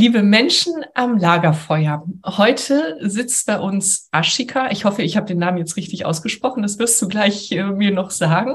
Liebe 0.00 0.22
Menschen 0.22 0.82
am 0.94 1.18
Lagerfeuer, 1.18 2.06
heute 2.24 2.96
sitzt 3.02 3.46
bei 3.46 3.60
uns 3.60 4.08
Ashika. 4.12 4.70
Ich 4.70 4.86
hoffe, 4.86 5.02
ich 5.02 5.14
habe 5.14 5.26
den 5.26 5.36
Namen 5.36 5.58
jetzt 5.58 5.76
richtig 5.76 6.06
ausgesprochen. 6.06 6.62
Das 6.62 6.78
wirst 6.78 7.02
du 7.02 7.06
gleich 7.06 7.52
äh, 7.52 7.64
mir 7.64 7.90
noch 7.90 8.10
sagen. 8.10 8.54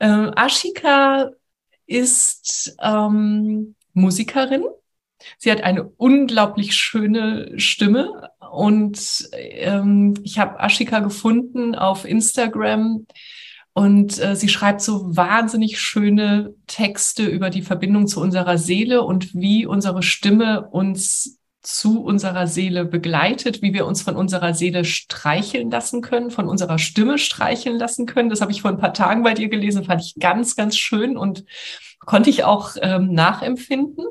Ähm, 0.00 0.32
Ashika 0.34 1.30
ist 1.86 2.76
ähm, 2.82 3.76
Musikerin. 3.92 4.64
Sie 5.38 5.52
hat 5.52 5.62
eine 5.62 5.84
unglaublich 5.84 6.74
schöne 6.74 7.52
Stimme 7.60 8.30
und 8.50 9.28
ähm, 9.30 10.14
ich 10.24 10.40
habe 10.40 10.58
Ashika 10.58 10.98
gefunden 10.98 11.76
auf 11.76 12.04
Instagram 12.04 13.06
und 13.72 14.18
äh, 14.18 14.34
sie 14.34 14.48
schreibt 14.48 14.80
so 14.80 15.16
wahnsinnig 15.16 15.80
schöne 15.80 16.54
Texte 16.66 17.24
über 17.24 17.50
die 17.50 17.62
Verbindung 17.62 18.06
zu 18.06 18.20
unserer 18.20 18.58
Seele 18.58 19.02
und 19.02 19.34
wie 19.34 19.64
unsere 19.64 20.02
Stimme 20.02 20.68
uns 20.70 21.38
zu 21.62 22.02
unserer 22.02 22.46
Seele 22.46 22.84
begleitet, 22.84 23.62
wie 23.62 23.74
wir 23.74 23.86
uns 23.86 24.02
von 24.02 24.16
unserer 24.16 24.54
Seele 24.54 24.84
streicheln 24.84 25.70
lassen 25.70 26.00
können, 26.00 26.30
von 26.30 26.48
unserer 26.48 26.78
Stimme 26.78 27.18
streicheln 27.18 27.78
lassen 27.78 28.06
können. 28.06 28.30
Das 28.30 28.40
habe 28.40 28.50
ich 28.50 28.62
vor 28.62 28.70
ein 28.70 28.78
paar 28.78 28.94
Tagen 28.94 29.22
bei 29.22 29.34
dir 29.34 29.48
gelesen, 29.48 29.84
fand 29.84 30.02
ich 30.02 30.14
ganz, 30.18 30.56
ganz 30.56 30.76
schön 30.76 31.16
und 31.16 31.44
konnte 32.00 32.30
ich 32.30 32.44
auch 32.44 32.76
ähm, 32.80 33.12
nachempfinden. 33.12 34.06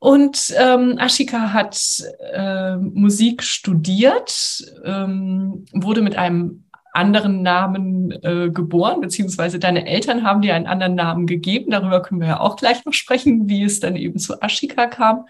Und 0.00 0.52
ähm, 0.56 0.96
Ashika 0.98 1.52
hat 1.52 2.02
äh, 2.32 2.76
Musik 2.76 3.42
studiert, 3.42 4.64
ähm, 4.84 5.64
wurde 5.72 6.02
mit 6.02 6.16
einem 6.16 6.67
anderen 6.92 7.42
Namen 7.42 8.10
äh, 8.22 8.50
geboren, 8.50 9.00
beziehungsweise 9.00 9.58
deine 9.58 9.86
Eltern 9.86 10.24
haben 10.24 10.42
dir 10.42 10.54
einen 10.54 10.66
anderen 10.66 10.94
Namen 10.94 11.26
gegeben. 11.26 11.70
Darüber 11.70 12.02
können 12.02 12.20
wir 12.20 12.28
ja 12.28 12.40
auch 12.40 12.56
gleich 12.56 12.84
noch 12.84 12.92
sprechen, 12.92 13.48
wie 13.48 13.62
es 13.62 13.80
dann 13.80 13.96
eben 13.96 14.18
zu 14.18 14.40
Ashika 14.42 14.86
kam 14.86 15.26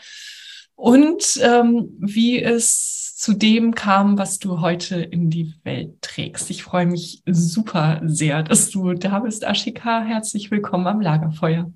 und 0.74 1.40
ähm, 1.42 1.96
wie 1.98 2.42
es 2.42 3.16
zu 3.16 3.34
dem 3.34 3.74
kam, 3.74 4.16
was 4.16 4.38
du 4.38 4.60
heute 4.60 4.96
in 5.00 5.28
die 5.28 5.52
Welt 5.64 6.00
trägst. 6.02 6.50
Ich 6.50 6.62
freue 6.62 6.86
mich 6.86 7.22
super 7.26 8.00
sehr, 8.04 8.44
dass 8.44 8.70
du 8.70 8.94
da 8.94 9.18
bist, 9.18 9.44
Ashika. 9.44 10.02
Herzlich 10.02 10.52
willkommen 10.52 10.86
am 10.86 11.00
Lagerfeuer. 11.00 11.72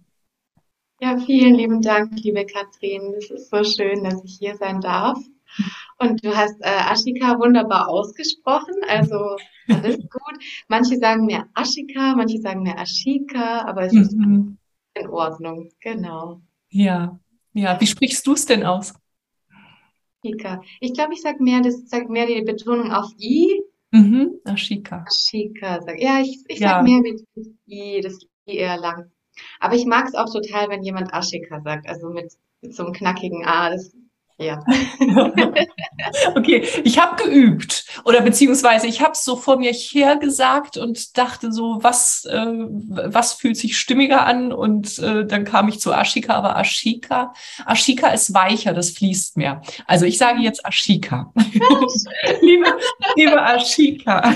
Ja, 1.00 1.18
vielen 1.18 1.56
lieben 1.56 1.82
Dank, 1.82 2.12
liebe 2.22 2.46
Katrin. 2.46 3.12
Es 3.18 3.28
ist 3.28 3.50
so 3.50 3.64
schön, 3.64 4.04
dass 4.04 4.22
ich 4.22 4.36
hier 4.38 4.54
sein 4.54 4.80
darf. 4.80 5.18
Und 5.98 6.24
du 6.24 6.34
hast 6.34 6.60
äh, 6.60 6.68
Ashika 6.68 7.38
wunderbar 7.38 7.88
ausgesprochen, 7.88 8.74
also 8.88 9.36
alles 9.68 9.96
gut. 10.10 10.44
Manche 10.68 10.96
sagen 10.96 11.26
mir 11.26 11.46
Ashika, 11.54 12.14
manche 12.16 12.40
sagen 12.40 12.62
mir 12.62 12.78
Ashika, 12.78 13.62
aber 13.66 13.82
es 13.82 13.92
ist 13.92 14.16
mhm. 14.16 14.58
in 14.94 15.08
Ordnung, 15.08 15.70
genau. 15.80 16.40
Ja, 16.70 17.18
ja. 17.52 17.80
Wie 17.80 17.86
sprichst 17.86 18.26
du 18.26 18.32
es 18.32 18.46
denn 18.46 18.64
aus? 18.64 18.94
Ashika. 20.24 20.62
Ich 20.80 20.94
glaube, 20.94 21.14
ich 21.14 21.22
sage 21.22 21.42
mehr, 21.42 21.60
das 21.60 21.88
sag 21.88 22.08
mehr 22.08 22.26
die 22.26 22.42
Betonung 22.42 22.92
auf 22.92 23.10
I. 23.18 23.62
Mhm. 23.90 24.40
Ashika. 24.44 25.04
Ashika. 25.06 25.82
Sag, 25.82 26.00
ja, 26.00 26.20
ich, 26.20 26.42
ich 26.48 26.60
ja. 26.60 26.68
sag 26.68 26.84
mehr 26.84 27.00
mit 27.00 27.22
I, 27.66 28.00
das 28.00 28.18
I 28.46 28.56
eher 28.56 28.78
lang. 28.78 29.10
Aber 29.60 29.74
ich 29.74 29.86
mag 29.86 30.06
es 30.06 30.14
auch 30.14 30.30
total, 30.30 30.68
wenn 30.68 30.82
jemand 30.82 31.12
Ashika 31.12 31.60
sagt, 31.60 31.88
also 31.88 32.10
mit, 32.10 32.32
mit 32.60 32.74
so 32.74 32.84
einem 32.84 32.92
knackigen 32.92 33.44
A. 33.44 33.70
Das 33.70 33.92
ja. 34.38 34.64
okay, 36.34 36.66
ich 36.84 36.98
habe 36.98 37.22
geübt 37.22 37.84
oder 38.04 38.20
beziehungsweise 38.20 38.86
ich 38.86 39.00
habe 39.00 39.12
es 39.12 39.24
so 39.24 39.36
vor 39.36 39.58
mir 39.58 39.72
her 39.72 40.16
gesagt 40.16 40.76
und 40.76 41.16
dachte 41.16 41.52
so, 41.52 41.78
was, 41.82 42.24
äh, 42.24 42.46
was 42.46 43.34
fühlt 43.34 43.56
sich 43.56 43.78
stimmiger 43.78 44.26
an 44.26 44.52
und 44.52 44.98
äh, 44.98 45.24
dann 45.26 45.44
kam 45.44 45.68
ich 45.68 45.80
zu 45.80 45.92
Ashika, 45.92 46.34
aber 46.34 46.56
Ashika, 46.56 47.32
Ashika 47.66 48.08
ist 48.08 48.34
weicher, 48.34 48.72
das 48.74 48.90
fließt 48.90 49.36
mehr. 49.36 49.62
Also 49.86 50.06
ich 50.06 50.18
sage 50.18 50.40
jetzt 50.40 50.64
Ashika. 50.66 51.32
liebe, 52.40 52.66
liebe 53.16 53.42
Ashika, 53.42 54.34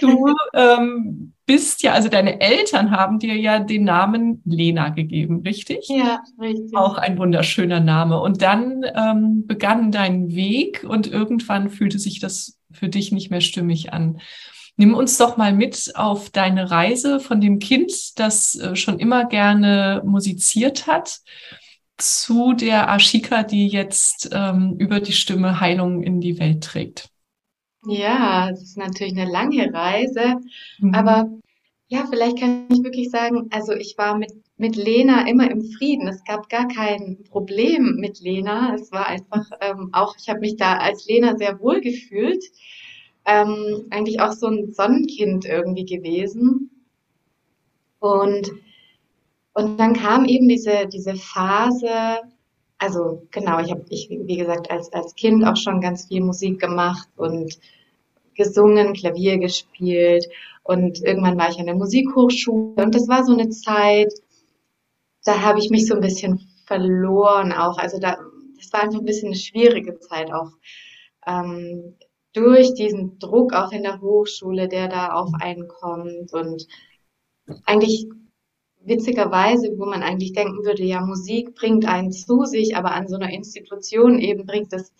du 0.00 0.34
ähm, 0.54 1.32
bist 1.46 1.82
ja, 1.82 1.92
also 1.92 2.08
deine 2.08 2.40
Eltern 2.40 2.90
haben 2.90 3.18
dir 3.18 3.34
ja 3.36 3.58
den 3.58 3.84
Namen 3.84 4.42
Lena 4.44 4.90
gegeben, 4.90 5.42
richtig? 5.44 5.88
Ja, 5.88 6.22
richtig. 6.40 6.76
Auch 6.76 6.98
ein 6.98 7.18
wunderschöner 7.18 7.80
Name. 7.80 8.20
Und 8.20 8.42
dann 8.42 8.84
ähm, 8.94 9.46
begann 9.46 9.90
dein 9.90 10.34
Weg 10.34 10.84
und 10.86 11.06
irgendwann 11.06 11.70
fühlte 11.70 11.98
sich 11.98 12.20
das 12.20 12.58
für 12.70 12.88
dich 12.88 13.12
nicht 13.12 13.30
mehr 13.30 13.40
stimmig 13.40 13.92
an. 13.92 14.20
Nimm 14.76 14.94
uns 14.94 15.16
doch 15.18 15.36
mal 15.36 15.52
mit 15.52 15.92
auf 15.94 16.30
deine 16.30 16.70
Reise 16.70 17.18
von 17.18 17.40
dem 17.40 17.58
Kind, 17.58 18.18
das 18.18 18.54
äh, 18.54 18.76
schon 18.76 18.98
immer 19.00 19.24
gerne 19.24 20.02
musiziert 20.04 20.86
hat, 20.86 21.18
zu 21.96 22.52
der 22.52 22.88
Ashika, 22.88 23.42
die 23.42 23.66
jetzt 23.66 24.30
ähm, 24.32 24.76
über 24.78 25.00
die 25.00 25.12
Stimme 25.12 25.60
Heilung 25.60 26.02
in 26.02 26.20
die 26.20 26.38
Welt 26.38 26.62
trägt. 26.62 27.10
Ja, 27.86 28.50
es 28.50 28.62
ist 28.62 28.76
natürlich 28.76 29.16
eine 29.16 29.30
lange 29.30 29.72
Reise, 29.72 30.40
mhm. 30.78 30.94
aber 30.94 31.30
ja, 31.90 32.04
vielleicht 32.10 32.38
kann 32.38 32.66
ich 32.70 32.82
wirklich 32.82 33.10
sagen, 33.10 33.48
also 33.50 33.72
ich 33.72 33.96
war 33.96 34.18
mit, 34.18 34.32
mit 34.58 34.76
Lena 34.76 35.26
immer 35.26 35.50
im 35.50 35.62
Frieden. 35.62 36.06
Es 36.06 36.22
gab 36.24 36.50
gar 36.50 36.68
kein 36.68 37.24
Problem 37.24 37.96
mit 37.96 38.20
Lena. 38.20 38.74
Es 38.74 38.92
war 38.92 39.06
einfach 39.06 39.46
ähm, 39.62 39.88
auch, 39.92 40.14
ich 40.20 40.28
habe 40.28 40.40
mich 40.40 40.56
da 40.56 40.74
als 40.76 41.06
Lena 41.06 41.36
sehr 41.38 41.58
wohl 41.60 41.80
gefühlt. 41.80 42.44
Ähm, 43.24 43.86
eigentlich 43.88 44.20
auch 44.20 44.32
so 44.32 44.48
ein 44.48 44.70
Sonnenkind 44.70 45.46
irgendwie 45.46 45.86
gewesen. 45.86 46.70
Und, 48.00 48.52
und 49.54 49.78
dann 49.78 49.94
kam 49.94 50.26
eben 50.26 50.46
diese, 50.46 50.86
diese 50.92 51.14
Phase, 51.14 52.20
also 52.78 53.26
genau, 53.30 53.58
ich 53.60 53.70
habe, 53.70 53.84
ich, 53.88 54.08
wie 54.10 54.36
gesagt, 54.36 54.70
als, 54.70 54.92
als 54.92 55.14
Kind 55.14 55.44
auch 55.44 55.56
schon 55.56 55.80
ganz 55.80 56.06
viel 56.06 56.22
Musik 56.22 56.60
gemacht 56.60 57.08
und 57.16 57.58
gesungen, 58.34 58.94
Klavier 58.94 59.38
gespielt 59.38 60.28
und 60.62 61.02
irgendwann 61.02 61.38
war 61.38 61.50
ich 61.50 61.58
an 61.58 61.66
der 61.66 61.74
Musikhochschule 61.74 62.84
und 62.84 62.94
das 62.94 63.08
war 63.08 63.24
so 63.24 63.32
eine 63.32 63.48
Zeit, 63.50 64.12
da 65.24 65.42
habe 65.42 65.58
ich 65.58 65.70
mich 65.70 65.86
so 65.86 65.94
ein 65.94 66.00
bisschen 66.00 66.38
verloren 66.66 67.52
auch. 67.52 67.78
Also 67.78 67.98
da, 67.98 68.16
das 68.56 68.72
war 68.72 68.82
einfach 68.82 69.00
ein 69.00 69.04
bisschen 69.04 69.28
eine 69.28 69.36
schwierige 69.36 69.98
Zeit 69.98 70.32
auch. 70.32 70.52
Ähm, 71.26 71.96
durch 72.32 72.74
diesen 72.74 73.18
Druck 73.18 73.52
auch 73.54 73.72
in 73.72 73.82
der 73.82 74.00
Hochschule, 74.00 74.68
der 74.68 74.88
da 74.88 75.12
auf 75.14 75.30
einen 75.40 75.66
kommt 75.66 76.32
und 76.32 76.66
eigentlich 77.64 78.06
witzigerweise, 78.88 79.78
wo 79.78 79.86
man 79.86 80.02
eigentlich 80.02 80.32
denken 80.32 80.64
würde, 80.64 80.82
ja, 80.82 81.00
Musik 81.00 81.54
bringt 81.54 81.86
einen 81.86 82.12
zu 82.12 82.44
sich, 82.44 82.76
aber 82.76 82.92
an 82.92 83.08
so 83.08 83.16
einer 83.16 83.30
Institution 83.30 84.18
eben 84.18 84.46
bringt 84.46 84.72
es 84.72 84.92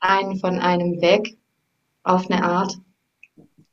einen 0.00 0.38
von 0.38 0.58
einem 0.58 1.00
weg 1.00 1.36
auf 2.02 2.30
eine 2.30 2.44
Art. 2.44 2.78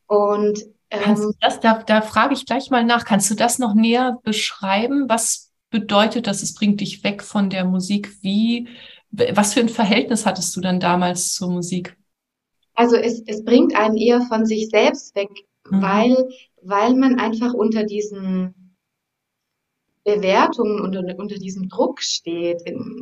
Und 0.07 0.59
ähm, 0.91 1.33
das, 1.39 1.59
da, 1.59 1.81
da 1.83 2.01
frage 2.01 2.33
ich 2.33 2.45
gleich 2.45 2.69
mal 2.69 2.83
nach, 2.83 3.05
kannst 3.05 3.29
du 3.29 3.35
das 3.35 3.59
noch 3.59 3.73
näher 3.73 4.19
beschreiben? 4.23 5.09
Was 5.09 5.51
bedeutet 5.69 6.27
das, 6.27 6.43
es 6.43 6.53
bringt 6.53 6.81
dich 6.81 7.03
weg 7.03 7.23
von 7.23 7.49
der 7.49 7.65
Musik? 7.65 8.11
Wie, 8.21 8.67
was 9.11 9.53
für 9.53 9.61
ein 9.61 9.69
Verhältnis 9.69 10.25
hattest 10.25 10.55
du 10.55 10.61
dann 10.61 10.79
damals 10.79 11.33
zur 11.33 11.49
Musik? 11.49 11.97
Also 12.75 12.97
es, 12.97 13.23
es 13.25 13.43
bringt 13.43 13.75
einen 13.75 13.97
eher 13.97 14.21
von 14.21 14.45
sich 14.45 14.69
selbst 14.69 15.15
weg, 15.15 15.29
mhm. 15.69 15.81
weil, 15.81 16.29
weil 16.61 16.93
man 16.95 17.19
einfach 17.19 17.53
unter 17.53 17.83
diesen 17.83 18.64
Bewertungen 20.05 20.79
unter, 20.81 21.01
unter 21.17 21.35
diesem 21.35 21.67
Druck 21.67 22.01
steht. 22.01 22.61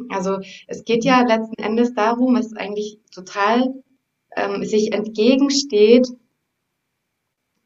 Also 0.10 0.40
es 0.68 0.84
geht 0.86 1.04
ja 1.04 1.22
letzten 1.22 1.62
Endes 1.62 1.94
darum, 1.94 2.36
es 2.38 2.56
eigentlich 2.56 2.98
total 3.14 3.74
ähm, 4.36 4.64
sich 4.64 4.94
entgegensteht, 4.94 6.08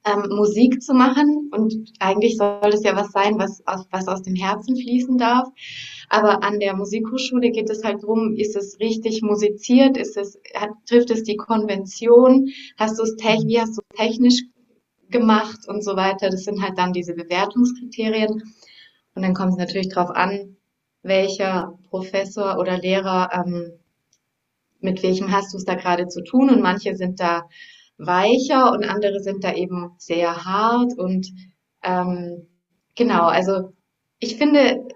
ähm, 0.06 0.30
Musik 0.36 0.82
zu 0.82 0.94
machen. 0.94 1.52
Und 1.54 1.94
eigentlich 2.00 2.38
soll 2.38 2.72
es 2.74 2.84
ja 2.84 2.96
was 2.96 3.12
sein, 3.12 3.38
was 3.38 3.62
aus, 3.68 3.86
was 3.92 4.08
aus 4.08 4.24
dem 4.24 4.36
Herzen 4.36 4.76
fließen 4.76 5.18
darf. 5.18 5.48
Aber 6.10 6.44
an 6.44 6.60
der 6.60 6.76
Musikhochschule 6.76 7.52
geht 7.52 7.70
es 7.70 7.84
halt 7.84 8.04
drum, 8.04 8.34
ist 8.36 8.56
es 8.56 8.80
richtig 8.80 9.22
musiziert? 9.22 9.98
Ist 9.98 10.18
es, 10.18 10.40
hat, 10.56 10.72
trifft 10.88 11.12
es 11.12 11.24
die 11.24 11.38
Konvention? 11.38 12.50
Hast 12.78 12.98
du 12.98 13.04
es 13.04 13.16
wie 13.18 13.60
hast 13.60 13.78
du 13.78 13.82
es 13.90 13.98
technisch 13.98 14.44
gemacht 15.10 15.68
und 15.68 15.84
so 15.84 15.96
weiter? 15.96 16.30
Das 16.30 16.44
sind 16.44 16.62
halt 16.62 16.78
dann 16.78 16.94
diese 16.94 17.14
Bewertungskriterien. 17.14 18.42
Und 19.18 19.24
dann 19.24 19.34
kommt 19.34 19.54
es 19.54 19.58
natürlich 19.58 19.90
darauf 19.90 20.12
an, 20.16 20.58
welcher 21.02 21.74
Professor 21.90 22.60
oder 22.60 22.78
Lehrer, 22.78 23.32
ähm, 23.34 23.72
mit 24.80 25.02
welchem 25.02 25.32
hast 25.32 25.52
du 25.52 25.58
es 25.58 25.66
da 25.66 25.74
gerade 25.74 26.08
zu 26.08 26.24
tun. 26.24 26.52
Und 26.52 26.62
manche 26.62 26.96
sind 26.96 27.20
da 27.20 27.50
weicher 27.98 28.72
und 28.72 28.84
andere 28.88 29.20
sind 29.20 29.44
da 29.44 29.56
eben 29.56 29.96
sehr 29.98 30.46
hart. 30.46 30.96
Und 31.00 31.34
ähm, 31.82 32.48
genau, 32.94 33.24
also 33.24 33.74
ich 34.20 34.38
finde, 34.38 34.88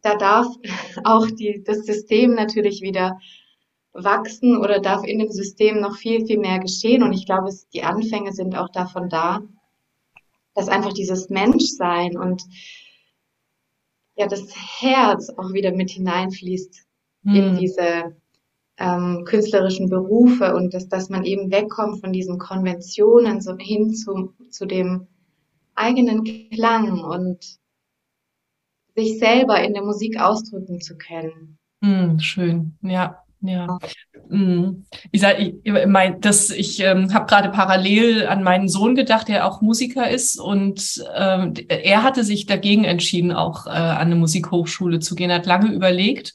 da 0.00 0.16
darf 0.16 0.46
auch 1.04 1.26
die, 1.26 1.62
das 1.66 1.84
System 1.84 2.32
natürlich 2.32 2.80
wieder 2.80 3.18
wachsen 3.92 4.56
oder 4.56 4.80
darf 4.80 5.04
in 5.04 5.18
dem 5.18 5.30
System 5.30 5.78
noch 5.78 5.96
viel, 5.96 6.24
viel 6.24 6.38
mehr 6.38 6.58
geschehen. 6.58 7.02
Und 7.02 7.12
ich 7.12 7.26
glaube, 7.26 7.48
es, 7.48 7.68
die 7.68 7.82
Anfänge 7.82 8.32
sind 8.32 8.56
auch 8.56 8.70
davon 8.70 9.10
da, 9.10 9.42
dass 10.58 10.68
einfach 10.68 10.92
dieses 10.92 11.30
Menschsein 11.30 12.18
und 12.18 12.42
ja, 14.16 14.26
das 14.26 14.42
Herz 14.80 15.30
auch 15.30 15.52
wieder 15.52 15.70
mit 15.70 15.90
hineinfließt 15.90 16.84
hm. 17.24 17.34
in 17.34 17.56
diese 17.58 18.16
ähm, 18.76 19.22
künstlerischen 19.24 19.88
Berufe 19.88 20.56
und 20.56 20.74
dass, 20.74 20.88
dass 20.88 21.10
man 21.10 21.24
eben 21.24 21.52
wegkommt 21.52 22.00
von 22.00 22.12
diesen 22.12 22.38
Konventionen 22.38 23.40
so 23.40 23.56
hin 23.56 23.94
zu, 23.94 24.34
zu 24.50 24.66
dem 24.66 25.06
eigenen 25.76 26.24
Klang 26.50 27.04
und 27.04 27.38
sich 28.96 29.20
selber 29.20 29.62
in 29.62 29.74
der 29.74 29.84
Musik 29.84 30.20
ausdrücken 30.20 30.80
zu 30.80 30.98
können. 30.98 31.56
Mm, 31.82 32.18
schön, 32.18 32.76
ja. 32.82 33.22
Ja, 33.40 33.78
mm. 34.28 34.84
ich 35.12 35.20
sage, 35.20 35.54
ich, 35.62 35.72
mein, 35.86 36.20
das, 36.20 36.50
ich 36.50 36.80
ähm, 36.80 37.14
habe 37.14 37.26
gerade 37.26 37.50
parallel 37.50 38.26
an 38.26 38.42
meinen 38.42 38.68
Sohn 38.68 38.94
gedacht, 38.94 39.28
der 39.28 39.46
auch 39.46 39.60
Musiker 39.60 40.10
ist 40.10 40.40
und 40.40 41.04
ähm, 41.14 41.54
er 41.68 42.02
hatte 42.02 42.24
sich 42.24 42.46
dagegen 42.46 42.84
entschieden, 42.84 43.32
auch 43.32 43.66
äh, 43.66 43.70
an 43.70 44.08
eine 44.08 44.16
Musikhochschule 44.16 44.98
zu 44.98 45.14
gehen, 45.14 45.32
hat 45.32 45.46
lange 45.46 45.72
überlegt 45.72 46.34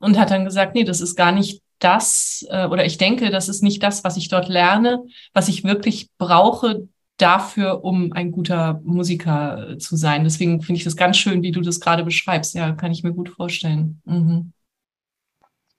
und 0.00 0.18
hat 0.18 0.30
dann 0.32 0.44
gesagt, 0.44 0.74
nee, 0.74 0.84
das 0.84 1.00
ist 1.00 1.14
gar 1.14 1.30
nicht 1.30 1.62
das, 1.78 2.44
äh, 2.50 2.66
oder 2.66 2.84
ich 2.84 2.98
denke, 2.98 3.30
das 3.30 3.48
ist 3.48 3.62
nicht 3.62 3.82
das, 3.82 4.02
was 4.02 4.16
ich 4.16 4.28
dort 4.28 4.48
lerne, 4.48 5.04
was 5.32 5.48
ich 5.48 5.64
wirklich 5.64 6.08
brauche 6.18 6.88
dafür, 7.16 7.84
um 7.84 8.12
ein 8.12 8.32
guter 8.32 8.80
Musiker 8.84 9.76
zu 9.78 9.96
sein. 9.96 10.24
Deswegen 10.24 10.62
finde 10.62 10.78
ich 10.78 10.84
das 10.84 10.96
ganz 10.96 11.16
schön, 11.16 11.42
wie 11.42 11.52
du 11.52 11.60
das 11.60 11.80
gerade 11.80 12.04
beschreibst. 12.04 12.54
Ja, 12.54 12.72
kann 12.72 12.92
ich 12.92 13.02
mir 13.02 13.12
gut 13.12 13.28
vorstellen. 13.28 14.00
Mhm. 14.04 14.52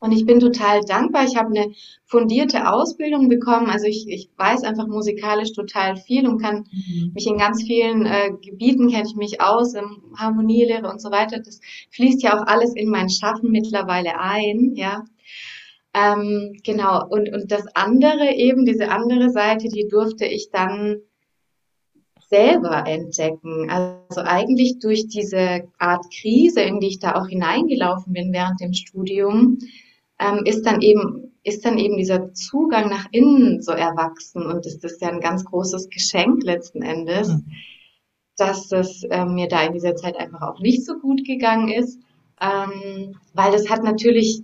Und 0.02 0.14
ich 0.14 0.26
bin 0.26 0.40
total 0.40 0.82
dankbar. 0.82 1.26
Ich 1.26 1.38
habe 1.38 1.50
eine 1.50 1.74
fundierte 2.06 2.68
Ausbildung 2.68 3.30
bekommen. 3.30 3.70
Also 3.70 3.86
ich, 3.86 4.10
ich 4.10 4.32
weiß 4.36 4.64
einfach 4.64 4.88
musikalisch 4.88 5.54
total 5.54 5.96
viel 5.96 6.28
und 6.28 6.42
kann 6.42 6.66
mhm. 6.72 7.12
mich 7.14 7.28
in 7.28 7.38
ganz 7.38 7.62
vielen 7.62 8.08
äh, 8.08 8.32
Gebieten 8.42 8.90
kenne 8.90 9.08
ich 9.08 9.16
mich 9.16 9.42
aus, 9.42 9.76
im 9.76 10.02
Harmonielehre 10.18 10.90
und 10.90 11.00
so 11.00 11.12
weiter. 11.12 11.38
Das 11.38 11.62
fließt 11.92 12.24
ja 12.24 12.36
auch 12.36 12.48
alles 12.48 12.74
in 12.76 12.90
mein 12.90 13.12
Schaffen 13.12 13.52
mittlerweile 13.52 14.20
ein, 14.20 14.74
ja. 14.74 15.06
Ähm, 15.94 16.58
genau. 16.64 17.06
Und, 17.08 17.32
und 17.32 17.52
das 17.52 17.68
andere 17.76 18.34
eben, 18.34 18.66
diese 18.66 18.90
andere 18.90 19.30
Seite, 19.30 19.68
die 19.68 19.88
durfte 19.88 20.26
ich 20.26 20.50
dann 20.50 21.02
selber 22.28 22.88
entdecken. 22.88 23.70
Also 23.70 24.22
eigentlich 24.22 24.80
durch 24.80 25.08
diese 25.08 25.68
Art 25.78 26.06
Krise, 26.12 26.62
in 26.62 26.80
die 26.80 26.88
ich 26.88 27.00
da 27.00 27.22
auch 27.22 27.28
hineingelaufen 27.28 28.14
bin 28.14 28.34
während 28.34 28.60
dem 28.62 28.74
Studium, 28.74 29.60
ähm, 30.22 30.44
ist 30.46 30.66
dann 30.66 30.82
eben 30.82 31.34
ist 31.44 31.66
dann 31.66 31.80
eben 31.80 31.98
dieser 31.98 32.34
Zugang 32.34 32.90
nach 32.90 33.08
innen 33.12 33.64
so 33.64 33.72
erwachsen 33.72 34.46
und 34.46 34.64
das 34.66 34.76
ist 34.76 35.02
ja 35.02 35.10
ein 35.10 35.20
ganz 35.20 35.44
großes 35.44 35.90
Geschenk 35.90 36.44
letzten 36.44 36.84
Endes, 36.84 37.30
mhm. 37.30 37.52
dass 38.38 38.72
es 38.72 39.04
äh, 39.06 39.26
mir 39.26 39.48
da 39.48 39.64
in 39.64 39.74
dieser 39.74 39.96
Zeit 39.96 40.18
einfach 40.18 40.42
auch 40.44 40.60
nicht 40.60 40.86
so 40.86 41.00
gut 41.00 41.26
gegangen 41.26 41.70
ist, 41.70 42.00
ähm, 42.40 43.18
weil 43.34 43.52
das 43.52 43.72
hat 43.72 43.84
natürlich 43.84 44.44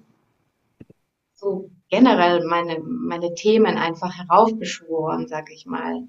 so 1.36 1.70
generell 1.90 2.44
meine 2.48 2.80
meine 2.80 3.36
Themen 3.36 3.78
einfach 3.78 4.18
heraufbeschworen, 4.18 5.28
sag 5.28 5.52
ich 5.52 5.68
mal. 5.68 6.08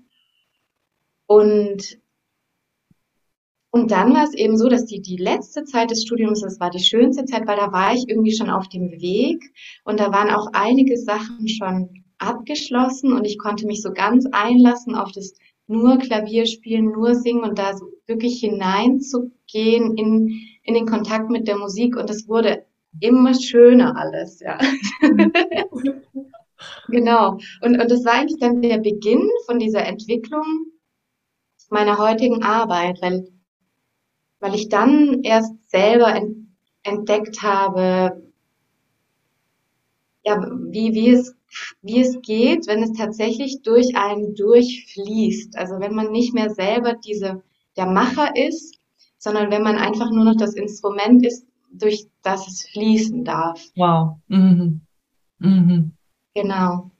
Und 1.26 2.00
und 3.70 3.90
dann 3.90 4.14
war 4.14 4.24
es 4.24 4.34
eben 4.34 4.56
so, 4.56 4.68
dass 4.68 4.86
die, 4.86 5.02
die 5.02 5.16
letzte 5.16 5.64
Zeit 5.64 5.90
des 5.90 6.02
Studiums, 6.02 6.40
das 6.40 6.58
war 6.58 6.70
die 6.70 6.82
schönste 6.82 7.24
Zeit, 7.26 7.46
weil 7.46 7.56
da 7.56 7.70
war 7.70 7.92
ich 7.94 8.08
irgendwie 8.08 8.34
schon 8.34 8.48
auf 8.48 8.68
dem 8.68 8.90
Weg 8.92 9.42
und 9.84 10.00
da 10.00 10.10
waren 10.10 10.30
auch 10.30 10.48
einige 10.52 10.96
Sachen 10.96 11.48
schon 11.48 12.04
abgeschlossen 12.18 13.12
und 13.12 13.26
ich 13.26 13.38
konnte 13.38 13.66
mich 13.66 13.82
so 13.82 13.92
ganz 13.92 14.26
einlassen 14.32 14.94
auf 14.94 15.12
das 15.12 15.34
nur 15.66 15.98
Klavier 15.98 16.46
spielen, 16.46 16.86
nur 16.86 17.14
singen 17.14 17.44
und 17.44 17.58
da 17.58 17.76
so 17.76 17.86
wirklich 18.06 18.40
hineinzugehen 18.40 19.96
in, 19.96 20.40
in 20.62 20.74
den 20.74 20.86
Kontakt 20.86 21.28
mit 21.28 21.46
der 21.46 21.58
Musik 21.58 21.96
und 21.96 22.08
es 22.08 22.26
wurde 22.26 22.64
immer 23.00 23.34
schöner 23.34 23.94
alles, 23.96 24.40
ja. 24.40 24.58
genau. 26.88 27.38
Und, 27.60 27.80
und 27.80 27.90
das 27.90 28.02
war 28.06 28.14
eigentlich 28.14 28.40
dann 28.40 28.62
der 28.62 28.78
Beginn 28.78 29.28
von 29.44 29.58
dieser 29.58 29.84
Entwicklung 29.84 30.42
meiner 31.68 31.98
heutigen 31.98 32.42
Arbeit, 32.42 32.98
weil 33.02 33.28
weil 34.40 34.54
ich 34.54 34.68
dann 34.68 35.22
erst 35.22 35.52
selber 35.68 36.20
entdeckt 36.82 37.42
habe, 37.42 38.22
ja, 40.24 40.40
wie, 40.70 40.92
wie, 40.94 41.10
es, 41.10 41.34
wie 41.82 42.00
es 42.00 42.20
geht, 42.22 42.66
wenn 42.66 42.82
es 42.82 42.92
tatsächlich 42.92 43.62
durch 43.62 43.96
einen 43.96 44.34
durchfließt. 44.34 45.56
Also 45.56 45.80
wenn 45.80 45.94
man 45.94 46.10
nicht 46.10 46.34
mehr 46.34 46.50
selber 46.50 46.94
diese, 46.94 47.42
der 47.76 47.86
Macher 47.86 48.36
ist, 48.36 48.78
sondern 49.18 49.50
wenn 49.50 49.62
man 49.62 49.76
einfach 49.76 50.10
nur 50.10 50.24
noch 50.24 50.36
das 50.36 50.54
Instrument 50.54 51.24
ist, 51.26 51.46
durch 51.72 52.06
das 52.22 52.46
es 52.48 52.68
fließen 52.68 53.24
darf. 53.24 53.62
Wow. 53.76 54.18
Mhm. 54.28 54.80
Mhm. 55.38 55.92
Genau. 56.34 56.90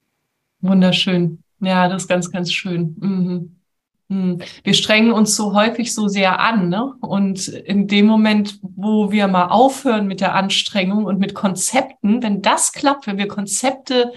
Wunderschön. 0.61 1.42
Ja, 1.61 1.88
das 1.88 2.02
ist 2.02 2.09
ganz, 2.09 2.30
ganz 2.30 2.52
schön. 2.52 2.97
Mhm. 3.00 3.58
Hm. 4.11 4.41
Wir 4.65 4.73
strengen 4.73 5.12
uns 5.12 5.37
so 5.37 5.55
häufig 5.55 5.95
so 5.95 6.09
sehr 6.09 6.41
an, 6.41 6.71
ne? 6.71 6.95
Und 7.00 7.49
in 7.49 7.87
dem 7.87 8.07
Moment, 8.07 8.59
wo 8.62 9.12
wir 9.12 9.29
mal 9.29 9.49
aufhören 9.49 10.07
mit 10.07 10.21
der 10.21 10.35
Anstrengung 10.35 11.05
und 11.05 11.19
mit 11.19 11.35
Konzepten, 11.35 12.23
wenn 12.23 12.41
das 12.41 12.73
klappt, 12.73 13.07
wenn 13.07 13.19
wir 13.19 13.29
Konzepte 13.29 14.12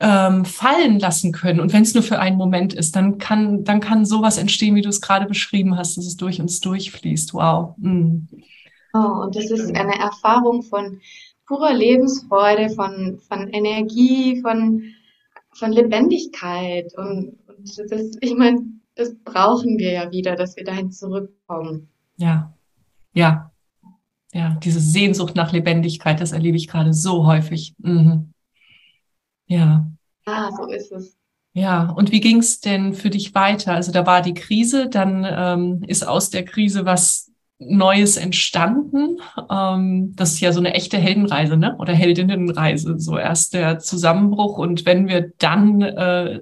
ähm, 0.00 0.46
fallen 0.46 0.98
lassen 0.98 1.30
können 1.32 1.60
und 1.60 1.74
wenn 1.74 1.82
es 1.82 1.92
nur 1.92 2.02
für 2.02 2.18
einen 2.18 2.38
Moment 2.38 2.72
ist, 2.72 2.96
dann 2.96 3.18
kann 3.18 3.64
dann 3.64 3.80
kann 3.80 4.06
sowas 4.06 4.38
entstehen, 4.38 4.74
wie 4.74 4.82
du 4.82 4.88
es 4.88 5.02
gerade 5.02 5.26
beschrieben 5.26 5.76
hast, 5.76 5.98
dass 5.98 6.06
es 6.06 6.16
durch 6.16 6.40
uns 6.40 6.60
durchfließt. 6.60 7.34
Wow. 7.34 7.74
Mhm. 7.76 8.28
Oh, 8.94 9.24
und 9.24 9.36
das 9.36 9.50
ist 9.50 9.76
eine 9.76 9.98
Erfahrung 9.98 10.62
von 10.62 11.00
purer 11.46 11.74
Lebensfreude, 11.74 12.70
von 12.70 13.20
von 13.28 13.48
Energie, 13.48 14.40
von 14.40 14.84
von 15.54 15.72
Lebendigkeit 15.72 16.92
und 16.96 17.38
das, 17.88 18.10
ich 18.20 18.34
meine, 18.36 18.62
das 18.94 19.14
brauchen 19.24 19.78
wir 19.78 19.92
ja 19.92 20.10
wieder, 20.10 20.36
dass 20.36 20.56
wir 20.56 20.64
dahin 20.64 20.90
zurückkommen. 20.90 21.88
Ja, 22.16 22.54
ja, 23.12 23.50
ja, 24.32 24.56
diese 24.62 24.80
Sehnsucht 24.80 25.34
nach 25.34 25.52
Lebendigkeit, 25.52 26.20
das 26.20 26.32
erlebe 26.32 26.56
ich 26.56 26.68
gerade 26.68 26.92
so 26.92 27.26
häufig. 27.26 27.74
Mhm. 27.78 28.32
Ja. 29.46 29.90
Ah, 30.26 30.50
so 30.52 30.66
ist 30.68 30.92
es. 30.92 31.16
Ja, 31.52 31.90
und 31.90 32.12
wie 32.12 32.20
ging 32.20 32.38
es 32.38 32.60
denn 32.60 32.94
für 32.94 33.10
dich 33.10 33.34
weiter? 33.34 33.74
Also 33.74 33.90
da 33.90 34.06
war 34.06 34.22
die 34.22 34.34
Krise, 34.34 34.88
dann 34.88 35.26
ähm, 35.28 35.82
ist 35.86 36.06
aus 36.06 36.30
der 36.30 36.44
Krise 36.44 36.84
was 36.84 37.29
Neues 37.60 38.16
entstanden. 38.16 39.18
Ähm, 39.50 40.14
das 40.16 40.32
ist 40.32 40.40
ja 40.40 40.52
so 40.52 40.60
eine 40.60 40.74
echte 40.74 40.98
Heldenreise, 40.98 41.56
ne? 41.56 41.76
Oder 41.78 41.92
Heldinnenreise. 41.92 42.98
So 42.98 43.18
erst 43.18 43.54
der 43.54 43.78
Zusammenbruch 43.78 44.58
und 44.58 44.86
wenn 44.86 45.08
wir 45.08 45.32
dann, 45.38 45.82
äh, 45.82 46.40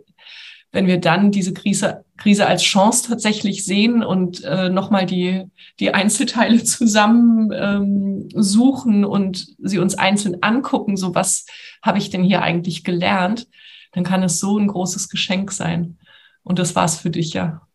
wenn 0.73 0.87
wir 0.87 1.01
dann 1.01 1.31
diese 1.31 1.53
Krise, 1.53 2.05
Krise 2.17 2.47
als 2.47 2.63
Chance 2.63 3.09
tatsächlich 3.09 3.65
sehen 3.65 4.03
und 4.03 4.45
äh, 4.45 4.69
nochmal 4.69 5.07
die, 5.07 5.45
die 5.81 5.93
Einzelteile 5.93 6.63
zusammen 6.65 7.51
ähm, 7.53 8.29
suchen 8.35 9.05
und 9.05 9.49
sie 9.59 9.79
uns 9.79 9.97
einzeln 9.97 10.43
angucken, 10.43 10.97
so 10.97 11.15
was 11.15 11.47
habe 11.83 11.99
ich 11.99 12.11
denn 12.11 12.23
hier 12.23 12.43
eigentlich 12.43 12.85
gelernt? 12.85 13.47
dann 13.93 14.05
kann 14.05 14.23
es 14.23 14.41
so 14.41 14.59
ein 14.59 14.69
großes 14.69 15.09
Geschenk 15.09 15.53
sein. 15.53 15.99
Und 16.43 16.59
das 16.59 16.75
war 16.75 16.85
es 16.85 16.99
für 16.99 17.11
dich, 17.11 17.35
ja. 17.35 17.67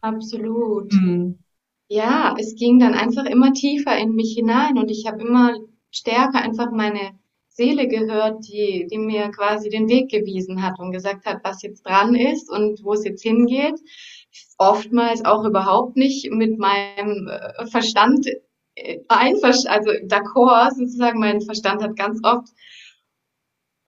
Absolut. 0.00 0.92
Mhm. 0.92 1.38
Ja, 1.92 2.34
es 2.38 2.54
ging 2.54 2.78
dann 2.78 2.94
einfach 2.94 3.26
immer 3.26 3.52
tiefer 3.52 3.94
in 3.98 4.14
mich 4.14 4.32
hinein 4.34 4.78
und 4.78 4.90
ich 4.90 5.06
habe 5.06 5.20
immer 5.20 5.58
stärker 5.90 6.40
einfach 6.40 6.70
meine 6.70 7.18
Seele 7.48 7.86
gehört, 7.86 8.48
die, 8.48 8.86
die 8.90 8.96
mir 8.96 9.30
quasi 9.30 9.68
den 9.68 9.90
Weg 9.90 10.10
gewiesen 10.10 10.62
hat 10.62 10.78
und 10.78 10.92
gesagt 10.92 11.26
hat, 11.26 11.44
was 11.44 11.60
jetzt 11.60 11.82
dran 11.82 12.14
ist 12.14 12.50
und 12.50 12.82
wo 12.82 12.94
es 12.94 13.04
jetzt 13.04 13.22
hingeht. 13.22 13.78
Oftmals 14.56 15.22
auch 15.26 15.44
überhaupt 15.44 15.98
nicht 15.98 16.30
mit 16.32 16.58
meinem 16.58 17.28
äh, 17.28 17.66
Verstand 17.66 18.26
äh, 18.74 19.00
einverstanden, 19.08 19.68
also 19.68 19.90
d'accord 20.06 20.74
sozusagen. 20.74 21.20
Mein 21.20 21.42
Verstand 21.42 21.82
hat 21.82 21.94
ganz 21.96 22.20
oft 22.22 22.48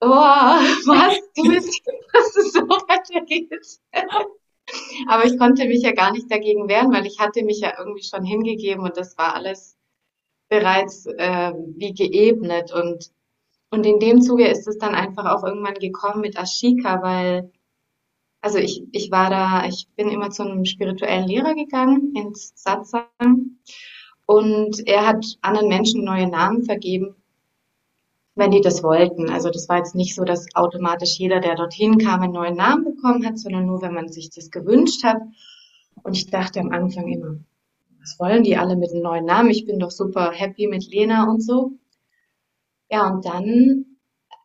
oh, 0.01 0.09
was, 0.09 1.19
du 1.35 1.43
willst, 1.49 1.81
dass 2.13 2.35
es 2.35 2.53
so 2.53 2.61
weitergeht. 2.61 3.49
Aber 5.07 5.25
ich 5.25 5.37
konnte 5.37 5.67
mich 5.67 5.83
ja 5.83 5.91
gar 5.91 6.11
nicht 6.11 6.31
dagegen 6.31 6.67
wehren, 6.67 6.91
weil 6.91 7.05
ich 7.05 7.19
hatte 7.19 7.43
mich 7.43 7.59
ja 7.59 7.73
irgendwie 7.77 8.03
schon 8.03 8.23
hingegeben 8.23 8.83
und 8.83 8.97
das 8.97 9.17
war 9.17 9.35
alles 9.35 9.77
bereits 10.49 11.05
äh, 11.05 11.53
wie 11.75 11.93
geebnet. 11.93 12.71
Und 12.73 13.11
und 13.71 13.85
in 13.85 13.99
dem 13.99 14.21
Zuge 14.21 14.47
ist 14.47 14.67
es 14.67 14.77
dann 14.77 14.95
einfach 14.95 15.25
auch 15.25 15.43
irgendwann 15.43 15.75
gekommen 15.75 16.21
mit 16.21 16.37
Ashika, 16.37 17.01
weil 17.01 17.51
also 18.41 18.57
ich 18.59 18.83
ich 18.91 19.11
war 19.11 19.29
da, 19.29 19.65
ich 19.67 19.87
bin 19.95 20.09
immer 20.09 20.29
zu 20.31 20.43
einem 20.43 20.65
spirituellen 20.65 21.27
Lehrer 21.27 21.55
gegangen 21.55 22.13
ins 22.15 22.53
Satsang. 22.55 23.59
Und 24.27 24.87
er 24.87 25.05
hat 25.07 25.25
anderen 25.41 25.67
Menschen 25.69 26.03
neue 26.03 26.27
Namen 26.27 26.63
vergeben 26.63 27.15
wenn 28.35 28.51
die 28.51 28.61
das 28.61 28.83
wollten. 28.83 29.29
Also 29.29 29.49
das 29.49 29.69
war 29.69 29.77
jetzt 29.77 29.95
nicht 29.95 30.13
so, 30.13 30.25
dass 30.25 30.53
automatisch 30.55 31.17
jeder, 31.17 31.39
der 31.39 31.55
dorthin 31.55 31.97
kam, 31.97 32.21
einen 32.21 32.33
neuen 32.33 32.55
Namen 32.55 32.83
bekommen 32.83 33.25
hat, 33.25 33.39
sondern 33.39 33.65
nur, 33.65 33.81
wenn 33.81 33.93
man 33.93 34.09
sich 34.09 34.29
das 34.29 34.51
gewünscht 34.51 35.03
hat. 35.03 35.21
Und 36.03 36.15
ich 36.15 36.29
dachte 36.29 36.59
am 36.59 36.71
Anfang 36.71 37.07
immer, 37.07 37.37
was 38.01 38.19
wollen 38.19 38.43
die 38.43 38.57
alle 38.57 38.75
mit 38.75 38.91
einem 38.91 39.01
neuen 39.01 39.25
Namen? 39.25 39.49
Ich 39.49 39.65
bin 39.65 39.79
doch 39.79 39.91
super 39.91 40.31
happy 40.31 40.67
mit 40.67 40.85
Lena 40.91 41.29
und 41.29 41.41
so. 41.41 41.71
Ja, 42.91 43.09
und 43.09 43.25
dann 43.25 43.85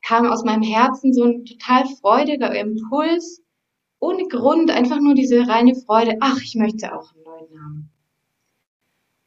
kam 0.02 0.26
aus 0.26 0.44
meinem 0.44 0.62
Herzen 0.62 1.12
so 1.12 1.25
ein 1.25 1.44
total 1.44 1.85
freudiger 2.00 2.54
Impuls, 2.59 3.42
ohne 3.99 4.26
Grund, 4.28 4.70
einfach 4.70 4.99
nur 4.99 5.14
diese 5.14 5.47
reine 5.47 5.75
Freude, 5.75 6.16
ach, 6.20 6.40
ich 6.42 6.54
möchte 6.54 6.97
auch 6.97 7.12
einen 7.12 7.25
neuen 7.25 7.54
Namen. 7.54 7.90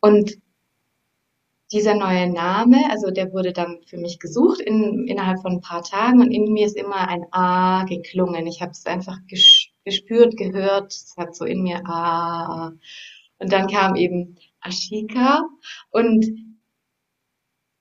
Und 0.01 0.41
dieser 1.73 1.95
neue 1.95 2.31
Name, 2.31 2.89
also 2.91 3.09
der 3.09 3.33
wurde 3.33 3.51
dann 3.51 3.79
für 3.85 3.97
mich 3.97 4.19
gesucht 4.19 4.61
in, 4.61 5.07
innerhalb 5.07 5.41
von 5.41 5.53
ein 5.53 5.61
paar 5.61 5.83
Tagen 5.83 6.21
und 6.21 6.31
in 6.31 6.53
mir 6.53 6.67
ist 6.67 6.77
immer 6.77 7.07
ein 7.07 7.25
A 7.31 7.83
geklungen. 7.85 8.45
Ich 8.47 8.61
habe 8.61 8.71
es 8.71 8.85
einfach 8.85 9.17
gespürt, 9.83 10.37
gehört, 10.37 10.93
es 10.93 11.15
hat 11.17 11.35
so 11.35 11.45
in 11.45 11.63
mir 11.63 11.81
A. 11.85 12.73
Und 13.39 13.51
dann 13.51 13.67
kam 13.67 13.95
eben 13.95 14.37
Ashika 14.61 15.41
und 15.89 16.25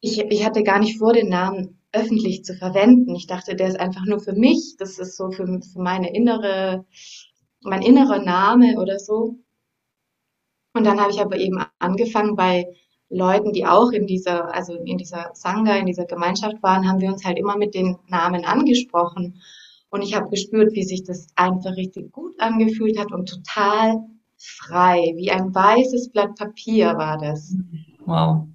ich, 0.01 0.19
ich 0.19 0.45
hatte 0.45 0.63
gar 0.63 0.81
nicht 0.81 0.99
vor, 0.99 1.13
den 1.13 1.29
Namen 1.29 1.79
öffentlich 1.93 2.45
zu 2.45 2.55
verwenden. 2.55 3.15
Ich 3.15 3.27
dachte, 3.27 3.55
der 3.55 3.69
ist 3.69 3.79
einfach 3.79 4.05
nur 4.07 4.19
für 4.19 4.33
mich. 4.33 4.77
Das 4.79 4.99
ist 4.99 5.17
so 5.17 5.31
für, 5.31 5.47
für 5.47 5.79
meine 5.81 6.13
innere, 6.15 6.85
mein 7.61 7.83
innerer 7.83 8.19
Name 8.19 8.81
oder 8.81 8.99
so. 8.99 9.39
Und 10.75 10.85
dann 10.85 10.99
habe 11.01 11.13
ich 11.13 11.21
aber 11.21 11.37
eben 11.37 11.63
angefangen 11.79 12.35
bei 12.35 12.67
Leuten, 13.12 13.52
die 13.52 13.66
auch 13.66 13.90
in 13.90 14.07
dieser, 14.07 14.54
also 14.54 14.75
in 14.75 14.97
dieser 14.97 15.31
Sangha, 15.35 15.76
in 15.76 15.87
dieser 15.87 16.07
Gemeinschaft 16.07 16.62
waren, 16.62 16.88
haben 16.88 17.00
wir 17.00 17.11
uns 17.11 17.25
halt 17.25 17.38
immer 17.38 17.57
mit 17.57 17.75
den 17.75 17.99
Namen 18.09 18.45
angesprochen. 18.45 19.40
Und 19.90 20.02
ich 20.02 20.14
habe 20.14 20.31
gespürt, 20.31 20.73
wie 20.73 20.85
sich 20.85 21.04
das 21.04 21.26
einfach 21.37 21.76
richtig 21.76 22.11
gut 22.12 22.40
angefühlt 22.40 22.99
hat 22.99 23.12
und 23.12 23.28
total 23.28 24.00
frei, 24.38 25.12
wie 25.16 25.31
ein 25.31 25.54
weißes 25.54 26.11
Blatt 26.11 26.35
Papier 26.37 26.97
war 26.97 27.19
das. 27.19 27.54
Wow. 28.07 28.47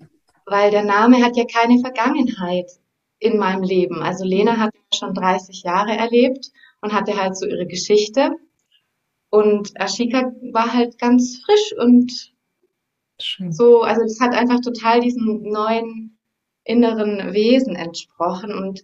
Weil 0.45 0.71
der 0.71 0.83
Name 0.83 1.23
hat 1.23 1.37
ja 1.37 1.45
keine 1.45 1.79
Vergangenheit 1.79 2.71
in 3.19 3.37
meinem 3.37 3.63
Leben. 3.63 4.01
Also 4.01 4.25
Lena 4.25 4.57
hat 4.57 4.73
schon 4.93 5.13
30 5.13 5.63
Jahre 5.63 5.95
erlebt 5.95 6.51
und 6.81 6.93
hatte 6.93 7.15
halt 7.15 7.37
so 7.37 7.45
ihre 7.45 7.67
Geschichte. 7.67 8.31
Und 9.29 9.71
Ashika 9.79 10.31
war 10.51 10.73
halt 10.73 10.97
ganz 10.97 11.41
frisch 11.45 11.75
und 11.77 12.33
Schön. 13.19 13.51
So, 13.51 13.81
also 13.81 14.01
das 14.01 14.19
hat 14.19 14.33
einfach 14.33 14.59
total 14.61 15.01
diesem 15.01 15.41
neuen 15.43 16.17
inneren 16.63 17.33
Wesen 17.33 17.75
entsprochen 17.75 18.53
und 18.53 18.83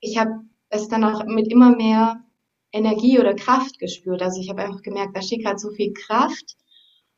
ich 0.00 0.18
habe 0.18 0.30
es 0.70 0.88
dann 0.88 1.04
auch 1.04 1.24
mit 1.26 1.48
immer 1.48 1.76
mehr 1.76 2.24
Energie 2.72 3.18
oder 3.18 3.34
Kraft 3.34 3.78
gespürt. 3.78 4.22
Also 4.22 4.40
ich 4.40 4.48
habe 4.48 4.62
einfach 4.62 4.82
gemerkt, 4.82 5.16
Ashika 5.16 5.50
hat 5.50 5.60
so 5.60 5.70
viel 5.70 5.92
Kraft 5.92 6.56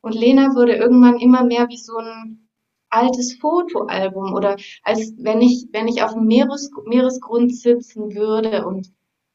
und 0.01 0.15
Lena 0.15 0.55
wurde 0.55 0.75
irgendwann 0.75 1.19
immer 1.19 1.43
mehr 1.43 1.67
wie 1.69 1.77
so 1.77 1.95
ein 1.97 2.49
altes 2.89 3.35
Fotoalbum 3.35 4.33
oder 4.33 4.57
als 4.83 5.13
wenn 5.17 5.41
ich, 5.41 5.67
wenn 5.71 5.87
ich 5.87 6.03
auf 6.03 6.13
dem 6.13 6.25
Meeres, 6.25 6.69
Meeresgrund 6.85 7.55
sitzen 7.55 8.13
würde 8.15 8.65
und, 8.65 8.91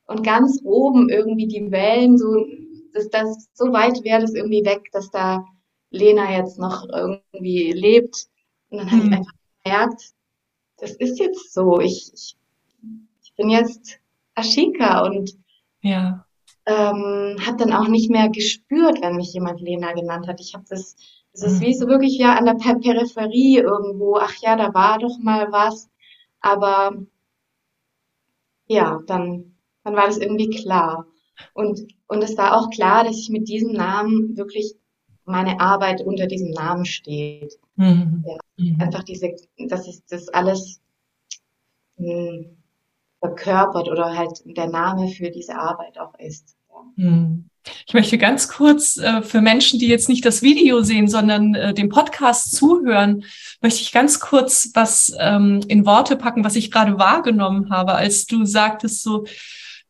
und 0.06 0.22
ganz 0.24 0.60
oben 0.62 1.08
irgendwie 1.08 1.48
die 1.48 1.70
Wellen 1.70 2.18
so, 2.18 2.44
das, 2.92 3.08
das, 3.10 3.48
so 3.54 3.72
weit 3.72 4.04
wäre 4.04 4.20
das 4.20 4.34
irgendwie 4.34 4.64
weg, 4.64 4.90
dass 4.92 5.10
da 5.10 5.44
Lena 5.90 6.36
jetzt 6.36 6.58
noch 6.58 6.86
irgendwie 6.88 7.72
lebt. 7.72 8.28
Und 8.70 8.78
dann 8.78 8.90
habe 8.90 9.00
ich 9.02 9.06
mhm. 9.06 9.12
einfach 9.14 9.32
gemerkt, 9.64 10.02
das 10.78 10.92
ist 10.92 11.18
jetzt 11.18 11.52
so. 11.52 11.80
Ich, 11.80 12.10
ich, 12.14 12.36
ich 13.22 13.34
bin 13.34 13.50
jetzt 13.50 13.98
Ashika 14.34 15.04
und 15.06 15.36
ja. 15.80 16.24
ähm, 16.66 17.36
habe 17.44 17.56
dann 17.58 17.72
auch 17.72 17.88
nicht 17.88 18.10
mehr 18.10 18.28
gespürt, 18.28 19.00
wenn 19.00 19.16
mich 19.16 19.32
jemand 19.32 19.60
Lena 19.60 19.92
genannt 19.92 20.28
hat. 20.28 20.40
Ich 20.40 20.54
habe 20.54 20.64
das, 20.68 20.96
das 21.32 21.42
ist 21.42 21.60
mhm. 21.60 21.66
wie 21.66 21.74
so 21.74 21.88
wirklich 21.88 22.18
ja 22.18 22.36
an 22.36 22.46
der 22.46 22.54
Peripherie 22.54 23.58
irgendwo. 23.58 24.16
Ach 24.16 24.34
ja, 24.40 24.56
da 24.56 24.72
war 24.74 24.98
doch 24.98 25.18
mal 25.18 25.50
was. 25.50 25.90
Aber 26.40 26.96
ja, 28.66 29.00
dann, 29.06 29.56
dann 29.82 29.96
war 29.96 30.06
das 30.06 30.18
irgendwie 30.18 30.50
klar. 30.50 31.06
Und, 31.54 31.80
und 32.06 32.22
es 32.22 32.36
war 32.36 32.56
auch 32.56 32.70
klar, 32.70 33.04
dass 33.04 33.16
ich 33.16 33.30
mit 33.30 33.48
diesem 33.48 33.72
Namen 33.72 34.36
wirklich 34.36 34.74
meine 35.28 35.60
Arbeit 35.60 36.00
unter 36.00 36.26
diesem 36.26 36.50
Namen 36.50 36.84
steht. 36.84 37.58
Mhm. 37.76 38.24
Ja, 38.26 38.36
mhm. 38.56 38.80
Einfach 38.80 39.04
diese, 39.04 39.34
dass 39.68 39.86
ich 39.86 40.00
das 40.08 40.28
alles 40.28 40.80
mh, 41.96 42.12
hm, 42.12 42.56
verkörpert 43.20 43.88
oder 43.88 44.16
halt 44.16 44.42
der 44.44 44.68
Name 44.68 45.08
für 45.08 45.30
diese 45.30 45.56
Arbeit 45.56 45.98
auch 45.98 46.18
ist. 46.18 46.56
Mhm. 46.96 47.48
Ich 47.86 47.92
möchte 47.92 48.16
ganz 48.18 48.48
kurz 48.48 48.96
äh, 48.96 49.22
für 49.22 49.40
Menschen, 49.40 49.78
die 49.78 49.88
jetzt 49.88 50.08
nicht 50.08 50.24
das 50.24 50.42
Video 50.42 50.82
sehen, 50.82 51.08
sondern 51.08 51.54
äh, 51.54 51.74
dem 51.74 51.88
Podcast 51.88 52.54
zuhören, 52.54 53.24
möchte 53.60 53.82
ich 53.82 53.92
ganz 53.92 54.20
kurz 54.20 54.70
was 54.74 55.14
ähm, 55.18 55.60
in 55.68 55.84
Worte 55.84 56.16
packen, 56.16 56.44
was 56.44 56.56
ich 56.56 56.70
gerade 56.70 56.98
wahrgenommen 56.98 57.70
habe, 57.70 57.94
als 57.94 58.26
du 58.26 58.44
sagtest 58.44 59.02
so, 59.02 59.24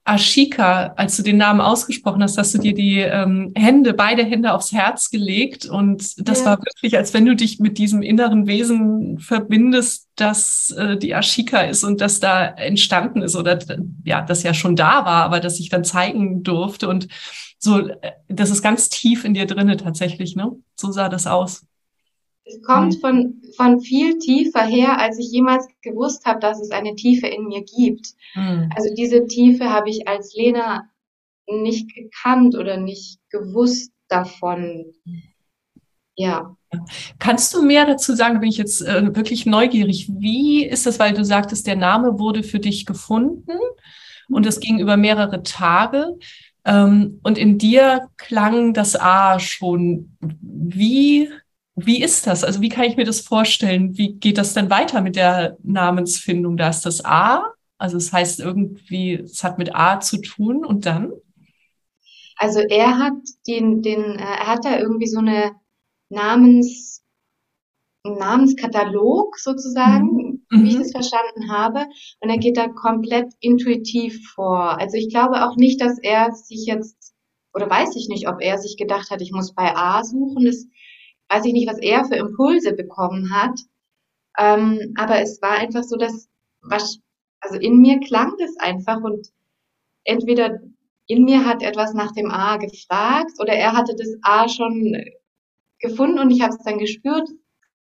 Ashika, 0.08 0.94
als 0.96 1.16
du 1.16 1.22
den 1.22 1.36
Namen 1.36 1.60
ausgesprochen 1.60 2.22
hast, 2.22 2.38
hast 2.38 2.54
du 2.54 2.58
dir 2.58 2.74
die 2.74 3.00
ähm, 3.00 3.52
Hände, 3.54 3.92
beide 3.92 4.24
Hände 4.24 4.54
aufs 4.54 4.72
Herz 4.72 5.10
gelegt. 5.10 5.66
Und 5.66 6.26
das 6.26 6.40
ja. 6.40 6.46
war 6.46 6.58
wirklich, 6.58 6.96
als 6.96 7.12
wenn 7.12 7.26
du 7.26 7.36
dich 7.36 7.60
mit 7.60 7.76
diesem 7.78 8.02
inneren 8.02 8.46
Wesen 8.46 9.18
verbindest, 9.18 10.08
dass 10.16 10.70
äh, 10.70 10.96
die 10.96 11.14
Ashika 11.14 11.60
ist 11.60 11.84
und 11.84 12.00
das 12.00 12.20
da 12.20 12.46
entstanden 12.46 13.22
ist 13.22 13.36
oder 13.36 13.58
ja, 14.04 14.22
das 14.22 14.42
ja 14.42 14.54
schon 14.54 14.76
da 14.76 15.04
war, 15.04 15.24
aber 15.24 15.40
das 15.40 15.60
ich 15.60 15.68
dann 15.68 15.84
zeigen 15.84 16.42
durfte. 16.42 16.88
Und 16.88 17.08
so, 17.58 17.88
äh, 17.88 18.12
das 18.28 18.50
ist 18.50 18.62
ganz 18.62 18.88
tief 18.88 19.24
in 19.24 19.34
dir 19.34 19.46
drinne 19.46 19.76
tatsächlich, 19.76 20.36
ne? 20.36 20.52
So 20.74 20.90
sah 20.90 21.08
das 21.08 21.26
aus. 21.26 21.67
Es 22.48 22.62
kommt 22.62 22.94
mhm. 22.96 23.00
von, 23.00 23.42
von 23.56 23.80
viel 23.80 24.18
tiefer 24.18 24.64
her, 24.64 24.98
als 24.98 25.18
ich 25.18 25.30
jemals 25.30 25.68
gewusst 25.82 26.24
habe, 26.24 26.40
dass 26.40 26.60
es 26.60 26.70
eine 26.70 26.94
Tiefe 26.94 27.26
in 27.26 27.46
mir 27.46 27.62
gibt. 27.62 28.14
Mhm. 28.34 28.70
Also 28.74 28.94
diese 28.94 29.26
Tiefe 29.26 29.70
habe 29.70 29.90
ich 29.90 30.08
als 30.08 30.34
Lena 30.34 30.88
nicht 31.46 31.94
gekannt 31.94 32.56
oder 32.56 32.78
nicht 32.78 33.20
gewusst 33.30 33.92
davon. 34.08 34.92
Ja, 36.16 36.56
Kannst 37.18 37.54
du 37.54 37.62
mehr 37.62 37.86
dazu 37.86 38.14
sagen, 38.14 38.40
bin 38.40 38.50
ich 38.50 38.58
jetzt 38.58 38.82
äh, 38.82 39.14
wirklich 39.16 39.46
neugierig, 39.46 40.10
wie 40.18 40.64
ist 40.64 40.86
das, 40.86 40.98
weil 40.98 41.14
du 41.14 41.24
sagtest, 41.24 41.66
der 41.66 41.76
Name 41.76 42.18
wurde 42.18 42.42
für 42.42 42.58
dich 42.58 42.84
gefunden 42.84 43.58
und 44.28 44.44
es 44.44 44.60
ging 44.60 44.78
über 44.78 44.98
mehrere 44.98 45.42
Tage 45.42 46.18
ähm, 46.66 47.20
und 47.22 47.38
in 47.38 47.56
dir 47.56 48.08
klang 48.18 48.74
das 48.74 48.96
A 48.96 49.38
schon. 49.40 50.16
Wie, 50.20 51.30
wie 51.86 52.02
ist 52.02 52.26
das? 52.26 52.44
Also 52.44 52.60
wie 52.60 52.68
kann 52.68 52.84
ich 52.84 52.96
mir 52.96 53.04
das 53.04 53.20
vorstellen? 53.20 53.96
Wie 53.96 54.14
geht 54.14 54.38
das 54.38 54.54
denn 54.54 54.70
weiter 54.70 55.00
mit 55.00 55.16
der 55.16 55.56
Namensfindung? 55.62 56.56
Da 56.56 56.68
ist 56.68 56.86
das 56.86 57.04
A, 57.04 57.52
also 57.78 57.96
es 57.96 58.12
heißt 58.12 58.40
irgendwie, 58.40 59.14
es 59.14 59.44
hat 59.44 59.58
mit 59.58 59.74
A 59.74 60.00
zu 60.00 60.20
tun 60.20 60.64
und 60.64 60.84
dann? 60.84 61.12
Also 62.36 62.60
er 62.60 62.98
hat 62.98 63.14
den, 63.46 63.82
den, 63.82 64.00
äh, 64.00 64.22
er 64.22 64.46
hat 64.46 64.64
da 64.64 64.78
irgendwie 64.78 65.06
so 65.06 65.18
eine 65.18 65.52
Namens, 66.08 67.02
Namenskatalog 68.04 69.38
sozusagen, 69.38 70.44
mhm. 70.50 70.62
wie 70.62 70.68
ich 70.68 70.78
das 70.78 70.92
verstanden 70.92 71.50
habe. 71.50 71.86
Und 72.20 72.30
er 72.30 72.38
geht 72.38 72.56
da 72.56 72.68
komplett 72.68 73.32
intuitiv 73.40 74.30
vor. 74.34 74.78
Also 74.78 74.96
ich 74.96 75.10
glaube 75.10 75.44
auch 75.44 75.56
nicht, 75.56 75.80
dass 75.80 75.98
er 75.98 76.32
sich 76.32 76.64
jetzt, 76.66 77.14
oder 77.54 77.68
weiß 77.68 77.96
ich 77.96 78.08
nicht, 78.08 78.28
ob 78.28 78.40
er 78.40 78.58
sich 78.58 78.76
gedacht 78.76 79.10
hat, 79.10 79.20
ich 79.20 79.32
muss 79.32 79.54
bei 79.54 79.74
A 79.76 80.04
suchen. 80.04 80.44
Das 80.44 80.66
weiß 81.28 81.44
ich 81.44 81.52
nicht, 81.52 81.68
was 81.68 81.78
er 81.78 82.04
für 82.04 82.16
Impulse 82.16 82.72
bekommen 82.72 83.32
hat. 83.32 83.58
Ähm, 84.38 84.94
aber 84.96 85.20
es 85.20 85.40
war 85.42 85.52
einfach 85.52 85.82
so, 85.82 85.96
dass, 85.96 86.28
was, 86.62 87.00
also 87.40 87.58
in 87.58 87.78
mir 87.78 88.00
klang 88.00 88.34
das 88.38 88.56
einfach 88.58 89.00
und 89.02 89.28
entweder 90.04 90.60
in 91.06 91.24
mir 91.24 91.44
hat 91.44 91.62
etwas 91.62 91.94
nach 91.94 92.12
dem 92.12 92.30
A 92.30 92.56
gefragt 92.56 93.32
oder 93.40 93.52
er 93.52 93.72
hatte 93.72 93.94
das 93.96 94.16
A 94.22 94.48
schon 94.48 94.96
gefunden 95.80 96.18
und 96.18 96.30
ich 96.30 96.42
habe 96.42 96.54
es 96.54 96.62
dann 96.62 96.78
gespürt. 96.78 97.28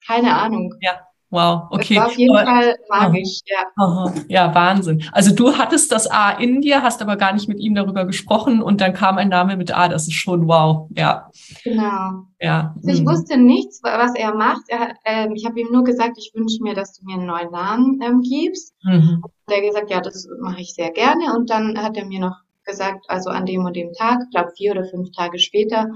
Keine 0.06 0.34
Ahnung. 0.36 0.74
Ja, 0.80 1.06
wow, 1.30 1.68
okay. 1.70 1.94
Es 1.94 2.00
war 2.00 2.06
auf 2.06 2.16
jeden 2.16 2.36
aber, 2.36 2.46
Fall 2.46 2.76
magisch, 2.88 3.40
aha, 3.76 4.14
ja. 4.28 4.46
Ja, 4.46 4.54
Wahnsinn. 4.54 5.02
Also 5.12 5.34
du 5.34 5.56
hattest 5.56 5.90
das 5.92 6.10
A 6.10 6.30
in 6.30 6.60
dir, 6.60 6.82
hast 6.82 7.02
aber 7.02 7.16
gar 7.16 7.32
nicht 7.32 7.48
mit 7.48 7.58
ihm 7.58 7.74
darüber 7.74 8.04
gesprochen 8.04 8.62
und 8.62 8.80
dann 8.80 8.92
kam 8.92 9.18
ein 9.18 9.28
Name 9.28 9.56
mit 9.56 9.76
A. 9.76 9.88
Das 9.88 10.06
ist 10.06 10.14
schon 10.14 10.46
wow, 10.46 10.88
ja. 10.94 11.30
Genau. 11.64 12.26
Ja. 12.40 12.74
Also 12.76 12.88
ich 12.88 13.02
mhm. 13.02 13.06
wusste 13.08 13.38
nichts, 13.38 13.80
was 13.82 14.14
er 14.14 14.34
macht. 14.34 14.62
Er, 14.68 14.94
ähm, 15.04 15.32
ich 15.34 15.46
habe 15.46 15.60
ihm 15.60 15.68
nur 15.72 15.84
gesagt, 15.84 16.18
ich 16.18 16.32
wünsche 16.34 16.62
mir, 16.62 16.74
dass 16.74 16.92
du 16.94 17.04
mir 17.04 17.14
einen 17.14 17.26
neuen 17.26 17.50
Namen 17.50 18.00
ähm, 18.02 18.20
gibst. 18.20 18.74
Mhm. 18.84 19.22
Und 19.22 19.32
er 19.48 19.56
hat 19.56 19.64
gesagt, 19.64 19.90
ja, 19.90 20.00
das 20.00 20.28
mache 20.40 20.60
ich 20.60 20.74
sehr 20.74 20.90
gerne. 20.90 21.34
Und 21.36 21.50
dann 21.50 21.78
hat 21.82 21.96
er 21.96 22.06
mir 22.06 22.20
noch 22.20 22.36
gesagt, 22.64 23.06
also 23.08 23.30
an 23.30 23.46
dem 23.46 23.64
und 23.64 23.76
dem 23.76 23.92
Tag, 23.92 24.18
ich 24.24 24.30
glaube 24.30 24.50
vier 24.56 24.72
oder 24.72 24.84
fünf 24.84 25.10
Tage 25.12 25.38
später, 25.38 25.86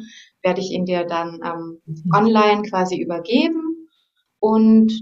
werde 0.42 0.60
ich 0.60 0.70
ihn 0.70 0.86
dir 0.86 1.04
dann 1.04 1.40
ähm, 1.44 1.80
mhm. 1.84 2.10
online 2.14 2.62
quasi 2.62 3.00
übergeben. 3.00 3.88
Und 4.38 4.92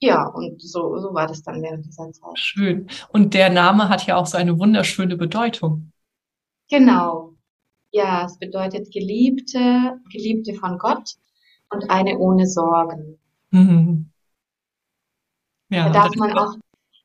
ja, 0.00 0.26
und 0.26 0.62
so, 0.62 0.98
so 0.98 1.12
war 1.12 1.26
das 1.26 1.42
dann 1.42 1.60
während 1.62 1.84
dieser 1.84 2.12
Zeit. 2.12 2.38
Schön. 2.38 2.88
Und 3.10 3.34
der 3.34 3.50
Name 3.50 3.88
hat 3.88 4.06
ja 4.06 4.16
auch 4.16 4.26
so 4.26 4.38
eine 4.38 4.58
wunderschöne 4.58 5.16
Bedeutung. 5.16 5.92
Genau. 6.70 7.34
Ja, 7.90 8.26
es 8.26 8.38
bedeutet 8.38 8.92
Geliebte, 8.92 9.98
Geliebte 10.12 10.54
von 10.54 10.78
Gott 10.78 11.14
und 11.70 11.90
eine 11.90 12.18
ohne 12.18 12.46
Sorgen. 12.46 13.18
Mhm. 13.50 14.10
Ja, 15.70 15.88
da 15.88 16.04
darf 16.04 16.14
man 16.16 16.38
auch, 16.38 16.54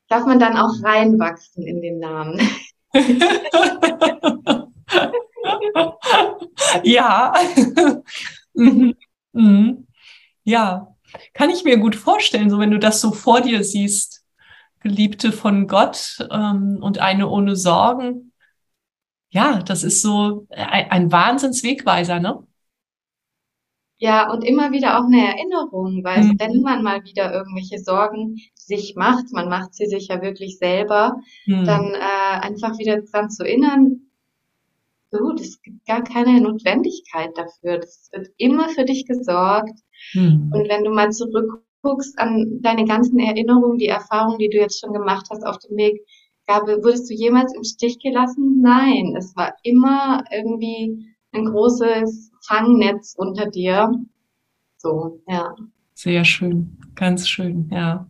darf 0.08 0.24
man 0.26 0.38
dann 0.38 0.56
auch 0.56 0.82
reinwachsen 0.82 1.66
in 1.66 1.80
den 1.82 1.98
Namen. 1.98 2.40
ja. 6.84 7.32
Mhm. 8.56 8.94
Mhm. 9.32 9.88
Ja, 10.44 10.93
kann 11.32 11.50
ich 11.50 11.64
mir 11.64 11.78
gut 11.78 11.96
vorstellen, 11.96 12.50
so 12.50 12.58
wenn 12.58 12.70
du 12.70 12.78
das 12.78 13.00
so 13.00 13.12
vor 13.12 13.40
dir 13.40 13.64
siehst, 13.64 14.24
Geliebte 14.80 15.32
von 15.32 15.66
Gott 15.66 16.18
ähm, 16.30 16.78
und 16.80 16.98
eine 16.98 17.28
ohne 17.28 17.56
Sorgen. 17.56 18.32
Ja, 19.30 19.62
das 19.62 19.82
ist 19.82 20.02
so 20.02 20.46
ein, 20.50 20.90
ein 20.90 21.12
Wahnsinnswegweiser, 21.12 22.20
ne? 22.20 22.46
Ja, 23.96 24.30
und 24.30 24.44
immer 24.44 24.72
wieder 24.72 24.98
auch 24.98 25.04
eine 25.04 25.26
Erinnerung, 25.26 26.04
weil 26.04 26.24
mhm. 26.24 26.36
wenn 26.38 26.60
man 26.60 26.82
mal 26.82 27.02
wieder 27.04 27.32
irgendwelche 27.32 27.78
Sorgen 27.78 28.38
sich 28.54 28.94
macht, 28.96 29.32
man 29.32 29.48
macht 29.48 29.74
sie 29.74 29.86
sich 29.86 30.08
ja 30.08 30.20
wirklich 30.20 30.58
selber, 30.58 31.16
mhm. 31.46 31.64
dann 31.64 31.94
äh, 31.94 32.40
einfach 32.40 32.78
wieder 32.78 33.00
dran 33.00 33.30
zu 33.30 33.44
erinnern, 33.44 34.04
gut, 35.18 35.40
es 35.40 35.60
gibt 35.62 35.86
gar 35.86 36.02
keine 36.02 36.40
Notwendigkeit 36.40 37.30
dafür. 37.36 37.78
Das 37.78 38.10
wird 38.12 38.28
immer 38.36 38.68
für 38.68 38.84
dich 38.84 39.06
gesorgt. 39.06 39.78
Mhm. 40.12 40.50
Und 40.52 40.68
wenn 40.68 40.84
du 40.84 40.90
mal 40.90 41.10
zurückguckst 41.10 42.18
an 42.18 42.60
deine 42.60 42.84
ganzen 42.84 43.18
Erinnerungen, 43.18 43.78
die 43.78 43.88
Erfahrungen, 43.88 44.38
die 44.38 44.48
du 44.48 44.58
jetzt 44.58 44.80
schon 44.80 44.92
gemacht 44.92 45.26
hast 45.30 45.44
auf 45.44 45.58
dem 45.58 45.76
Weg, 45.76 46.04
gab, 46.46 46.66
wurdest 46.66 47.10
du 47.10 47.14
jemals 47.14 47.54
im 47.54 47.64
Stich 47.64 47.98
gelassen? 47.98 48.60
Nein, 48.60 49.14
es 49.16 49.34
war 49.36 49.54
immer 49.62 50.24
irgendwie 50.30 51.14
ein 51.32 51.46
großes 51.46 52.30
Fangnetz 52.46 53.14
unter 53.16 53.50
dir. 53.50 53.92
So, 54.76 55.22
ja. 55.28 55.54
Sehr 55.94 56.24
schön, 56.24 56.78
ganz 56.94 57.28
schön, 57.28 57.70
ja. 57.72 58.08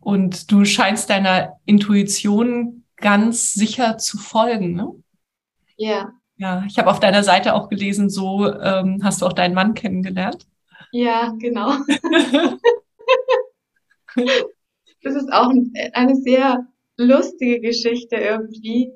Und 0.00 0.50
du 0.50 0.64
scheinst 0.64 1.10
deiner 1.10 1.58
Intuition 1.66 2.84
ganz 2.96 3.52
sicher 3.52 3.98
zu 3.98 4.16
folgen, 4.16 4.74
ne? 4.74 4.92
Ja. 5.76 6.12
Ja, 6.36 6.64
ich 6.66 6.78
habe 6.78 6.90
auf 6.90 7.00
deiner 7.00 7.22
Seite 7.22 7.54
auch 7.54 7.68
gelesen, 7.68 8.08
so 8.08 8.50
ähm, 8.50 9.00
hast 9.02 9.20
du 9.20 9.26
auch 9.26 9.34
deinen 9.34 9.54
Mann 9.54 9.74
kennengelernt. 9.74 10.46
Ja, 10.92 11.32
genau. 11.38 11.70
das 15.02 15.14
ist 15.14 15.32
auch 15.32 15.52
eine 15.92 16.16
sehr 16.16 16.66
lustige 16.96 17.60
Geschichte 17.60 18.16
irgendwie. 18.16 18.92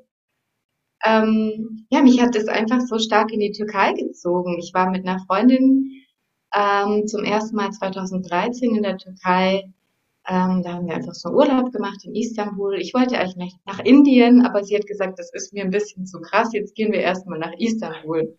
Ähm, 1.03 1.85
ja, 1.89 2.01
mich 2.01 2.21
hat 2.21 2.35
es 2.35 2.47
einfach 2.47 2.81
so 2.81 2.99
stark 2.99 3.31
in 3.31 3.39
die 3.39 3.51
Türkei 3.51 3.93
gezogen. 3.93 4.57
Ich 4.59 4.73
war 4.73 4.89
mit 4.89 5.07
einer 5.07 5.19
Freundin 5.25 5.91
ähm, 6.53 7.07
zum 7.07 7.23
ersten 7.23 7.55
Mal 7.55 7.71
2013 7.71 8.75
in 8.75 8.83
der 8.83 8.97
Türkei 8.97 9.71
ähm, 10.27 10.63
da 10.63 10.73
haben 10.73 10.87
wir 10.87 10.95
einfach 10.95 11.13
so 11.13 11.29
Urlaub 11.29 11.71
gemacht 11.71 12.03
in 12.03 12.15
Istanbul. 12.15 12.79
Ich 12.79 12.93
wollte 12.95 13.19
eigentlich 13.19 13.53
nach 13.65 13.79
Indien, 13.79 14.43
aber 14.43 14.63
sie 14.63 14.75
hat 14.75 14.87
gesagt, 14.87 15.19
das 15.19 15.31
ist 15.33 15.53
mir 15.53 15.63
ein 15.63 15.69
bisschen 15.69 16.07
zu 16.07 16.19
krass. 16.19 16.51
Jetzt 16.51 16.73
gehen 16.73 16.91
wir 16.91 16.99
erstmal 16.99 17.37
nach 17.37 17.53
Istanbul. 17.59 18.35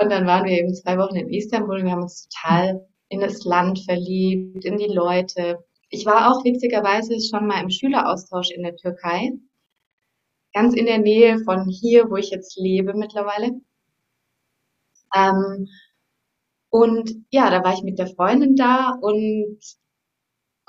Und 0.00 0.10
dann 0.10 0.26
waren 0.26 0.46
wir 0.46 0.52
eben 0.52 0.74
zwei 0.74 0.96
Wochen 0.96 1.16
in 1.16 1.28
Istanbul. 1.28 1.84
Wir 1.84 1.90
haben 1.90 2.02
uns 2.02 2.26
total 2.28 2.86
in 3.08 3.20
das 3.20 3.44
Land 3.44 3.80
verliebt, 3.80 4.64
in 4.64 4.78
die 4.78 4.86
Leute. 4.86 5.62
Ich 5.90 6.06
war 6.06 6.30
auch 6.30 6.44
witzigerweise 6.44 7.20
schon 7.20 7.46
mal 7.46 7.62
im 7.62 7.70
Schüleraustausch 7.70 8.50
in 8.50 8.62
der 8.62 8.76
Türkei. 8.76 9.32
Ganz 10.54 10.74
in 10.74 10.86
der 10.86 10.98
Nähe 10.98 11.38
von 11.40 11.68
hier, 11.68 12.08
wo 12.10 12.16
ich 12.16 12.30
jetzt 12.30 12.58
lebe 12.58 12.94
mittlerweile. 12.94 13.60
Ähm, 15.14 15.68
und 16.70 17.10
ja, 17.30 17.50
da 17.50 17.62
war 17.62 17.74
ich 17.74 17.82
mit 17.82 17.98
der 17.98 18.06
Freundin 18.06 18.56
da 18.56 18.96
und 19.00 19.58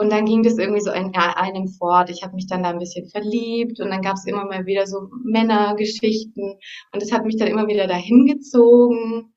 und 0.01 0.09
dann 0.11 0.25
ging 0.25 0.41
das 0.41 0.57
irgendwie 0.57 0.81
so 0.81 0.91
in 0.91 1.13
einem 1.13 1.67
fort. 1.67 2.09
Ich 2.09 2.23
habe 2.23 2.33
mich 2.33 2.47
dann 2.47 2.63
da 2.63 2.69
ein 2.69 2.79
bisschen 2.79 3.07
verliebt 3.07 3.79
und 3.79 3.91
dann 3.91 4.01
gab 4.01 4.15
es 4.15 4.25
immer 4.25 4.45
mal 4.45 4.65
wieder 4.65 4.87
so 4.87 5.09
Männergeschichten 5.23 6.57
und 6.91 7.03
es 7.03 7.11
hat 7.11 7.23
mich 7.23 7.37
dann 7.37 7.49
immer 7.49 7.67
wieder 7.67 7.85
dahin 7.85 8.25
gezogen. 8.25 9.31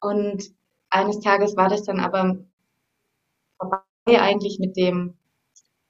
Und 0.00 0.42
eines 0.88 1.20
Tages 1.20 1.54
war 1.54 1.68
das 1.68 1.82
dann 1.82 2.00
aber 2.00 2.38
vorbei 3.58 3.82
eigentlich 4.06 4.58
mit 4.58 4.74
dem, 4.78 5.18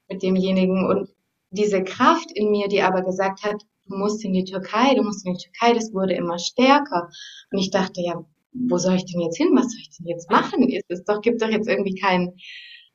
mit 0.08 0.24
demjenigen 0.24 0.86
und 0.90 1.08
diese 1.50 1.84
Kraft 1.84 2.32
in 2.34 2.50
mir, 2.50 2.66
die 2.66 2.82
aber 2.82 3.02
gesagt 3.02 3.44
hat, 3.44 3.62
du 3.86 3.96
musst 3.96 4.24
in 4.24 4.32
die 4.32 4.44
Türkei, 4.44 4.92
du 4.96 5.04
musst 5.04 5.24
in 5.24 5.34
die 5.34 5.44
Türkei, 5.44 5.72
das 5.72 5.94
wurde 5.94 6.14
immer 6.14 6.40
stärker. 6.40 7.08
Und 7.52 7.58
ich 7.60 7.70
dachte, 7.70 8.00
ja, 8.00 8.24
wo 8.52 8.76
soll 8.76 8.96
ich 8.96 9.04
denn 9.04 9.20
jetzt 9.20 9.36
hin? 9.36 9.50
Was 9.54 9.70
soll 9.70 9.80
ich 9.80 9.90
denn 9.96 10.08
jetzt 10.08 10.28
machen? 10.28 10.68
Es 10.88 11.04
doch, 11.04 11.20
gibt 11.20 11.42
doch 11.42 11.48
jetzt 11.48 11.68
irgendwie 11.68 11.94
keinen, 11.94 12.34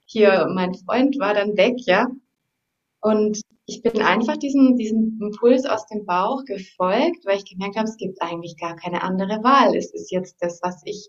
hier, 0.05 0.47
mein 0.53 0.73
Freund 0.73 1.17
war 1.19 1.33
dann 1.33 1.57
weg, 1.57 1.75
ja. 1.85 2.07
Und 3.01 3.41
ich 3.67 3.81
bin 3.81 4.01
einfach 4.01 4.37
diesem, 4.37 4.77
diesem 4.77 5.19
Impuls 5.21 5.65
aus 5.65 5.87
dem 5.87 6.05
Bauch 6.05 6.43
gefolgt, 6.45 7.25
weil 7.25 7.37
ich 7.37 7.49
gemerkt 7.49 7.77
habe, 7.77 7.87
es 7.87 7.97
gibt 7.97 8.21
eigentlich 8.21 8.57
gar 8.57 8.75
keine 8.75 9.01
andere 9.03 9.43
Wahl. 9.43 9.75
Es 9.75 9.93
ist 9.93 10.11
jetzt 10.11 10.37
das, 10.39 10.59
was 10.61 10.81
ich 10.85 11.07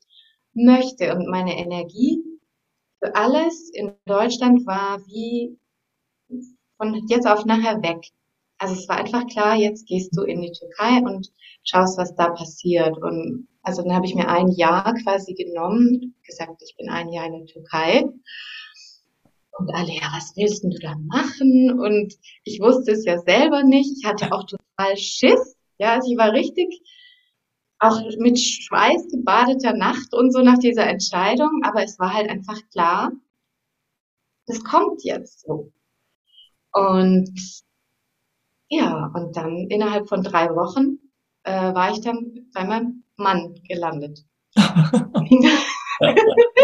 möchte. 0.54 1.14
Und 1.14 1.28
meine 1.28 1.56
Energie 1.58 2.22
für 2.98 3.14
alles 3.14 3.70
in 3.74 3.92
Deutschland 4.06 4.66
war 4.66 5.00
wie 5.06 5.58
von 6.78 7.06
jetzt 7.08 7.26
auf 7.26 7.44
nachher 7.44 7.82
weg. 7.82 8.06
Also 8.58 8.74
es 8.74 8.88
war 8.88 8.96
einfach 8.96 9.26
klar, 9.26 9.54
jetzt 9.54 9.86
gehst 9.86 10.16
du 10.16 10.22
in 10.22 10.40
die 10.40 10.52
Türkei 10.52 10.98
und 11.00 11.30
schaust, 11.62 11.98
was 11.98 12.14
da 12.14 12.30
passiert. 12.30 12.96
Und 12.96 13.48
also 13.62 13.82
dann 13.82 13.94
habe 13.94 14.06
ich 14.06 14.14
mir 14.14 14.28
ein 14.28 14.48
Jahr 14.48 14.94
quasi 15.02 15.34
genommen, 15.34 16.14
gesagt, 16.26 16.62
ich 16.62 16.74
bin 16.76 16.88
ein 16.88 17.10
Jahr 17.10 17.26
in 17.26 17.32
der 17.32 17.46
Türkei 17.46 18.04
und 19.58 19.74
alle, 19.74 19.92
ja, 19.92 20.10
was 20.12 20.34
willst 20.36 20.64
du 20.64 20.70
da 20.80 20.94
machen? 21.06 21.80
Und 21.80 22.14
ich 22.44 22.60
wusste 22.60 22.92
es 22.92 23.04
ja 23.04 23.18
selber 23.18 23.62
nicht. 23.62 23.98
Ich 23.98 24.04
hatte 24.04 24.32
auch 24.32 24.44
total 24.44 24.96
Schiss. 24.96 25.56
Ja, 25.78 25.94
also 25.94 26.10
ich 26.10 26.18
war 26.18 26.32
richtig 26.32 26.80
auch 27.78 28.00
mit 28.18 28.38
Schweiß 28.38 29.08
gebadeter 29.10 29.74
Nacht 29.74 30.14
und 30.14 30.32
so 30.32 30.40
nach 30.40 30.58
dieser 30.58 30.86
Entscheidung, 30.86 31.60
aber 31.62 31.82
es 31.82 31.98
war 31.98 32.14
halt 32.14 32.30
einfach 32.30 32.58
klar, 32.72 33.12
das 34.46 34.64
kommt 34.64 35.04
jetzt 35.04 35.40
so. 35.40 35.72
Und 36.72 37.30
ja, 38.68 39.12
und 39.14 39.36
dann 39.36 39.68
innerhalb 39.68 40.08
von 40.08 40.22
drei 40.22 40.48
Wochen 40.50 40.98
äh, 41.44 41.74
war 41.74 41.92
ich 41.92 42.00
dann 42.00 42.48
bei 42.54 42.64
meinem 42.64 43.04
Mann 43.16 43.60
gelandet. 43.68 44.24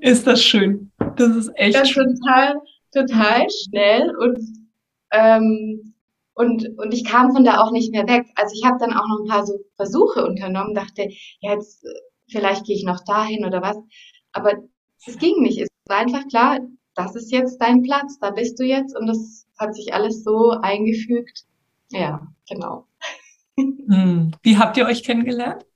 ist 0.00 0.26
das 0.26 0.42
schön. 0.42 0.90
Das 1.16 1.36
ist 1.36 1.50
echt 1.54 1.76
das 1.76 1.90
schön. 1.90 2.18
total, 2.20 2.60
total 2.92 3.46
schnell 3.50 4.14
und 4.16 4.38
ähm, 5.12 5.94
und, 6.34 6.66
und 6.78 6.94
ich 6.94 7.04
kam 7.04 7.32
von 7.32 7.44
da 7.44 7.60
auch 7.60 7.70
nicht 7.70 7.92
mehr 7.92 8.06
weg. 8.08 8.26
Also 8.34 8.54
ich 8.54 8.64
habe 8.64 8.78
dann 8.78 8.94
auch 8.94 9.06
noch 9.06 9.20
ein 9.20 9.28
paar 9.28 9.44
so 9.44 9.58
Versuche 9.76 10.24
unternommen, 10.24 10.74
dachte, 10.74 11.08
ja, 11.40 11.52
jetzt 11.52 11.84
vielleicht 12.30 12.64
gehe 12.64 12.76
ich 12.76 12.84
noch 12.84 13.04
dahin 13.04 13.44
oder 13.44 13.60
was. 13.60 13.76
Aber 14.32 14.54
es 15.06 15.18
ging 15.18 15.42
nicht. 15.42 15.58
Es 15.58 15.68
war 15.86 15.98
einfach 15.98 16.26
klar, 16.28 16.60
das 16.94 17.14
ist 17.14 17.30
jetzt 17.32 17.58
dein 17.58 17.82
Platz, 17.82 18.18
da 18.20 18.30
bist 18.30 18.58
du 18.58 18.64
jetzt 18.64 18.96
und 18.96 19.06
das 19.06 19.46
hat 19.58 19.74
sich 19.74 19.92
alles 19.92 20.24
so 20.24 20.50
eingefügt. 20.62 21.44
Ja, 21.90 22.26
genau. 22.48 22.86
Hm. 23.56 24.32
Wie 24.42 24.56
habt 24.56 24.76
ihr 24.76 24.86
euch 24.86 25.02
kennengelernt? 25.02 25.66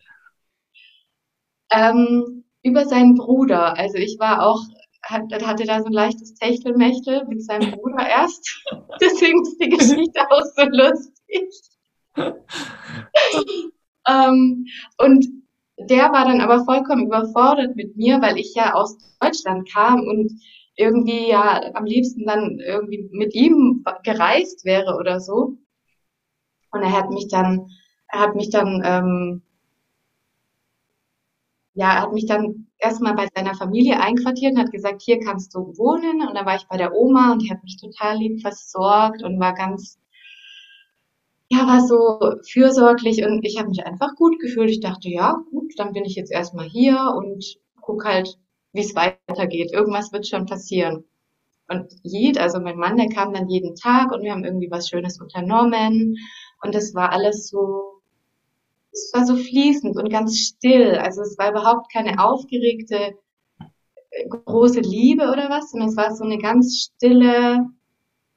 Ähm, 1.71 2.44
über 2.65 2.87
seinen 2.87 3.15
Bruder. 3.15 3.79
Also 3.79 3.99
ich 3.99 4.19
war 4.19 4.45
auch 4.45 4.61
hatte 5.07 5.65
da 5.65 5.81
so 5.81 5.87
ein 5.87 5.93
leichtes 5.93 6.35
Techtelmechtel 6.35 7.27
mit 7.27 7.45
seinem 7.45 7.73
Bruder 7.73 8.09
erst. 8.09 8.65
Deswegen 9.01 9.43
ist 9.43 9.61
die 9.61 9.69
Geschichte 9.69 10.21
auch 10.31 10.43
so 10.57 10.65
lustig. 10.71 11.51
ähm, 14.09 14.67
und 14.99 15.27
der 15.79 16.13
war 16.13 16.25
dann 16.25 16.41
aber 16.41 16.65
vollkommen 16.65 17.07
überfordert 17.07 17.77
mit 17.77 17.97
mir, 17.97 18.23
weil 18.23 18.39
ich 18.39 18.55
ja 18.55 18.75
aus 18.75 18.97
Deutschland 19.21 19.71
kam 19.71 20.01
und 20.01 20.33
irgendwie 20.77 21.29
ja 21.29 21.61
am 21.75 21.85
liebsten 21.85 22.25
dann 22.27 22.59
irgendwie 22.59 23.09
mit 23.13 23.35
ihm 23.35 23.85
gereist 24.03 24.65
wäre 24.65 24.97
oder 24.97 25.21
so. 25.21 25.59
Und 26.71 26.83
er 26.83 26.93
hat 26.93 27.11
mich 27.11 27.29
dann, 27.29 27.69
er 28.09 28.21
hat 28.21 28.35
mich 28.35 28.51
dann 28.51 28.83
ähm, 28.85 29.43
ja, 31.75 31.93
er 31.95 32.03
hat 32.03 32.13
mich 32.13 32.27
dann 32.27 32.69
erstmal 32.79 33.15
bei 33.15 33.27
seiner 33.35 33.55
Familie 33.55 34.01
einquartiert 34.01 34.53
und 34.55 34.61
hat 34.61 34.73
gesagt, 34.73 35.03
hier 35.03 35.19
kannst 35.21 35.55
du 35.55 35.77
wohnen. 35.77 36.27
Und 36.27 36.35
dann 36.35 36.47
war 36.47 36.57
ich 36.57 36.67
bei 36.69 36.77
der 36.77 36.95
Oma 36.95 37.33
und 37.33 37.43
die 37.43 37.51
hat 37.51 37.63
mich 37.65 37.77
total 37.81 38.17
lieb 38.19 38.41
versorgt 38.41 39.23
und 39.25 39.41
war 39.41 39.55
ganz, 39.55 39.99
ja, 41.51 41.67
war 41.67 41.81
so 41.87 42.41
fürsorglich 42.51 43.25
und 43.25 43.45
ich 43.45 43.59
habe 43.59 43.69
mich 43.69 43.85
einfach 43.87 44.15
gut 44.17 44.39
gefühlt. 44.41 44.71
Ich 44.71 44.81
dachte, 44.81 45.09
ja, 45.09 45.37
gut, 45.51 45.73
dann 45.77 45.93
bin 45.93 46.05
ich 46.05 46.15
jetzt 46.17 46.33
erstmal 46.33 46.67
hier 46.69 46.99
und 47.17 47.45
guck 47.81 48.05
halt, 48.05 48.39
wie 48.73 48.81
es 48.81 48.95
weitergeht. 48.95 49.73
Irgendwas 49.73 50.13
wird 50.13 50.27
schon 50.27 50.47
passieren. 50.47 51.05
Und 51.69 51.93
Jed, 52.03 52.39
also 52.39 52.61
mein 52.61 52.77
Mann, 52.79 52.97
der 52.99 53.09
kam 53.09 53.33
dann 53.35 53.49
jeden 53.49 53.75
Tag 53.77 54.13
und 54.13 54.23
wir 54.23 54.33
haben 54.33 54.45
irgendwie 54.45 54.71
was 54.71 54.89
Schönes 54.89 55.21
unternommen. 55.21 56.17
Und 56.63 56.75
das 56.75 56.95
war 56.95 57.13
alles 57.13 57.49
so 57.49 57.94
es 58.95 59.11
war 59.13 59.27
so 59.27 59.37
fließend 59.37 59.97
und 59.97 60.09
ganz 60.09 60.39
still. 60.39 60.97
Also 60.97 61.23
es 61.23 61.37
war 61.37 61.51
überhaupt 61.51 61.93
keine 61.93 62.25
aufgeregte 62.25 63.15
äh, 64.11 64.29
große 64.29 64.81
Liebe 64.81 65.25
oder 65.25 65.51
was, 65.51 65.71
sondern 65.71 65.89
es 65.89 65.97
war 65.97 66.15
so 66.15 66.25
eine 66.25 66.39
ganz 66.39 66.91
stille, 66.95 67.67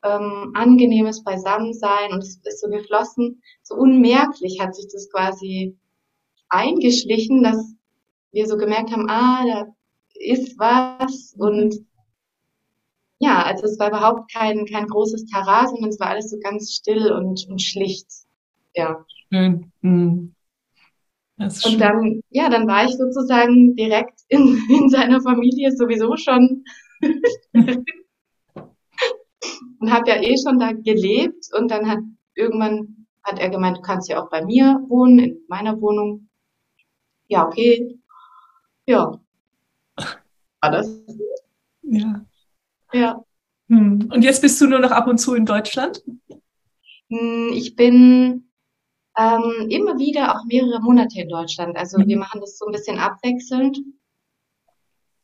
ähm, 0.04 0.52
angenehmes 0.56 1.24
Beisammensein 1.24 2.12
und 2.12 2.20
es 2.20 2.40
ist 2.44 2.62
so 2.62 2.70
geflossen, 2.70 3.42
so 3.62 3.76
unmerklich 3.76 4.60
hat 4.60 4.76
sich 4.76 4.88
das 4.92 5.10
quasi 5.12 5.78
eingeschlichen, 6.50 7.44
dass 7.44 7.74
wir 8.32 8.48
so 8.48 8.58
gemerkt 8.58 8.92
haben, 8.92 9.10
ah, 9.10 9.46
da 9.46 9.68
ist 10.16 10.58
was 10.58 11.36
und 11.38 11.86
ja, 13.20 13.44
also 13.44 13.66
es 13.66 13.80
war 13.80 13.90
überhaupt 13.90 14.32
kein, 14.32 14.66
kein 14.66 14.88
großes 14.88 15.26
Taras, 15.26 15.72
sondern 15.72 15.90
es 15.90 16.00
war 16.00 16.10
alles 16.10 16.30
so 16.30 16.38
ganz 16.40 16.72
still 16.74 17.12
und, 17.12 17.48
und 17.50 17.62
schlicht. 17.62 18.08
Ja. 18.76 19.04
Schön. 19.32 19.72
Mhm. 19.82 20.36
Und 21.38 21.80
dann, 21.80 22.22
ja, 22.32 22.50
dann 22.50 22.68
war 22.68 22.86
ich 22.86 22.98
sozusagen 22.98 23.76
direkt 23.76 24.22
in, 24.28 24.58
in 24.70 24.90
seiner 24.90 25.22
Familie 25.22 25.72
sowieso 25.72 26.18
schon 26.18 26.64
und 29.80 29.92
habe 29.92 30.10
ja 30.10 30.22
eh 30.22 30.36
schon 30.38 30.60
da 30.60 30.72
gelebt 30.72 31.46
und 31.58 31.70
dann 31.70 31.88
hat 31.88 32.00
irgendwann 32.34 33.08
hat 33.28 33.40
er 33.40 33.50
gemeint, 33.50 33.78
du 33.78 33.82
kannst 33.82 34.10
ja 34.10 34.24
auch 34.24 34.30
bei 34.30 34.44
mir 34.44 34.80
wohnen, 34.88 35.20
in 35.20 35.42
meiner 35.50 35.80
Wohnung. 35.82 36.30
Ja, 37.28 37.46
okay. 37.46 38.00
Ja. 38.86 39.20
War 40.62 40.72
das? 40.72 41.04
Ja. 41.82 42.26
Ja. 42.94 43.24
Hm. 43.68 44.10
Und 44.14 44.24
jetzt 44.24 44.42
bist 44.42 44.62
du 44.62 44.68
nur 44.68 44.80
noch 44.80 44.92
ab 44.92 45.08
und 45.08 45.18
zu 45.18 45.36
in 45.36 45.46
Deutschland? 45.46 46.02
Hm, 47.10 47.52
ich 47.54 47.76
bin 47.76 48.47
ähm, 49.18 49.68
immer 49.70 49.98
wieder 49.98 50.36
auch 50.36 50.46
mehrere 50.46 50.80
Monate 50.80 51.22
in 51.22 51.30
Deutschland. 51.30 51.76
Also 51.76 51.98
mhm. 51.98 52.08
wir 52.08 52.18
machen 52.18 52.40
das 52.40 52.58
so 52.58 52.66
ein 52.66 52.72
bisschen 52.72 53.00
abwechselnd. 53.00 53.80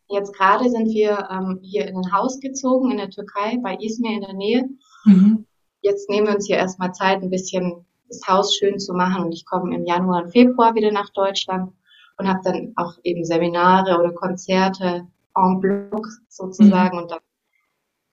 Jetzt 0.10 0.34
gerade 0.36 0.70
sind 0.70 0.88
wir 0.90 1.28
ähm, 1.32 1.60
hier 1.62 1.88
in 1.88 1.98
ein 1.98 2.12
Haus 2.12 2.40
gezogen 2.40 2.92
in 2.92 2.98
der 2.98 3.10
Türkei, 3.10 3.58
bei 3.64 3.78
Izmir 3.80 4.12
in 4.12 4.22
der 4.22 4.34
Nähe. 4.34 4.70
Mhm. 5.06 5.46
Jetzt 5.82 6.10
nehmen 6.10 6.28
wir 6.28 6.36
uns 6.36 6.48
hier 6.48 6.58
erstmal 6.58 6.94
Zeit, 6.94 7.22
ein 7.22 7.30
bisschen 7.30 7.86
das 8.08 8.22
Haus 8.28 8.56
schön 8.56 8.80
zu 8.80 8.94
machen. 8.94 9.26
Und 9.26 9.32
ich 9.32 9.46
komme 9.46 9.76
im 9.76 9.86
Januar 9.86 10.24
und 10.24 10.32
Februar 10.32 10.76
wieder 10.76 10.92
nach 10.92 11.10
Deutschland 11.12 11.74
und 12.18 12.28
habe 12.28 12.40
dann 12.44 12.74
auch 12.76 12.94
eben 13.04 13.26
Seminare 13.26 14.00
oder 14.00 14.12
Konzerte 14.14 15.08
en 15.36 15.60
bloc 15.60 16.08
sozusagen. 16.30 16.98
Mhm. 16.98 17.04
Und 17.04 17.12
dann 17.12 17.20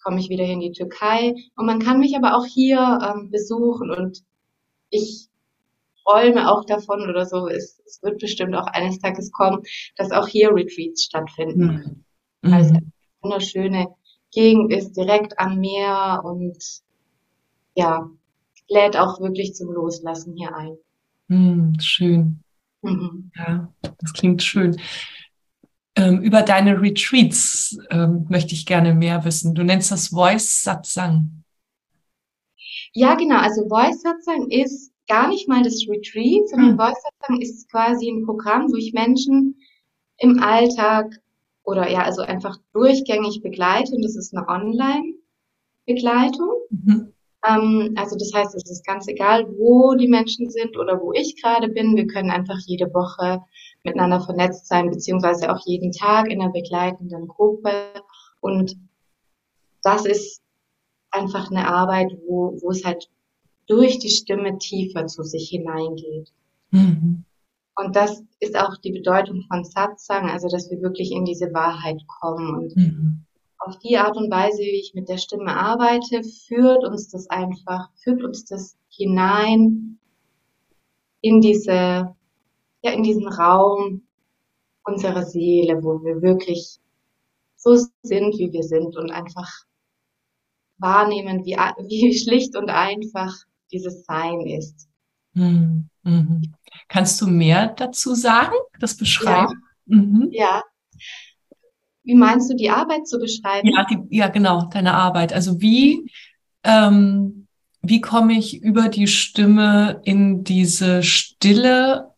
komme 0.02 0.20
ich 0.20 0.28
wieder 0.28 0.44
in 0.44 0.60
die 0.60 0.72
Türkei. 0.72 1.34
Und 1.56 1.66
man 1.66 1.80
kann 1.80 2.00
mich 2.00 2.16
aber 2.16 2.36
auch 2.36 2.44
hier 2.44 2.98
ähm, 3.02 3.30
besuchen. 3.30 3.90
Und 3.90 4.22
ich 4.90 5.29
träume 6.10 6.50
auch 6.50 6.64
davon 6.64 7.08
oder 7.08 7.26
so, 7.26 7.48
es, 7.48 7.80
es 7.86 8.02
wird 8.02 8.20
bestimmt 8.20 8.54
auch 8.54 8.66
eines 8.66 8.98
Tages 8.98 9.30
kommen, 9.32 9.62
dass 9.96 10.10
auch 10.10 10.28
hier 10.28 10.50
Retreats 10.54 11.04
stattfinden. 11.04 12.04
Mhm. 12.42 12.50
Weil 12.50 12.62
es 12.62 12.70
eine 12.70 12.92
wunderschöne 13.20 13.88
Gegend 14.32 14.72
ist, 14.72 14.96
direkt 14.96 15.38
am 15.38 15.58
Meer 15.58 16.22
und 16.24 16.56
ja, 17.74 18.08
lädt 18.68 18.96
auch 18.96 19.20
wirklich 19.20 19.54
zum 19.54 19.72
Loslassen 19.72 20.34
hier 20.36 20.54
ein. 20.54 20.76
Mhm, 21.28 21.78
schön. 21.80 22.40
Mhm. 22.82 23.30
Ja, 23.36 23.72
das 23.98 24.12
klingt 24.12 24.42
schön. 24.42 24.80
Ähm, 25.96 26.20
über 26.22 26.42
deine 26.42 26.80
Retreats 26.80 27.76
ähm, 27.90 28.26
möchte 28.28 28.54
ich 28.54 28.64
gerne 28.64 28.94
mehr 28.94 29.24
wissen. 29.24 29.54
Du 29.54 29.64
nennst 29.64 29.90
das 29.90 30.08
Voice 30.08 30.62
Satsang. 30.62 31.44
Ja, 32.92 33.14
genau. 33.16 33.38
Also 33.38 33.68
Voice 33.68 34.00
Satsang 34.00 34.48
ist 34.50 34.92
gar 35.08 35.28
nicht 35.28 35.48
mal 35.48 35.62
das 35.62 35.86
Retreat, 35.88 36.48
sondern 36.48 36.72
mhm. 36.72 36.78
Voice 36.78 37.02
ist 37.40 37.70
quasi 37.70 38.10
ein 38.10 38.24
Programm, 38.24 38.70
wo 38.70 38.76
ich 38.76 38.92
Menschen 38.92 39.56
im 40.18 40.42
Alltag 40.42 41.20
oder 41.64 41.90
ja, 41.90 42.02
also 42.02 42.22
einfach 42.22 42.58
durchgängig 42.72 43.42
begleite 43.42 43.94
und 43.94 44.02
das 44.02 44.16
ist 44.16 44.34
eine 44.34 44.48
Online-Begleitung. 44.48 46.50
Mhm. 46.70 47.12
Ähm, 47.46 47.94
also 47.96 48.16
das 48.16 48.32
heißt, 48.34 48.54
es 48.54 48.70
ist 48.70 48.86
ganz 48.86 49.08
egal, 49.08 49.46
wo 49.56 49.94
die 49.94 50.08
Menschen 50.08 50.50
sind 50.50 50.76
oder 50.76 51.00
wo 51.00 51.12
ich 51.12 51.40
gerade 51.40 51.68
bin. 51.68 51.96
Wir 51.96 52.06
können 52.06 52.30
einfach 52.30 52.58
jede 52.66 52.92
Woche 52.92 53.42
miteinander 53.82 54.20
vernetzt 54.20 54.68
sein, 54.68 54.90
beziehungsweise 54.90 55.50
auch 55.50 55.60
jeden 55.64 55.92
Tag 55.92 56.30
in 56.30 56.42
einer 56.42 56.52
begleitenden 56.52 57.28
Gruppe. 57.28 57.72
Und 58.40 58.76
das 59.82 60.04
ist 60.04 60.42
einfach 61.10 61.50
eine 61.50 61.66
Arbeit, 61.66 62.12
wo, 62.26 62.58
wo 62.60 62.70
es 62.70 62.84
halt 62.84 63.08
durch 63.70 63.98
die 64.00 64.10
Stimme 64.10 64.58
tiefer 64.58 65.06
zu 65.06 65.22
sich 65.22 65.48
hineingeht. 65.48 66.32
Mhm. 66.70 67.24
Und 67.76 67.96
das 67.96 68.22
ist 68.40 68.58
auch 68.58 68.76
die 68.78 68.92
Bedeutung 68.92 69.44
von 69.48 69.64
Satsang, 69.64 70.28
also 70.28 70.48
dass 70.48 70.70
wir 70.70 70.82
wirklich 70.82 71.12
in 71.12 71.24
diese 71.24 71.54
Wahrheit 71.54 72.02
kommen. 72.06 72.54
Und 72.54 72.76
mhm. 72.76 73.24
auf 73.58 73.78
die 73.78 73.96
Art 73.96 74.16
und 74.16 74.30
Weise, 74.30 74.58
wie 74.58 74.80
ich 74.80 74.92
mit 74.94 75.08
der 75.08 75.18
Stimme 75.18 75.56
arbeite, 75.56 76.22
führt 76.24 76.84
uns 76.84 77.08
das 77.08 77.30
einfach, 77.30 77.88
führt 78.02 78.22
uns 78.24 78.44
das 78.44 78.76
hinein 78.88 79.98
in 81.22 81.40
diese, 81.40 82.14
ja, 82.82 82.92
in 82.92 83.02
diesen 83.02 83.28
Raum 83.28 84.02
unserer 84.84 85.24
Seele, 85.24 85.82
wo 85.82 86.02
wir 86.02 86.22
wirklich 86.22 86.80
so 87.56 87.76
sind, 88.02 88.36
wie 88.38 88.52
wir 88.52 88.62
sind 88.62 88.96
und 88.96 89.12
einfach 89.12 89.50
wahrnehmen, 90.78 91.44
wie, 91.44 91.56
wie 91.88 92.18
schlicht 92.18 92.56
und 92.56 92.68
einfach 92.68 93.32
dieses 93.72 94.04
Sein 94.04 94.40
ist. 94.40 94.88
Mhm. 95.34 95.88
Mhm. 96.02 96.54
Kannst 96.88 97.20
du 97.20 97.26
mehr 97.26 97.68
dazu 97.68 98.14
sagen, 98.14 98.54
das 98.78 98.96
beschreiben? 98.96 99.62
Ja. 99.86 99.96
Mhm. 99.96 100.28
ja. 100.32 100.62
Wie 102.02 102.14
meinst 102.14 102.50
du, 102.50 102.56
die 102.56 102.70
Arbeit 102.70 103.06
zu 103.06 103.18
beschreiben? 103.18 103.68
Ja, 103.68 103.84
die, 103.84 104.16
ja, 104.16 104.28
genau, 104.28 104.68
deine 104.72 104.94
Arbeit. 104.94 105.32
Also 105.32 105.60
wie, 105.60 106.10
ähm, 106.64 107.46
wie 107.82 108.00
komme 108.00 108.32
ich 108.34 108.62
über 108.62 108.88
die 108.88 109.06
Stimme 109.06 110.00
in 110.04 110.42
diese 110.42 111.02
Stille 111.02 112.10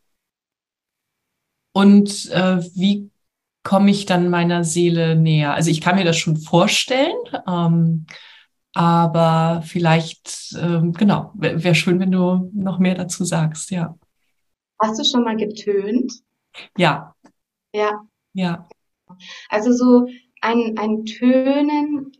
und 1.73 2.31
äh, 2.31 2.62
wie 2.75 3.11
komme 3.65 3.91
ich 3.91 4.07
dann 4.07 4.29
meiner 4.29 4.65
Seele 4.65 5.17
näher? 5.17 5.55
Also 5.55 5.71
ich 5.71 5.81
kann 5.81 5.97
mir 5.97 6.05
das 6.05 6.17
schon 6.17 6.37
vorstellen, 6.37 7.17
ähm, 7.47 8.07
aber 8.75 9.63
vielleicht, 9.65 10.57
ähm, 10.59 10.93
genau, 10.93 11.33
wäre 11.35 11.63
wär 11.63 11.75
schön, 11.75 12.01
wenn 12.01 12.13
du 12.13 12.51
noch 12.55 12.79
mehr 12.79 12.95
dazu 12.95 13.25
sagst, 13.25 13.71
ja. 13.71 13.99
Hast 14.81 14.99
du 14.99 15.05
schon 15.05 15.25
mal 15.25 15.37
getönt? 15.37 16.13
Ja. 16.77 17.15
Ja. 17.75 18.03
Ja. 18.33 18.69
Also 19.49 19.73
so 19.73 20.07
ein, 20.41 20.77
ein 20.79 21.05
Tönen 21.05 22.13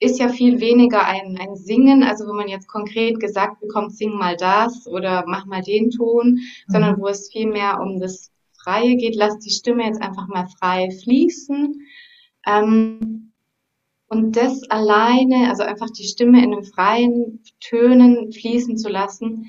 ist 0.00 0.18
ja 0.18 0.28
viel 0.28 0.60
weniger 0.60 1.06
ein, 1.06 1.38
ein 1.38 1.56
Singen, 1.56 2.02
also 2.02 2.26
wo 2.26 2.32
man 2.32 2.48
jetzt 2.48 2.68
konkret 2.68 3.20
gesagt 3.20 3.60
bekommt, 3.60 3.94
sing 3.94 4.12
mal 4.12 4.36
das 4.36 4.86
oder 4.86 5.24
mach 5.26 5.46
mal 5.46 5.62
den 5.62 5.90
Ton, 5.90 6.32
mhm. 6.32 6.40
sondern 6.68 6.98
wo 6.98 7.06
es 7.06 7.30
viel 7.30 7.46
mehr 7.46 7.80
um 7.80 8.00
das 8.00 8.30
Freie 8.62 8.96
geht. 8.96 9.14
Lass 9.14 9.38
die 9.38 9.50
Stimme 9.50 9.84
jetzt 9.84 10.02
einfach 10.02 10.26
mal 10.28 10.48
frei 10.58 10.90
fließen. 10.90 11.80
Ähm, 12.46 13.29
und 14.10 14.36
das 14.36 14.68
alleine, 14.70 15.48
also 15.48 15.62
einfach 15.62 15.88
die 15.88 16.06
Stimme 16.06 16.42
in 16.42 16.52
einem 16.52 16.64
freien 16.64 17.42
Tönen 17.60 18.32
fließen 18.32 18.76
zu 18.76 18.88
lassen, 18.88 19.46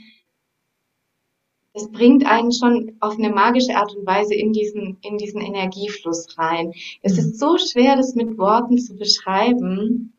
das 1.74 1.92
bringt 1.92 2.26
einen 2.28 2.52
schon 2.52 2.96
auf 3.00 3.18
eine 3.18 3.32
magische 3.32 3.76
Art 3.76 3.96
und 3.96 4.06
Weise 4.06 4.36
in 4.36 4.54
diesen, 4.54 5.00
in 5.02 5.18
diesen 5.18 5.42
Energiefluss 5.42 6.38
rein. 6.38 6.74
Es 7.02 7.18
ist 7.18 7.40
so 7.40 7.58
schwer, 7.58 7.96
das 7.96 8.14
mit 8.14 8.38
Worten 8.38 8.78
zu 8.78 8.96
beschreiben. 8.98 10.14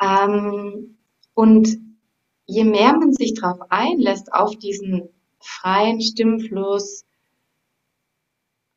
Ähm, 0.00 0.96
und 1.34 1.68
je 2.46 2.64
mehr 2.64 2.96
man 2.96 3.12
sich 3.12 3.34
darauf 3.34 3.58
einlässt, 3.68 4.32
auf 4.32 4.56
diesen 4.56 5.10
freien 5.38 6.00
Stimmfluss, 6.00 7.04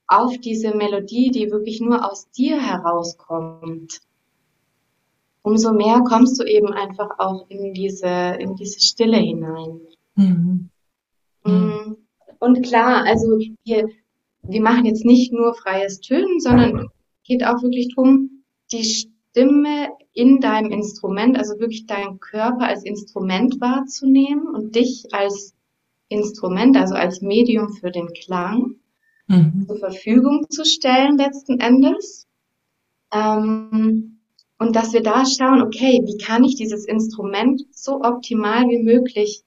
auf 0.07 0.37
diese 0.39 0.75
Melodie, 0.75 1.31
die 1.31 1.51
wirklich 1.51 1.79
nur 1.79 2.09
aus 2.09 2.29
dir 2.31 2.59
herauskommt, 2.59 4.01
umso 5.47 5.73
mehr 5.73 6.01
kommst 6.01 6.39
du 6.39 6.43
eben 6.43 6.73
einfach 6.73 7.09
auch 7.19 7.45
in 7.49 7.73
diese, 7.73 8.37
in 8.39 8.55
diese 8.55 8.81
Stille 8.81 9.17
hinein. 9.17 9.79
Mhm. 10.15 10.69
mhm. 11.45 11.97
Und 12.39 12.61
klar, 12.63 13.03
also 13.05 13.39
wir, 13.63 13.89
wir 14.43 14.61
machen 14.61 14.85
jetzt 14.85 15.05
nicht 15.05 15.33
nur 15.33 15.55
freies 15.55 16.01
Tönen, 16.01 16.39
sondern 16.39 16.89
geht 17.23 17.43
auch 17.43 17.63
wirklich 17.63 17.95
drum, 17.95 18.43
die 18.71 18.83
Stimme 18.83 19.89
in 20.13 20.39
deinem 20.39 20.71
Instrument, 20.71 21.37
also 21.37 21.59
wirklich 21.59 21.87
deinen 21.87 22.19
Körper 22.19 22.67
als 22.67 22.83
Instrument 22.83 23.59
wahrzunehmen 23.59 24.47
und 24.53 24.75
dich 24.75 25.07
als 25.13 25.55
Instrument, 26.09 26.77
also 26.77 26.93
als 26.93 27.21
Medium 27.21 27.73
für 27.73 27.89
den 27.89 28.09
Klang 28.13 28.75
mhm. 29.27 29.65
zur 29.67 29.77
Verfügung 29.77 30.45
zu 30.49 30.63
stellen 30.63 31.17
letzten 31.17 31.59
Endes. 31.59 32.27
Ähm, 33.11 34.16
und 34.59 34.75
dass 34.75 34.93
wir 34.93 35.01
da 35.01 35.25
schauen, 35.25 35.61
okay, 35.61 36.01
wie 36.05 36.17
kann 36.17 36.43
ich 36.43 36.55
dieses 36.55 36.85
Instrument 36.85 37.61
so 37.71 38.01
optimal 38.01 38.67
wie 38.69 38.81
möglich 38.81 39.43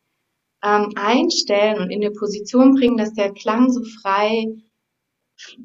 ähm, 0.62 0.92
einstellen 0.94 1.80
und 1.80 1.90
in 1.90 2.02
eine 2.02 2.12
Position 2.12 2.74
bringen, 2.74 2.96
dass 2.96 3.14
der 3.14 3.32
Klang 3.32 3.70
so 3.70 3.82
frei 4.02 4.46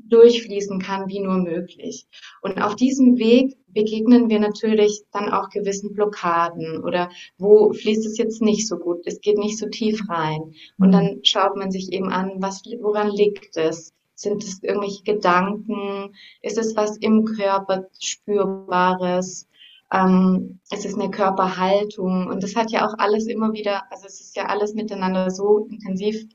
durchfließen 0.08 0.80
kann 0.80 1.10
wie 1.10 1.20
nur 1.20 1.38
möglich. 1.38 2.08
Und 2.42 2.62
auf 2.62 2.76
diesem 2.76 3.18
Weg 3.18 3.58
begegnen 3.68 4.30
wir 4.30 4.40
natürlich 4.40 5.04
dann 5.12 5.30
auch 5.30 5.50
gewissen 5.50 5.94
Blockaden 5.94 6.82
oder 6.84 7.10
wo 7.38 7.74
fließt 7.74 8.06
es 8.06 8.18
jetzt 8.18 8.42
nicht 8.42 8.68
so 8.68 8.78
gut, 8.78 9.06
es 9.06 9.20
geht 9.20 9.38
nicht 9.38 9.58
so 9.58 9.68
tief 9.68 10.02
rein. 10.10 10.54
Und 10.78 10.92
dann 10.92 11.20
schaut 11.24 11.58
man 11.58 11.72
sich 11.72 11.92
eben 11.92 12.10
an, 12.10 12.36
was, 12.38 12.64
woran 12.80 13.10
liegt 13.10 13.58
es? 13.58 13.94
Sind 14.16 14.44
es 14.44 14.64
irgendwelche 14.64 15.04
Gedanken? 15.04 16.16
Ist 16.42 16.58
es 16.58 16.76
was 16.76 16.98
im 16.98 17.26
Körper 17.26 17.88
spürbares? 18.00 19.48
Ähm, 19.92 20.60
es 20.72 20.86
ist 20.86 20.96
eine 21.00 21.12
Körperhaltung 21.12 22.28
und 22.28 22.42
das 22.42 22.56
hat 22.56 22.72
ja 22.72 22.88
auch 22.88 22.98
alles 22.98 23.28
immer 23.28 23.54
wieder, 23.54 23.84
also 23.92 24.08
es 24.08 24.20
ist 24.20 24.36
ja 24.36 24.48
alles 24.48 24.74
miteinander 24.74 25.30
so 25.30 25.68
intensiv 25.70 26.26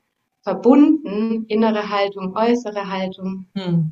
verbunden, 0.41 1.45
innere 1.47 1.89
Haltung, 1.89 2.35
äußere 2.35 2.89
Haltung. 2.89 3.47
Hm 3.55 3.89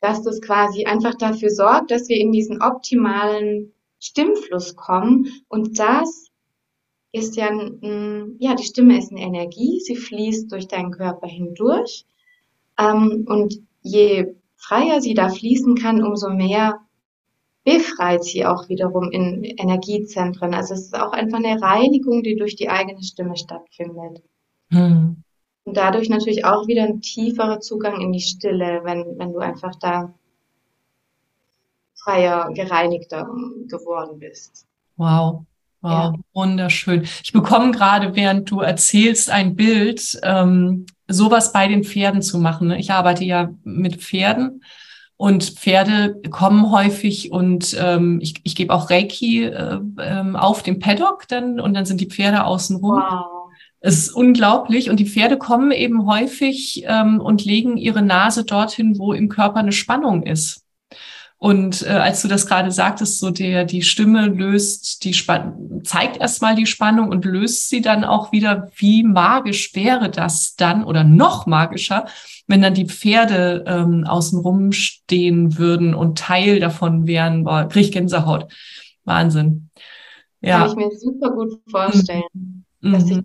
dass 0.00 0.22
das 0.22 0.40
quasi 0.40 0.84
einfach 0.84 1.14
dafür 1.14 1.50
sorgt, 1.50 1.90
dass 1.90 2.08
wir 2.08 2.16
in 2.16 2.32
diesen 2.32 2.62
optimalen 2.62 3.72
Stimmfluss 3.98 4.74
kommen. 4.74 5.30
Und 5.48 5.78
das 5.78 6.28
ist 7.12 7.36
ja, 7.36 7.50
ja, 8.38 8.54
die 8.54 8.64
Stimme 8.64 8.98
ist 8.98 9.10
eine 9.10 9.20
Energie, 9.20 9.80
sie 9.80 9.96
fließt 9.96 10.50
durch 10.50 10.68
deinen 10.68 10.90
Körper 10.90 11.26
hindurch. 11.26 12.06
Ähm, 12.80 13.24
und 13.28 13.54
je 13.82 14.34
freier 14.56 15.00
sie 15.00 15.14
da 15.14 15.28
fließen 15.28 15.74
kann, 15.74 16.02
umso 16.02 16.30
mehr 16.30 16.80
befreit 17.64 18.24
sie 18.24 18.46
auch 18.46 18.68
wiederum 18.68 19.10
in 19.10 19.44
Energiezentren. 19.44 20.54
Also 20.54 20.74
es 20.74 20.86
ist 20.86 20.98
auch 20.98 21.12
einfach 21.12 21.38
eine 21.38 21.60
Reinigung, 21.60 22.22
die 22.22 22.36
durch 22.36 22.56
die 22.56 22.70
eigene 22.70 23.02
Stimme 23.02 23.36
stattfindet. 23.36 24.22
Hm. 24.70 25.22
Und 25.64 25.76
dadurch 25.76 26.08
natürlich 26.08 26.44
auch 26.44 26.66
wieder 26.66 26.84
ein 26.84 27.02
tieferer 27.02 27.60
Zugang 27.60 28.00
in 28.00 28.12
die 28.12 28.20
Stille, 28.20 28.80
wenn, 28.84 29.18
wenn 29.18 29.32
du 29.32 29.38
einfach 29.40 29.74
da 29.76 30.14
freier, 31.94 32.50
gereinigter 32.54 33.28
geworden 33.68 34.18
bist. 34.18 34.66
Wow. 34.96 35.44
Wow, 35.82 35.90
ja. 35.90 36.14
wunderschön. 36.34 37.02
Ich 37.22 37.32
bekomme 37.32 37.70
gerade, 37.70 38.14
während 38.14 38.50
du 38.50 38.60
erzählst, 38.60 39.30
ein 39.30 39.56
Bild, 39.56 40.18
ähm, 40.22 40.86
sowas 41.08 41.52
bei 41.52 41.68
den 41.68 41.84
Pferden 41.84 42.22
zu 42.22 42.38
machen. 42.38 42.68
Ne? 42.68 42.78
Ich 42.78 42.90
arbeite 42.92 43.24
ja 43.24 43.50
mit 43.64 43.96
Pferden 43.96 44.62
und 45.16 45.44
Pferde 45.44 46.20
kommen 46.30 46.70
häufig 46.70 47.32
und 47.32 47.76
ähm, 47.78 48.20
ich, 48.22 48.34
ich 48.42 48.54
gebe 48.54 48.72
auch 48.72 48.90
Reiki 48.90 49.44
äh, 49.44 49.78
ähm, 50.00 50.36
auf 50.36 50.62
dem 50.62 50.78
Paddock 50.78 51.28
dann 51.28 51.60
und 51.60 51.74
dann 51.74 51.84
sind 51.84 52.00
die 52.00 52.08
Pferde 52.08 52.44
außenrum. 52.44 52.96
Wow. 52.96 53.40
Es 53.80 53.96
ist 53.96 54.10
unglaublich. 54.10 54.90
Und 54.90 55.00
die 55.00 55.06
Pferde 55.06 55.38
kommen 55.38 55.72
eben 55.72 56.06
häufig 56.06 56.84
ähm, 56.86 57.20
und 57.20 57.44
legen 57.44 57.76
ihre 57.78 58.02
Nase 58.02 58.44
dorthin, 58.44 58.98
wo 58.98 59.12
im 59.12 59.28
Körper 59.28 59.60
eine 59.60 59.72
Spannung 59.72 60.22
ist. 60.22 60.59
Und 61.40 61.82
äh, 61.82 61.88
als 61.88 62.20
du 62.20 62.28
das 62.28 62.46
gerade 62.46 62.70
sagtest, 62.70 63.18
so 63.18 63.30
der 63.30 63.64
die 63.64 63.80
Stimme 63.82 64.26
löst 64.26 65.04
die 65.04 65.14
Spannung, 65.14 65.82
zeigt 65.84 66.18
erstmal 66.18 66.54
die 66.54 66.66
Spannung 66.66 67.08
und 67.08 67.24
löst 67.24 67.70
sie 67.70 67.80
dann 67.80 68.04
auch 68.04 68.30
wieder. 68.30 68.70
Wie 68.76 69.02
magisch 69.02 69.74
wäre 69.74 70.10
das 70.10 70.54
dann 70.54 70.84
oder 70.84 71.02
noch 71.02 71.46
magischer, 71.46 72.06
wenn 72.46 72.60
dann 72.60 72.74
die 72.74 72.86
Pferde 72.86 73.64
ähm, 73.66 74.04
außenrum 74.06 74.72
stehen 74.72 75.56
würden 75.56 75.94
und 75.94 76.18
Teil 76.18 76.60
davon 76.60 77.06
wären? 77.06 77.44
Boah, 77.44 77.66
krieg 77.68 77.86
ich 77.86 77.92
Gänsehaut. 77.92 78.52
Wahnsinn. 79.04 79.70
Ja. 80.42 80.58
Kann 80.58 80.68
ich 80.68 80.76
mir 80.76 80.90
super 80.96 81.30
gut 81.30 81.58
vorstellen, 81.70 82.64
mhm. 82.80 82.92
dass 82.92 83.04
mhm 83.06 83.24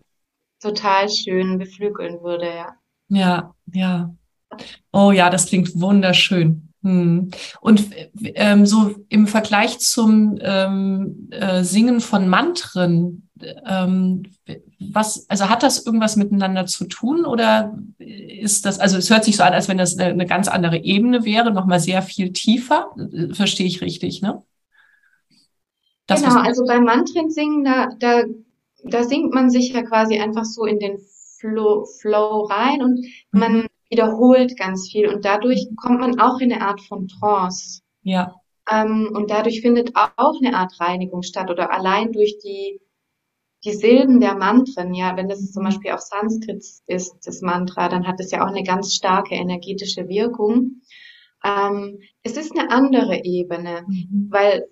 total 0.65 1.09
schön 1.09 1.59
beflügeln 1.59 2.21
würde, 2.23 2.47
ja. 2.47 2.75
Ja, 3.09 3.55
ja. 3.71 4.15
Oh 4.91 5.11
ja, 5.11 5.29
das 5.29 5.47
klingt 5.47 5.79
wunderschön. 5.79 6.73
Hm. 6.85 7.31
Und 7.61 7.89
ähm, 8.35 8.65
so 8.65 8.93
im 9.09 9.25
Vergleich 9.25 9.79
zum 9.79 10.37
ähm, 10.39 11.29
äh, 11.31 11.63
Singen 11.63 11.99
von 11.99 12.27
Mantren, 12.29 13.27
ähm, 13.65 14.23
was, 14.79 15.29
also 15.29 15.49
hat 15.49 15.63
das 15.63 15.85
irgendwas 15.85 16.15
miteinander 16.15 16.67
zu 16.67 16.85
tun 16.85 17.25
oder 17.25 17.77
ist 17.97 18.65
das, 18.65 18.79
also 18.79 18.97
es 18.97 19.09
hört 19.09 19.25
sich 19.25 19.35
so 19.35 19.43
an, 19.43 19.53
als 19.53 19.67
wenn 19.67 19.79
das 19.79 19.97
eine, 19.97 20.11
eine 20.11 20.25
ganz 20.27 20.47
andere 20.47 20.77
Ebene 20.77 21.25
wäre, 21.25 21.51
nochmal 21.51 21.79
sehr 21.79 22.01
viel 22.03 22.31
tiefer. 22.31 22.91
Verstehe 23.31 23.65
ich 23.65 23.81
richtig, 23.81 24.21
ne? 24.21 24.43
Das, 26.05 26.21
genau, 26.21 26.39
also 26.39 26.65
beim 26.67 26.83
Mantren 26.83 27.31
singen, 27.31 27.63
da, 27.63 27.87
da 27.99 28.25
da 28.85 29.03
singt 29.03 29.33
man 29.33 29.49
sich 29.49 29.73
ja 29.73 29.81
quasi 29.81 30.19
einfach 30.19 30.45
so 30.45 30.65
in 30.65 30.79
den 30.79 30.97
Flow, 31.39 31.85
Flow 31.85 32.43
rein 32.43 32.81
und 32.81 32.99
mhm. 32.99 33.39
man 33.39 33.67
wiederholt 33.95 34.57
ganz 34.57 34.89
viel 34.91 35.07
und 35.07 35.23
dadurch 35.23 35.67
kommt 35.77 36.01
man 36.01 36.19
auch 36.19 36.39
in 36.39 36.51
eine 36.51 36.61
Art 36.61 36.81
von 36.81 37.07
Trance. 37.07 37.81
Ja. 38.03 38.35
Ähm, 38.69 39.09
und 39.13 39.31
dadurch 39.31 39.61
findet 39.61 39.95
auch 39.95 40.35
eine 40.41 40.55
Art 40.55 40.79
Reinigung 40.79 41.21
statt 41.23 41.49
oder 41.49 41.71
allein 41.71 42.11
durch 42.11 42.37
die, 42.43 42.81
die 43.63 43.73
Silben 43.73 44.19
der 44.19 44.35
Mantren, 44.35 44.93
ja, 44.93 45.15
wenn 45.15 45.29
das 45.29 45.51
zum. 45.51 45.63
Beispiel 45.63 45.91
auf 45.91 46.01
Sanskrit 46.01 46.63
ist, 46.87 47.15
das 47.25 47.41
Mantra, 47.41 47.89
dann 47.89 48.05
hat 48.05 48.19
es 48.19 48.31
ja 48.31 48.43
auch 48.43 48.49
eine 48.49 48.63
ganz 48.63 48.93
starke 48.93 49.35
energetische 49.35 50.07
Wirkung. 50.09 50.81
Ähm, 51.43 51.99
es 52.23 52.37
ist 52.37 52.57
eine 52.57 52.69
andere 52.69 53.23
Ebene, 53.23 53.85
mhm. 53.87 54.27
weil 54.29 54.65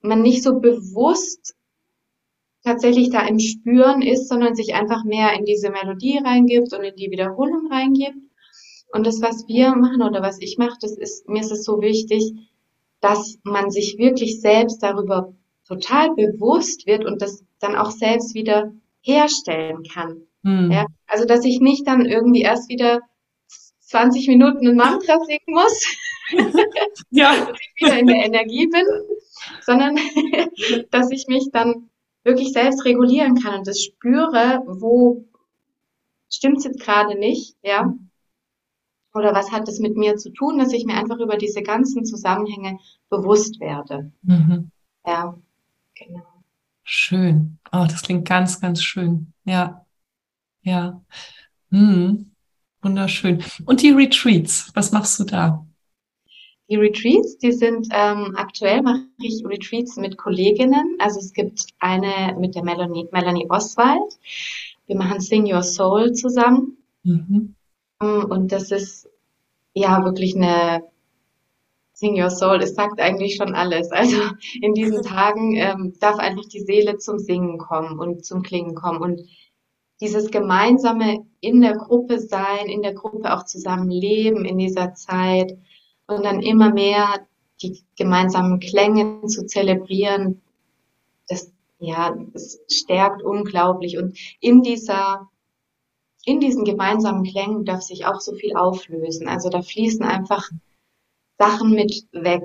man 0.00 0.22
nicht 0.22 0.42
so 0.42 0.60
bewusst 0.60 1.54
tatsächlich 2.64 3.10
da 3.10 3.26
im 3.26 3.38
Spüren 3.38 4.02
ist, 4.02 4.28
sondern 4.28 4.54
sich 4.54 4.74
einfach 4.74 5.04
mehr 5.04 5.32
in 5.38 5.44
diese 5.44 5.70
Melodie 5.70 6.18
reingibt 6.18 6.72
und 6.72 6.82
in 6.82 6.96
die 6.96 7.10
Wiederholung 7.10 7.70
reingibt. 7.70 8.27
Und 8.90 9.06
das, 9.06 9.20
was 9.20 9.46
wir 9.46 9.74
machen 9.74 10.02
oder 10.02 10.22
was 10.22 10.40
ich 10.40 10.56
mache, 10.58 10.78
das 10.80 10.96
ist, 10.96 11.28
mir 11.28 11.40
ist 11.40 11.52
es 11.52 11.64
so 11.64 11.80
wichtig, 11.80 12.32
dass 13.00 13.38
man 13.42 13.70
sich 13.70 13.96
wirklich 13.98 14.40
selbst 14.40 14.82
darüber 14.82 15.34
total 15.66 16.14
bewusst 16.14 16.86
wird 16.86 17.04
und 17.04 17.20
das 17.20 17.44
dann 17.60 17.76
auch 17.76 17.90
selbst 17.90 18.34
wieder 18.34 18.72
herstellen 19.02 19.82
kann. 19.82 20.22
Mhm. 20.42 20.70
Ja, 20.70 20.86
also 21.06 21.24
dass 21.24 21.44
ich 21.44 21.60
nicht 21.60 21.86
dann 21.86 22.06
irgendwie 22.06 22.42
erst 22.42 22.68
wieder 22.68 23.00
20 23.80 24.28
Minuten 24.28 24.66
ein 24.68 24.76
Mantra 24.76 25.18
singen 25.24 25.40
muss, 25.46 25.96
ja. 27.10 27.34
dass 27.46 27.58
ich 27.60 27.86
wieder 27.86 27.98
in 27.98 28.06
der 28.06 28.24
Energie 28.24 28.66
bin, 28.66 28.84
sondern 29.62 29.96
dass 30.90 31.10
ich 31.10 31.26
mich 31.28 31.50
dann 31.52 31.90
wirklich 32.24 32.52
selbst 32.52 32.84
regulieren 32.84 33.36
kann 33.36 33.58
und 33.58 33.66
das 33.66 33.82
spüre, 33.82 34.62
wo 34.66 35.24
stimmt 36.30 36.58
es 36.58 36.64
jetzt 36.64 36.80
gerade 36.80 37.18
nicht, 37.18 37.56
ja. 37.62 37.94
Oder 39.14 39.34
was 39.34 39.50
hat 39.50 39.68
es 39.68 39.78
mit 39.78 39.96
mir 39.96 40.16
zu 40.16 40.30
tun, 40.30 40.58
dass 40.58 40.72
ich 40.72 40.84
mir 40.84 40.94
einfach 40.94 41.18
über 41.18 41.36
diese 41.36 41.62
ganzen 41.62 42.04
Zusammenhänge 42.04 42.78
bewusst 43.08 43.58
werde. 43.60 44.12
Mhm. 44.22 44.70
Ja, 45.06 45.36
genau. 45.94 46.22
Schön. 46.84 47.58
Oh, 47.72 47.86
das 47.88 48.02
klingt 48.02 48.28
ganz, 48.28 48.60
ganz 48.60 48.82
schön. 48.82 49.32
Ja. 49.44 49.84
Ja. 50.62 51.02
Hm. 51.70 52.30
Wunderschön. 52.82 53.42
Und 53.66 53.82
die 53.82 53.90
Retreats, 53.90 54.70
was 54.74 54.92
machst 54.92 55.18
du 55.18 55.24
da? 55.24 55.66
Die 56.70 56.76
Retreats, 56.76 57.38
die 57.38 57.52
sind 57.52 57.88
ähm, 57.90 58.34
aktuell 58.36 58.82
mache 58.82 59.04
ich 59.18 59.42
Retreats 59.44 59.96
mit 59.96 60.18
Kolleginnen. 60.18 60.96
Also 60.98 61.18
es 61.18 61.32
gibt 61.32 61.66
eine 61.78 62.36
mit 62.38 62.54
der 62.54 62.62
Melanie, 62.62 63.08
Melanie 63.10 63.46
Oswald. 63.48 64.18
Wir 64.86 64.96
machen 64.96 65.20
Sing 65.20 65.50
Your 65.50 65.62
Soul 65.62 66.12
zusammen. 66.12 66.76
Mhm. 67.04 67.54
Und 68.00 68.52
das 68.52 68.70
ist 68.70 69.08
ja 69.74 70.04
wirklich 70.04 70.36
eine 70.36 70.84
Sing 71.92 72.20
Your 72.20 72.30
Soul. 72.30 72.62
Es 72.62 72.74
sagt 72.74 73.00
eigentlich 73.00 73.36
schon 73.36 73.54
alles. 73.54 73.90
Also 73.90 74.16
in 74.60 74.74
diesen 74.74 75.02
Tagen 75.02 75.56
ähm, 75.56 75.94
darf 75.98 76.18
einfach 76.18 76.44
die 76.46 76.60
Seele 76.60 76.98
zum 76.98 77.18
Singen 77.18 77.58
kommen 77.58 77.98
und 77.98 78.24
zum 78.24 78.42
Klingen 78.42 78.74
kommen 78.74 79.00
und 79.00 79.20
dieses 80.00 80.30
gemeinsame 80.30 81.26
in 81.40 81.60
der 81.60 81.76
Gruppe 81.76 82.20
sein, 82.20 82.66
in 82.66 82.82
der 82.82 82.94
Gruppe 82.94 83.34
auch 83.34 83.44
zusammen 83.44 83.90
leben 83.90 84.44
in 84.44 84.58
dieser 84.58 84.94
Zeit 84.94 85.58
und 86.06 86.24
dann 86.24 86.40
immer 86.40 86.72
mehr 86.72 87.26
die 87.60 87.82
gemeinsamen 87.96 88.60
Klänge 88.60 89.26
zu 89.26 89.44
zelebrieren, 89.46 90.40
das, 91.28 91.52
ja, 91.80 92.16
das 92.32 92.60
stärkt 92.70 93.22
unglaublich. 93.22 93.98
Und 93.98 94.16
in 94.40 94.62
dieser, 94.62 95.28
in 96.28 96.40
diesen 96.40 96.64
gemeinsamen 96.64 97.24
Klängen 97.24 97.64
darf 97.64 97.80
sich 97.80 98.04
auch 98.04 98.20
so 98.20 98.34
viel 98.34 98.54
auflösen. 98.54 99.28
Also 99.28 99.48
da 99.48 99.62
fließen 99.62 100.04
einfach 100.04 100.50
Sachen 101.38 101.70
mit 101.70 102.06
weg, 102.12 102.42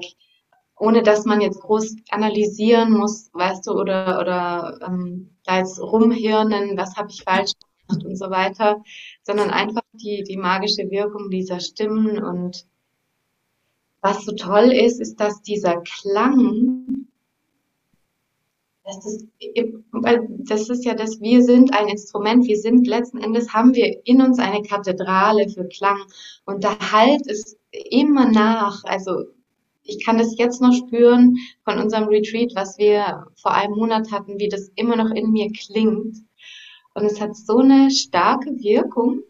ohne 0.77 1.03
dass 1.03 1.25
man 1.25 1.41
jetzt 1.41 1.59
groß 1.59 1.97
analysieren 2.09 2.93
muss, 2.93 3.29
weißt 3.33 3.67
du, 3.67 3.71
oder, 3.73 4.21
oder 4.21 4.79
ähm, 4.87 5.35
da 5.43 5.57
jetzt 5.57 5.81
rumhirnen, 5.81 6.77
was 6.77 6.95
habe 6.95 7.09
ich 7.09 7.23
falsch 7.23 7.51
gemacht 7.59 8.05
und 8.05 8.15
so 8.15 8.29
weiter, 8.29 8.81
sondern 9.23 9.49
einfach 9.49 9.83
die, 9.91 10.23
die 10.23 10.37
magische 10.37 10.89
Wirkung 10.89 11.29
dieser 11.29 11.59
Stimmen 11.59 12.23
und 12.23 12.65
was 14.01 14.23
so 14.23 14.33
toll 14.33 14.71
ist, 14.71 15.01
ist, 15.01 15.19
dass 15.19 15.41
dieser 15.41 15.81
Klang, 15.81 16.72
das 18.85 19.05
ist, 19.05 19.27
das 20.39 20.69
ist 20.69 20.85
ja 20.85 20.93
das, 20.93 21.21
wir 21.21 21.41
sind 21.43 21.73
ein 21.73 21.87
Instrument, 21.87 22.45
wir 22.45 22.57
sind 22.57 22.85
letzten 22.85 23.17
Endes, 23.17 23.53
haben 23.53 23.73
wir 23.73 24.01
in 24.05 24.21
uns 24.21 24.39
eine 24.39 24.61
Kathedrale 24.61 25.49
für 25.49 25.65
Klang 25.67 25.99
und 26.45 26.63
da 26.63 26.77
halt 26.91 27.25
es 27.27 27.57
immer 27.71 28.29
nach, 28.29 28.83
also 28.83 29.23
ich 29.83 30.03
kann 30.03 30.17
das 30.17 30.37
jetzt 30.37 30.61
noch 30.61 30.73
spüren 30.73 31.37
von 31.63 31.79
unserem 31.79 32.07
Retreat, 32.07 32.53
was 32.55 32.77
wir 32.77 33.25
vor 33.35 33.53
einem 33.53 33.75
Monat 33.75 34.11
hatten, 34.11 34.39
wie 34.39 34.49
das 34.49 34.71
immer 34.75 34.95
noch 34.95 35.11
in 35.11 35.31
mir 35.31 35.49
klingt. 35.51 36.17
Und 36.93 37.05
es 37.05 37.19
hat 37.19 37.35
so 37.35 37.57
eine 37.57 37.91
starke 37.91 38.49
Wirkung. 38.59 39.23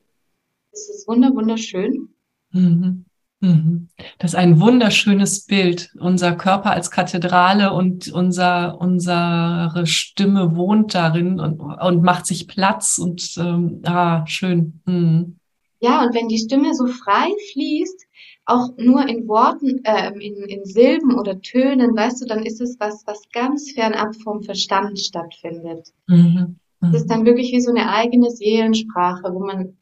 Es 0.72 0.90
ist 0.90 1.08
wunderschön. 1.08 2.10
Mhm. 2.52 3.06
Mhm. 3.44 3.90
Das 4.20 4.32
ist 4.32 4.36
ein 4.36 4.62
wunderschönes 4.62 5.46
Bild. 5.46 5.94
Unser 6.00 6.32
Körper 6.32 6.72
als 6.72 6.92
Kathedrale 6.92 7.74
und 7.74 8.10
unser, 8.10 8.80
unsere 8.80 9.86
Stimme 9.86 10.56
wohnt 10.56 10.96
darin 10.96 11.42
und, 11.42 11.60
und 11.60 12.04
macht 12.04 12.26
sich 12.26 12.48
Platz 12.48 12.98
und 12.98 13.36
ähm, 13.38 13.82
ah, 13.84 14.26
schön. 14.28 14.82
Mhm. 14.86 15.36
Ja, 15.82 16.04
und 16.06 16.16
wenn 16.16 16.30
die 16.30 16.38
Stimme 16.38 16.74
so 16.74 16.88
frei 16.88 17.28
fließt, 17.52 18.06
auch 18.46 18.70
nur 18.78 19.06
in 19.10 19.28
Worten, 19.28 19.84
äh, 19.84 20.12
in, 20.14 20.36
in 20.44 20.64
Silben 20.64 21.20
oder 21.20 21.42
Tönen, 21.42 21.98
weißt 21.98 22.22
du, 22.22 22.26
dann 22.26 22.46
ist 22.46 22.62
es 22.62 22.78
was, 22.80 23.04
was 23.06 23.24
ganz 23.34 23.72
fernab 23.72 24.16
vom 24.24 24.42
Verstand 24.44 24.98
stattfindet. 25.00 25.90
Mhm. 26.08 26.56
Mhm. 26.80 26.92
Das 26.94 27.02
ist 27.02 27.12
dann 27.12 27.26
wirklich 27.26 27.52
wie 27.52 27.60
so 27.60 27.72
eine 27.72 27.90
eigene 27.90 28.32
Seelensprache, 28.32 29.34
wo 29.34 29.46
man, 29.46 29.78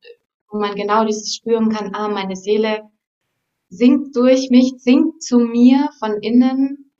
wo 0.50 0.58
man 0.58 0.74
genau 0.74 1.06
dieses 1.06 1.36
spüren 1.36 1.70
kann, 1.70 1.94
ah, 1.94 2.08
meine 2.08 2.36
Seele 2.36 2.90
singt 3.72 4.16
durch 4.16 4.50
mich, 4.52 4.74
singt 4.78 5.24
zu 5.24 5.40
mir 5.40 5.90
von 6.00 6.22
innen 6.22 6.92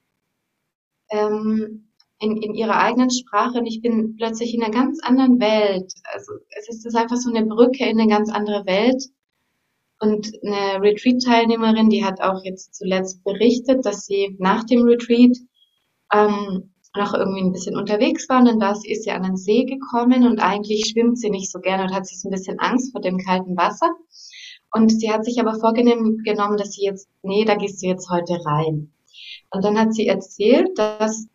ähm, 1.12 1.90
in, 2.20 2.38
in 2.38 2.54
ihrer 2.56 2.78
eigenen 2.78 3.12
Sprache 3.12 3.60
und 3.60 3.66
ich 3.66 3.82
bin 3.82 4.16
plötzlich 4.16 4.54
in 4.54 4.64
einer 4.64 4.72
ganz 4.72 5.00
anderen 5.04 5.40
Welt. 5.40 5.92
Also 6.14 6.34
es 6.58 6.86
ist 6.86 6.96
einfach 6.96 7.18
so 7.18 7.30
eine 7.30 7.46
Brücke 7.46 7.86
in 7.86 8.00
eine 8.00 8.10
ganz 8.10 8.32
andere 8.32 8.66
Welt. 8.66 9.04
Und 10.00 10.32
eine 10.44 10.82
Retreat-Teilnehmerin, 10.82 11.90
die 11.90 12.04
hat 12.04 12.22
auch 12.22 12.44
jetzt 12.44 12.74
zuletzt 12.74 13.24
berichtet, 13.24 13.86
dass 13.86 14.06
sie 14.06 14.36
nach 14.40 14.64
dem 14.64 14.84
Retreat 14.84 15.38
ähm, 16.12 16.74
noch 16.96 17.14
irgendwie 17.14 17.42
ein 17.42 17.52
bisschen 17.52 17.78
unterwegs 17.78 18.28
war 18.28 18.40
und 18.40 18.46
dann 18.46 18.60
war 18.60 18.76
sie, 18.76 18.92
ist 18.92 19.04
sie 19.04 19.12
an 19.12 19.24
den 19.24 19.38
See 19.38 19.64
gekommen 19.64 20.26
und 20.26 20.40
eigentlich 20.40 20.90
schwimmt 20.92 21.20
sie 21.20 21.30
nicht 21.30 21.52
so 21.52 21.60
gerne 21.60 21.84
und 21.84 21.94
hat 21.94 22.08
sich 22.08 22.20
so 22.20 22.28
ein 22.28 22.32
bisschen 22.32 22.60
Angst 22.60 22.92
vor 22.92 23.02
dem 23.02 23.18
kalten 23.18 23.56
Wasser. 23.56 23.90
Und 24.72 24.90
sie 24.90 25.12
hat 25.12 25.26
sich 25.26 25.40
aber 25.40 25.60
vorgenommen, 25.60 26.58
dass 26.58 26.74
sie 26.74 26.86
jetzt, 26.86 27.10
nee, 27.24 27.46
da 27.46 27.56
gehst 27.56 27.84
du 27.84 27.88
jetzt 27.88 28.10
heute 28.10 28.40
rein. 28.46 28.92
Und 29.50 29.66
dann 29.66 29.78
hat 29.78 29.94
sie 29.94 30.08
erzählt, 30.08 30.78
dass 30.78 31.28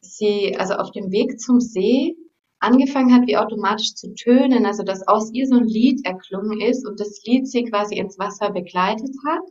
sie 0.00 0.56
also 0.58 0.74
auf 0.74 0.90
dem 0.90 1.10
Weg 1.12 1.40
zum 1.40 1.60
See 1.60 2.16
angefangen 2.58 3.14
hat, 3.14 3.26
wie 3.26 3.36
automatisch 3.36 3.94
zu 3.94 4.14
tönen, 4.14 4.66
also 4.66 4.82
dass 4.82 5.06
aus 5.06 5.32
ihr 5.32 5.46
so 5.46 5.56
ein 5.56 5.66
Lied 5.66 6.04
erklungen 6.04 6.60
ist 6.60 6.86
und 6.86 6.98
das 6.98 7.22
Lied 7.24 7.46
sie 7.46 7.64
quasi 7.64 7.96
ins 7.96 8.18
Wasser 8.18 8.50
begleitet 8.50 9.14
hat 9.26 9.42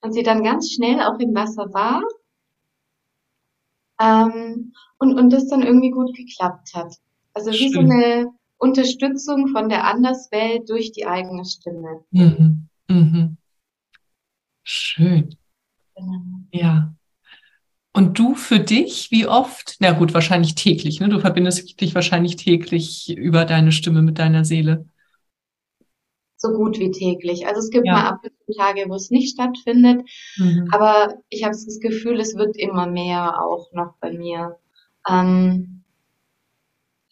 und 0.00 0.12
sie 0.12 0.22
dann 0.22 0.42
ganz 0.42 0.72
schnell 0.72 1.00
auch 1.02 1.18
im 1.18 1.34
Wasser 1.34 1.72
war 1.72 2.02
ähm, 4.00 4.72
und, 4.98 5.18
und 5.18 5.32
das 5.32 5.48
dann 5.48 5.62
irgendwie 5.62 5.90
gut 5.90 6.14
geklappt 6.16 6.74
hat. 6.74 6.94
Also 7.34 7.50
wie 7.52 7.70
so 7.70 7.80
eine 7.80 8.32
Unterstützung 8.58 9.48
von 9.48 9.68
der 9.68 9.84
Anderswelt 9.84 10.68
durch 10.68 10.92
die 10.92 11.06
eigene 11.06 11.44
Stimme. 11.44 12.04
Mhm. 12.10 12.68
Mhm. 12.88 13.36
Schön. 14.62 15.36
Genau. 15.94 16.22
Ja. 16.52 16.94
Und 17.92 18.18
du 18.18 18.34
für 18.34 18.60
dich, 18.60 19.10
wie 19.10 19.26
oft? 19.26 19.76
Na 19.80 19.92
gut, 19.92 20.12
wahrscheinlich 20.12 20.54
täglich. 20.54 21.00
Ne? 21.00 21.08
Du 21.08 21.18
verbindest 21.18 21.80
dich 21.80 21.94
wahrscheinlich 21.94 22.36
täglich 22.36 23.16
über 23.16 23.44
deine 23.46 23.72
Stimme 23.72 24.02
mit 24.02 24.18
deiner 24.18 24.44
Seele. 24.44 24.86
So 26.36 26.50
gut 26.52 26.78
wie 26.78 26.90
täglich. 26.90 27.46
Also 27.46 27.60
es 27.60 27.70
gibt 27.70 27.86
ja. 27.86 27.94
mal 27.94 28.08
ab 28.08 28.20
und 28.22 28.32
zu 28.44 28.58
Tage, 28.58 28.84
wo 28.88 28.94
es 28.94 29.10
nicht 29.10 29.32
stattfindet. 29.32 30.06
Mhm. 30.36 30.68
Aber 30.72 31.14
ich 31.30 31.44
habe 31.44 31.52
das 31.52 31.80
Gefühl, 31.80 32.20
es 32.20 32.36
wird 32.36 32.56
immer 32.58 32.86
mehr 32.86 33.42
auch 33.42 33.72
noch 33.72 33.94
bei 34.00 34.12
mir. 34.12 34.58
Ähm, 35.08 35.84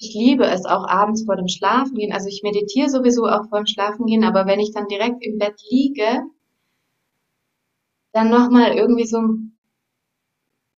ich 0.04 0.14
liebe 0.14 0.44
es 0.44 0.64
auch 0.66 0.86
abends 0.86 1.24
vor 1.24 1.36
dem 1.36 1.48
Schlafengehen. 1.48 2.12
Also 2.12 2.28
ich 2.28 2.42
meditiere 2.42 2.90
sowieso 2.90 3.26
auch 3.26 3.48
vor 3.48 3.58
dem 3.58 3.66
Schlafengehen, 3.66 4.24
aber 4.24 4.46
wenn 4.46 4.60
ich 4.60 4.72
dann 4.72 4.86
direkt 4.88 5.24
im 5.24 5.38
Bett 5.38 5.60
liege, 5.70 6.22
dann 8.12 8.30
nochmal 8.30 8.72
irgendwie 8.72 9.06
so 9.06 9.18
ein 9.18 9.58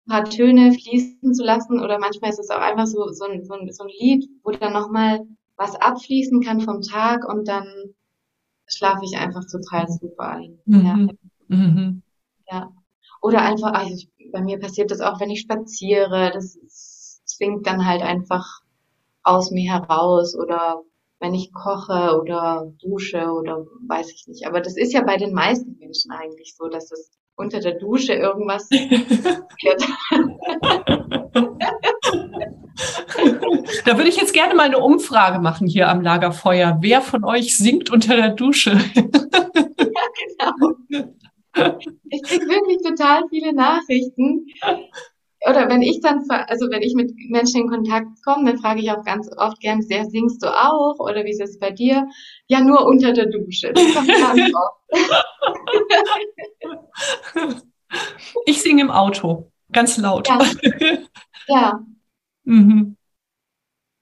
paar 0.07 0.25
Töne 0.25 0.73
fließen 0.73 1.35
zu 1.35 1.43
lassen 1.43 1.81
oder 1.81 1.99
manchmal 1.99 2.31
ist 2.31 2.39
es 2.39 2.51
auch 2.51 2.61
einfach 2.61 2.87
so, 2.87 3.09
so, 3.13 3.25
ein, 3.25 3.45
so, 3.45 3.55
ein, 3.55 3.73
so 3.73 3.85
ein 3.85 3.91
Lied, 3.99 4.29
wo 4.43 4.51
dann 4.51 4.73
nochmal 4.73 5.27
was 5.57 5.75
abfließen 5.77 6.43
kann 6.43 6.61
vom 6.61 6.83
Tag 6.83 7.27
und 7.27 7.49
dann 7.49 7.67
schlafe 8.67 9.05
ich 9.05 9.17
einfach 9.17 9.45
total 9.51 9.89
super 9.89 10.29
ein. 10.29 10.59
Mhm. 10.67 10.87
Ja. 11.49 11.57
Mhm. 11.57 12.03
ja. 12.51 12.73
Oder 13.23 13.43
einfach, 13.43 13.73
also 13.73 13.95
ich, 13.95 14.11
bei 14.33 14.43
mir 14.43 14.59
passiert 14.59 14.91
das 14.91 15.01
auch, 15.01 15.21
wenn 15.21 15.31
ich 15.31 15.41
spaziere, 15.41 16.31
das 16.33 16.59
zwingt 17.25 17.67
dann 17.67 17.87
halt 17.87 18.03
einfach 18.03 18.61
aus 19.25 19.51
mir 19.51 19.73
heraus 19.73 20.37
oder 20.37 20.83
wenn 21.21 21.35
ich 21.35 21.53
koche 21.53 22.19
oder 22.21 22.71
dusche 22.83 23.33
oder 23.33 23.65
weiß 23.89 24.13
ich 24.13 24.27
nicht. 24.29 24.47
Aber 24.47 24.61
das 24.61 24.77
ist 24.77 24.93
ja 24.93 25.03
bei 25.03 25.17
den 25.17 25.33
meisten 25.33 25.77
Menschen 25.79 26.13
eigentlich 26.13 26.55
so, 26.57 26.69
dass 26.69 26.93
es 26.93 27.11
unter 27.37 27.59
der 27.61 27.79
Dusche 27.79 28.15
irgendwas 28.15 28.69
passiert. 28.69 29.83
Da 33.85 33.97
würde 33.97 34.09
ich 34.09 34.17
jetzt 34.17 34.33
gerne 34.33 34.55
mal 34.55 34.65
eine 34.65 34.79
Umfrage 34.79 35.39
machen 35.39 35.67
hier 35.67 35.89
am 35.89 36.01
Lagerfeuer. 36.01 36.79
Wer 36.81 37.01
von 37.01 37.25
euch 37.25 37.57
singt 37.57 37.91
unter 37.91 38.17
der 38.17 38.31
Dusche? 38.31 38.79
Ja, 39.97 40.51
genau. 40.51 40.75
Ich 42.11 42.23
kriege 42.25 42.47
wirklich 42.47 42.79
total 42.83 43.23
viele 43.31 43.53
Nachrichten 43.53 44.47
oder 45.49 45.69
wenn 45.69 45.83
ich 45.83 46.01
dann, 46.01 46.25
also 46.29 46.71
wenn 46.71 46.83
ich 46.83 46.95
mit 46.95 47.13
Menschen 47.29 47.63
in 47.63 47.69
Kontakt 47.69 48.23
komme, 48.25 48.51
dann 48.51 48.59
frage 48.61 48.81
ich 48.81 48.91
auch 48.91 49.05
ganz 49.05 49.31
oft 49.37 49.61
gern, 49.61 49.83
sehr 49.83 50.05
singst 50.07 50.43
du 50.43 50.49
auch 50.49 50.99
oder 50.99 51.25
wie 51.25 51.31
ist 51.31 51.41
es 51.41 51.59
bei 51.59 51.71
dir? 51.71 52.09
Ja, 52.49 52.61
nur 52.61 52.87
unter 52.87 53.13
der 53.13 53.27
Dusche. 53.27 53.73
Das 53.73 53.95
kommt 53.95 54.09
ganz 54.09 54.53
oft. 54.55 54.85
Ich 58.45 58.61
singe 58.61 58.83
im 58.83 58.91
Auto, 58.91 59.53
ganz 59.71 59.97
laut. 59.99 60.27
Ja. 60.29 60.41
ja. 61.47 61.81
Mhm. 62.47 62.99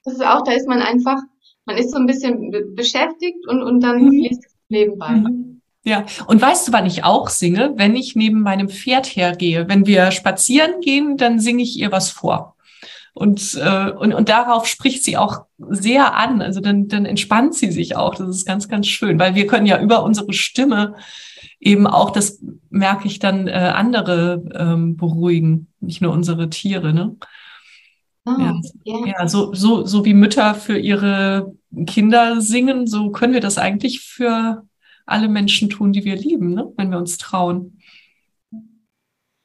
Das 0.04 0.14
ist 0.14 0.26
auch, 0.26 0.42
da 0.42 0.50
ist 0.50 0.66
man 0.66 0.82
einfach, 0.82 1.18
man 1.64 1.76
ist 1.76 1.92
so 1.92 1.96
ein 1.96 2.06
bisschen 2.06 2.50
beschäftigt 2.74 3.46
und, 3.46 3.62
und 3.62 3.80
dann 3.80 4.02
mhm. 4.02 4.08
fließt 4.08 4.44
es 4.44 4.56
nebenbei. 4.68 5.10
Mhm. 5.10 5.51
Ja, 5.84 6.04
und 6.26 6.40
weißt 6.40 6.68
du, 6.68 6.72
wann 6.72 6.86
ich 6.86 7.02
auch 7.02 7.28
singe? 7.28 7.72
Wenn 7.76 7.96
ich 7.96 8.14
neben 8.14 8.42
meinem 8.42 8.68
Pferd 8.68 9.06
hergehe. 9.06 9.68
Wenn 9.68 9.86
wir 9.86 10.12
spazieren 10.12 10.80
gehen, 10.80 11.16
dann 11.16 11.40
singe 11.40 11.62
ich 11.62 11.76
ihr 11.76 11.90
was 11.90 12.10
vor. 12.10 12.56
Und, 13.14 13.58
äh, 13.60 13.90
und, 13.90 14.14
und 14.14 14.28
darauf 14.28 14.66
spricht 14.66 15.02
sie 15.02 15.16
auch 15.16 15.44
sehr 15.58 16.14
an. 16.14 16.40
Also 16.40 16.60
dann, 16.60 16.88
dann 16.88 17.04
entspannt 17.04 17.54
sie 17.54 17.70
sich 17.72 17.96
auch. 17.96 18.14
Das 18.14 18.28
ist 18.28 18.46
ganz, 18.46 18.68
ganz 18.68 18.86
schön, 18.86 19.18
weil 19.18 19.34
wir 19.34 19.46
können 19.46 19.66
ja 19.66 19.80
über 19.80 20.04
unsere 20.04 20.32
Stimme 20.32 20.94
eben 21.58 21.86
auch, 21.86 22.10
das 22.10 22.42
merke 22.70 23.06
ich 23.06 23.18
dann, 23.18 23.48
äh, 23.48 23.52
andere 23.52 24.42
ähm, 24.54 24.96
beruhigen, 24.96 25.68
nicht 25.80 26.00
nur 26.00 26.12
unsere 26.12 26.48
Tiere. 26.48 26.92
Ne? 26.92 27.16
Oh, 28.24 28.34
ja, 28.38 28.60
yeah. 28.86 29.06
ja 29.18 29.28
so, 29.28 29.52
so, 29.52 29.84
so 29.84 30.04
wie 30.04 30.14
Mütter 30.14 30.54
für 30.54 30.78
ihre 30.78 31.54
Kinder 31.86 32.40
singen, 32.40 32.86
so 32.86 33.10
können 33.10 33.32
wir 33.32 33.40
das 33.40 33.58
eigentlich 33.58 34.00
für 34.00 34.64
alle 35.06 35.28
Menschen 35.28 35.70
tun, 35.70 35.92
die 35.92 36.04
wir 36.04 36.16
lieben, 36.16 36.54
ne? 36.54 36.72
wenn 36.76 36.90
wir 36.90 36.98
uns 36.98 37.18
trauen. 37.18 37.78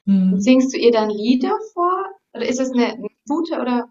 Hm. 0.06 0.40
Singst 0.40 0.74
du 0.74 0.78
ihr 0.78 0.92
dann 0.92 1.10
Lieder 1.10 1.54
vor? 1.74 2.06
Oder 2.34 2.48
ist 2.48 2.60
es 2.60 2.72
eine, 2.72 2.94
eine 2.94 3.08
Stute 3.26 3.60
oder? 3.60 3.90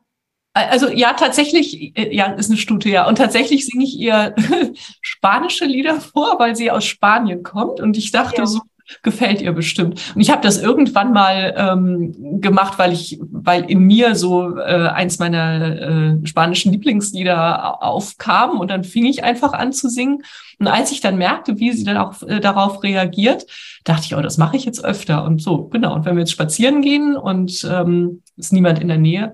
Also 0.54 0.88
ja, 0.88 1.12
tatsächlich, 1.12 1.96
äh, 1.98 2.14
ja, 2.16 2.32
ist 2.32 2.50
eine 2.50 2.58
Stute, 2.58 2.88
ja. 2.88 3.06
Und 3.06 3.18
tatsächlich 3.18 3.66
singe 3.66 3.84
ich 3.84 3.98
ihr 3.98 4.34
spanische 5.02 5.66
Lieder 5.66 6.00
vor, 6.00 6.38
weil 6.38 6.56
sie 6.56 6.70
aus 6.70 6.86
Spanien 6.86 7.42
kommt. 7.42 7.80
Und 7.80 7.98
ich 7.98 8.10
dachte 8.10 8.42
ja. 8.42 8.46
so, 8.46 8.60
gefällt 9.02 9.40
ihr 9.40 9.52
bestimmt. 9.52 10.00
Und 10.14 10.20
ich 10.20 10.30
habe 10.30 10.42
das 10.42 10.60
irgendwann 10.60 11.12
mal 11.12 11.54
ähm, 11.56 12.40
gemacht, 12.40 12.78
weil 12.78 12.92
ich, 12.92 13.18
weil 13.20 13.64
in 13.64 13.80
mir 13.80 14.14
so 14.14 14.56
äh, 14.56 14.88
eins 14.88 15.18
meiner 15.18 16.20
äh, 16.22 16.26
spanischen 16.26 16.72
Lieblingslieder 16.72 17.82
aufkam 17.82 18.60
und 18.60 18.70
dann 18.70 18.84
fing 18.84 19.06
ich 19.06 19.24
einfach 19.24 19.52
an 19.52 19.72
zu 19.72 19.88
singen. 19.88 20.22
Und 20.58 20.68
als 20.68 20.90
ich 20.92 21.00
dann 21.00 21.18
merkte, 21.18 21.58
wie 21.58 21.72
sie 21.72 21.84
dann 21.84 21.98
auch 21.98 22.22
äh, 22.22 22.40
darauf 22.40 22.82
reagiert, 22.82 23.46
dachte 23.84 24.06
ich, 24.06 24.16
oh, 24.16 24.22
das 24.22 24.38
mache 24.38 24.56
ich 24.56 24.64
jetzt 24.64 24.84
öfter. 24.84 25.24
Und 25.24 25.42
so, 25.42 25.68
genau. 25.68 25.94
Und 25.94 26.04
wenn 26.04 26.16
wir 26.16 26.20
jetzt 26.20 26.32
spazieren 26.32 26.82
gehen 26.82 27.16
und 27.16 27.68
ähm, 27.70 28.22
ist 28.36 28.52
niemand 28.52 28.80
in 28.80 28.88
der 28.88 28.98
Nähe, 28.98 29.32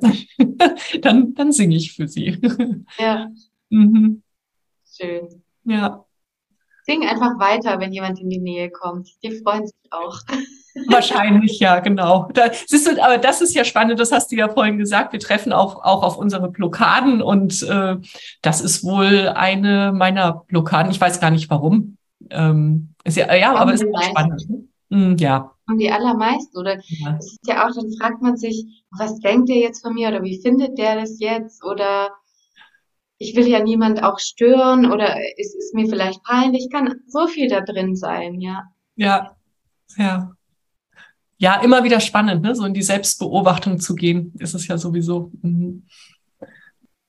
dann, 1.00 1.34
dann 1.34 1.52
singe 1.52 1.76
ich 1.76 1.92
für 1.92 2.08
sie. 2.08 2.40
Ja. 2.98 3.28
mhm. 3.70 4.22
Schön. 4.84 5.42
Ja. 5.64 6.04
Sing 6.84 7.06
einfach 7.06 7.38
weiter, 7.38 7.78
wenn 7.78 7.92
jemand 7.92 8.20
in 8.20 8.28
die 8.28 8.40
Nähe 8.40 8.70
kommt. 8.70 9.08
Die 9.22 9.30
freuen 9.40 9.66
sich 9.66 9.76
auch. 9.90 10.18
Wahrscheinlich, 10.88 11.60
ja, 11.60 11.80
genau. 11.80 12.28
Da, 12.32 12.50
siehst 12.66 12.86
du, 12.86 13.02
aber 13.02 13.18
das 13.18 13.40
ist 13.40 13.54
ja 13.54 13.64
spannend, 13.64 14.00
das 14.00 14.10
hast 14.10 14.32
du 14.32 14.36
ja 14.36 14.48
vorhin 14.48 14.78
gesagt. 14.78 15.12
Wir 15.12 15.20
treffen 15.20 15.52
auch, 15.52 15.84
auch 15.84 16.02
auf 16.02 16.16
unsere 16.16 16.50
Blockaden 16.50 17.22
und 17.22 17.62
äh, 17.62 17.96
das 18.40 18.60
ist 18.60 18.82
wohl 18.82 19.28
eine 19.28 19.92
meiner 19.92 20.44
Blockaden. 20.48 20.90
Ich 20.90 21.00
weiß 21.00 21.20
gar 21.20 21.30
nicht 21.30 21.50
warum. 21.50 21.98
Ähm, 22.30 22.94
ist 23.04 23.16
ja, 23.16 23.32
ja, 23.34 23.54
aber 23.54 23.74
es 23.74 23.82
ist 23.82 24.04
spannend. 24.04 24.46
Mm, 24.88 25.16
ja. 25.16 25.52
Und 25.68 25.78
die 25.78 25.90
allermeisten, 25.90 26.56
oder? 26.58 26.78
Ja. 26.86 27.16
Es 27.18 27.32
ist 27.32 27.46
ja 27.46 27.66
auch, 27.66 27.74
dann 27.74 27.92
fragt 28.00 28.22
man 28.22 28.36
sich, 28.36 28.66
was 28.98 29.18
denkt 29.20 29.48
der 29.48 29.58
jetzt 29.58 29.82
von 29.82 29.94
mir 29.94 30.08
oder 30.08 30.22
wie 30.22 30.40
findet 30.40 30.78
der 30.78 30.96
das 30.96 31.20
jetzt 31.20 31.64
oder 31.64 32.10
ich 33.22 33.36
will 33.36 33.46
ja 33.46 33.62
niemand 33.62 34.02
auch 34.02 34.18
stören 34.18 34.90
oder 34.90 35.16
es 35.38 35.54
ist 35.54 35.74
mir 35.74 35.86
vielleicht 35.86 36.22
peinlich, 36.24 36.68
kann 36.70 37.00
so 37.06 37.26
viel 37.28 37.48
da 37.48 37.60
drin 37.60 37.94
sein, 37.94 38.40
ja. 38.40 38.64
Ja, 38.96 39.36
ja. 39.96 40.32
Ja, 41.38 41.60
immer 41.60 41.82
wieder 41.82 42.00
spannend, 42.00 42.42
ne? 42.42 42.54
so 42.54 42.64
in 42.64 42.74
die 42.74 42.82
Selbstbeobachtung 42.82 43.80
zu 43.80 43.94
gehen, 43.94 44.32
ist 44.38 44.54
es 44.54 44.66
ja 44.66 44.78
sowieso. 44.78 45.32
Mhm. 45.42 45.86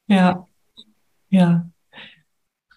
Ja, 0.07 0.47
ja. 1.29 1.69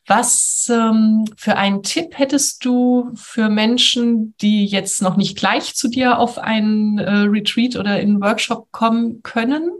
Was 0.06 0.70
ähm, 0.70 1.24
für 1.36 1.56
einen 1.56 1.82
Tipp 1.82 2.16
hättest 2.16 2.64
du 2.64 3.10
für 3.14 3.48
Menschen, 3.48 4.36
die 4.40 4.66
jetzt 4.66 5.02
noch 5.02 5.16
nicht 5.16 5.36
gleich 5.36 5.74
zu 5.74 5.88
dir 5.88 6.18
auf 6.18 6.38
einen 6.38 6.98
äh, 6.98 7.10
Retreat 7.10 7.76
oder 7.76 8.00
in 8.00 8.10
einen 8.10 8.22
Workshop 8.22 8.70
kommen 8.70 9.22
können? 9.22 9.70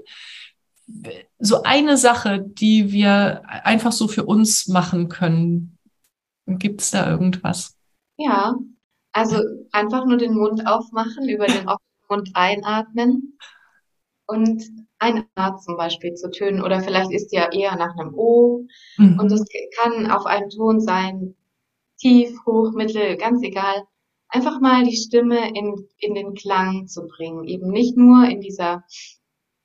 So 1.38 1.62
eine 1.62 1.96
Sache, 1.96 2.40
die 2.40 2.92
wir 2.92 3.42
einfach 3.46 3.92
so 3.92 4.08
für 4.08 4.24
uns 4.24 4.68
machen 4.68 5.08
können. 5.08 5.78
Gibt 6.46 6.80
es 6.80 6.90
da 6.90 7.10
irgendwas? 7.10 7.76
Ja, 8.16 8.54
also 9.12 9.40
einfach 9.72 10.04
nur 10.06 10.16
den 10.16 10.34
Mund 10.34 10.66
aufmachen, 10.66 11.28
über 11.28 11.46
den 11.46 11.68
Mund 12.08 12.30
einatmen 12.34 13.38
und 14.26 14.62
ein 14.98 15.24
A 15.34 15.56
zum 15.56 15.76
Beispiel 15.76 16.14
zu 16.14 16.30
tönen. 16.30 16.62
Oder 16.62 16.80
vielleicht 16.80 17.12
ist 17.12 17.32
ja 17.32 17.50
eher 17.52 17.76
nach 17.76 17.96
einem 17.96 18.14
O. 18.14 18.66
Mhm. 18.96 19.18
Und 19.18 19.32
es 19.32 19.44
kann 19.78 20.10
auf 20.10 20.26
einem 20.26 20.48
Ton 20.50 20.80
sein, 20.80 21.34
tief, 21.98 22.38
hoch, 22.46 22.72
mittel, 22.72 23.16
ganz 23.16 23.42
egal. 23.42 23.84
Einfach 24.28 24.60
mal 24.60 24.84
die 24.84 24.96
Stimme 24.96 25.48
in, 25.54 25.86
in 25.98 26.14
den 26.14 26.34
Klang 26.34 26.86
zu 26.86 27.06
bringen. 27.06 27.44
Eben 27.44 27.70
nicht 27.70 27.96
nur 27.96 28.24
in 28.24 28.40
dieser 28.40 28.84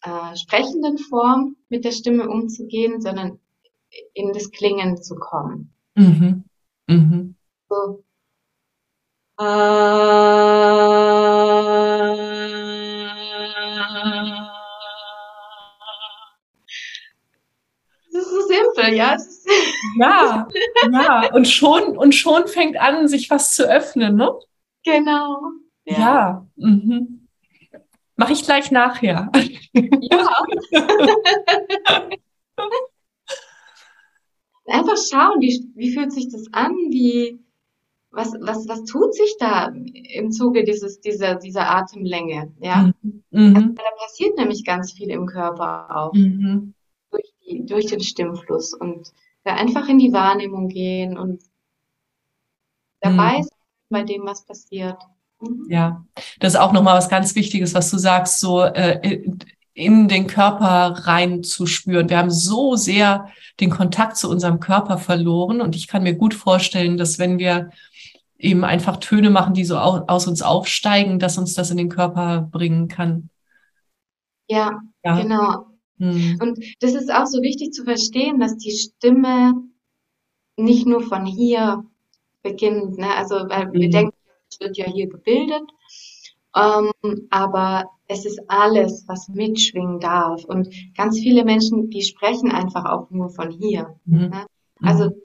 äh, 0.03 0.35
sprechenden 0.35 0.97
Form 0.97 1.55
mit 1.69 1.85
der 1.85 1.91
Stimme 1.91 2.27
umzugehen, 2.29 3.01
sondern 3.01 3.39
in 4.13 4.33
das 4.33 4.51
Klingen 4.51 5.01
zu 5.01 5.15
kommen. 5.15 5.73
Mhm. 5.95 6.43
Mhm. 6.87 7.35
So. 7.69 8.03
Äh, 9.39 9.43
das 18.11 18.21
ist 18.21 18.29
so 18.29 18.41
simpel, 18.47 18.93
ja. 18.95 19.17
Ja, 19.97 20.47
ja. 20.91 21.33
Und 21.33 21.47
schon, 21.47 21.97
und 21.97 22.15
schon 22.15 22.47
fängt 22.47 22.77
an, 22.77 23.07
sich 23.07 23.29
was 23.29 23.53
zu 23.53 23.69
öffnen, 23.69 24.15
ne? 24.15 24.31
Genau. 24.83 25.41
Ja. 25.85 25.97
ja. 25.99 26.47
Mhm. 26.55 27.20
Mache 28.21 28.33
ich 28.33 28.43
gleich 28.43 28.69
nachher. 28.69 29.31
Ja. 29.73 30.29
Einfach 34.67 34.95
schauen, 34.95 35.41
wie, 35.41 35.71
wie 35.73 35.91
fühlt 35.91 36.13
sich 36.13 36.29
das 36.29 36.45
an? 36.51 36.71
Wie, 36.91 37.43
was, 38.11 38.33
was, 38.39 38.67
was 38.67 38.83
tut 38.83 39.15
sich 39.15 39.37
da 39.39 39.73
im 40.13 40.29
Zuge 40.31 40.63
dieses, 40.63 41.01
dieser, 41.01 41.33
dieser 41.33 41.67
Atemlänge? 41.75 42.53
Ja? 42.59 42.91
Mhm. 43.01 43.55
Also, 43.55 43.69
da 43.69 43.83
passiert 43.97 44.37
nämlich 44.37 44.63
ganz 44.65 44.91
viel 44.91 45.09
im 45.09 45.25
Körper 45.25 45.87
auch. 45.89 46.13
Mhm. 46.13 46.75
Durch, 47.09 47.33
die, 47.43 47.65
durch 47.65 47.87
den 47.87 48.01
Stimmfluss. 48.01 48.75
Und 48.75 49.11
da 49.43 49.55
einfach 49.55 49.89
in 49.89 49.97
die 49.97 50.13
Wahrnehmung 50.13 50.67
gehen 50.67 51.17
und 51.17 51.41
dabei 52.99 53.39
mhm. 53.39 53.43
sein 53.45 53.57
bei 53.89 54.03
dem, 54.03 54.27
was 54.27 54.45
passiert. 54.45 55.01
Ja, 55.67 56.05
das 56.39 56.53
ist 56.53 56.59
auch 56.59 56.71
nochmal 56.71 56.97
was 56.97 57.09
ganz 57.09 57.35
Wichtiges, 57.35 57.73
was 57.73 57.89
du 57.89 57.97
sagst, 57.97 58.39
so 58.39 58.61
äh, 58.61 59.23
in 59.73 60.07
den 60.07 60.27
Körper 60.27 61.07
rein 61.07 61.43
zu 61.43 61.65
spüren. 61.65 62.09
Wir 62.09 62.17
haben 62.17 62.31
so 62.31 62.75
sehr 62.75 63.27
den 63.59 63.69
Kontakt 63.69 64.17
zu 64.17 64.29
unserem 64.29 64.59
Körper 64.59 64.97
verloren 64.97 65.61
und 65.61 65.75
ich 65.75 65.87
kann 65.87 66.03
mir 66.03 66.13
gut 66.13 66.33
vorstellen, 66.33 66.97
dass 66.97 67.19
wenn 67.19 67.39
wir 67.39 67.71
eben 68.37 68.63
einfach 68.63 68.97
Töne 68.97 69.29
machen, 69.29 69.53
die 69.53 69.65
so 69.65 69.77
aus 69.77 70.27
uns 70.27 70.41
aufsteigen, 70.41 71.19
dass 71.19 71.37
uns 71.37 71.53
das 71.53 71.71
in 71.71 71.77
den 71.77 71.89
Körper 71.89 72.49
bringen 72.51 72.87
kann. 72.87 73.29
Ja, 74.49 74.81
ja. 75.03 75.21
genau. 75.21 75.65
Hm. 75.99 76.39
Und 76.41 76.59
das 76.79 76.93
ist 76.93 77.13
auch 77.13 77.27
so 77.27 77.41
wichtig 77.41 77.73
zu 77.73 77.83
verstehen, 77.83 78.39
dass 78.39 78.57
die 78.57 78.71
Stimme 78.71 79.53
nicht 80.57 80.87
nur 80.87 81.01
von 81.01 81.25
hier 81.25 81.83
beginnt. 82.41 82.97
Ne? 82.97 83.15
Also, 83.15 83.35
weil 83.35 83.67
mhm. 83.67 83.73
wir 83.73 83.89
denken, 83.89 84.15
wird 84.61 84.77
ja 84.77 84.85
hier 84.85 85.07
gebildet. 85.07 85.63
Ähm, 86.55 86.91
aber 87.29 87.89
es 88.07 88.25
ist 88.25 88.39
alles, 88.47 89.05
was 89.07 89.29
mitschwingen 89.29 89.99
darf. 89.99 90.43
Und 90.45 90.69
ganz 90.95 91.19
viele 91.19 91.45
Menschen, 91.45 91.89
die 91.89 92.01
sprechen 92.01 92.51
einfach 92.51 92.85
auch 92.85 93.09
nur 93.09 93.29
von 93.29 93.51
hier. 93.51 93.99
Mhm. 94.05 94.29
Ne? 94.29 94.45
Also 94.81 95.05
mhm. 95.05 95.21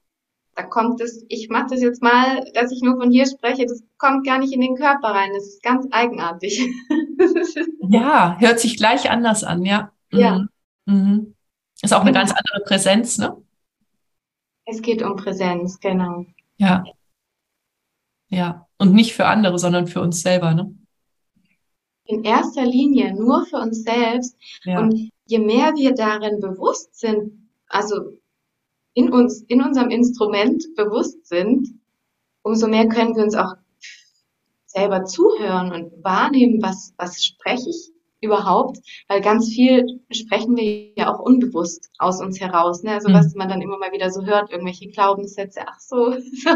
da 0.55 0.62
kommt 0.62 1.01
es, 1.01 1.24
ich 1.28 1.49
mache 1.49 1.68
das 1.70 1.82
jetzt 1.82 2.03
mal, 2.03 2.45
dass 2.55 2.70
ich 2.70 2.82
nur 2.82 2.97
von 2.97 3.11
hier 3.11 3.26
spreche, 3.26 3.66
das 3.66 3.82
kommt 3.99 4.26
gar 4.26 4.39
nicht 4.39 4.53
in 4.53 4.61
den 4.61 4.76
Körper 4.76 5.09
rein. 5.09 5.30
Das 5.34 5.45
ist 5.45 5.62
ganz 5.62 5.87
eigenartig. 5.91 6.64
ja, 7.89 8.37
hört 8.39 8.61
sich 8.61 8.76
gleich 8.76 9.11
anders 9.11 9.43
an, 9.43 9.64
ja. 9.64 9.93
Ja. 10.12 10.47
Mhm. 10.87 10.95
mhm. 10.95 11.32
Ist 11.82 11.93
auch 11.93 12.01
eine 12.01 12.11
genau. 12.11 12.20
ganz 12.20 12.30
andere 12.30 12.64
Präsenz, 12.64 13.18
ne? 13.18 13.37
Es 14.64 14.80
geht 14.80 15.03
um 15.03 15.16
Präsenz, 15.16 15.78
genau. 15.78 16.24
Ja. 16.57 16.84
Ja. 18.29 18.66
Und 18.79 18.93
nicht 18.93 19.14
für 19.14 19.27
andere, 19.27 19.59
sondern 19.59 19.87
für 19.87 20.01
uns 20.01 20.20
selber, 20.20 20.55
ne? 20.55 20.74
in 22.07 22.24
erster 22.24 22.64
Linie 22.64 23.14
nur 23.14 23.45
für 23.47 23.57
uns 23.57 23.83
selbst. 23.83 24.37
Ja. 24.64 24.81
Und 24.81 25.11
je 25.27 25.39
mehr 25.39 25.74
wir 25.74 25.95
darin 25.95 26.41
bewusst 26.41 26.99
sind, 26.99 27.33
also 27.68 28.18
in 28.95 29.12
uns, 29.12 29.43
in 29.43 29.62
unserem 29.62 29.91
Instrument 29.91 30.64
bewusst 30.77 31.27
sind, 31.27 31.68
umso 32.43 32.68
mehr 32.68 32.89
können 32.89 33.14
wir 33.16 33.24
uns 33.24 33.35
auch 33.35 33.55
selber 34.66 35.05
zuhören 35.05 35.72
und 35.72 36.05
wahrnehmen, 36.05 36.62
was, 36.62 36.95
was 36.97 37.24
spreche 37.24 37.70
ich 37.70 37.91
überhaupt, 38.20 38.79
weil 39.09 39.20
ganz 39.20 39.49
viel 39.49 40.01
sprechen 40.11 40.57
wir 40.57 40.93
ja 40.97 41.12
auch 41.12 41.20
unbewusst 41.20 41.91
aus 41.99 42.20
uns 42.20 42.41
heraus. 42.41 42.83
Ne? 42.83 42.93
Also 42.93 43.09
mhm. 43.09 43.14
was 43.14 43.35
man 43.35 43.49
dann 43.49 43.61
immer 43.61 43.79
mal 43.79 43.93
wieder 43.93 44.11
so 44.11 44.24
hört, 44.24 44.51
irgendwelche 44.51 44.89
Glaubenssätze, 44.89 45.61
ach 45.66 45.81
so, 45.81 46.12
so 46.18 46.51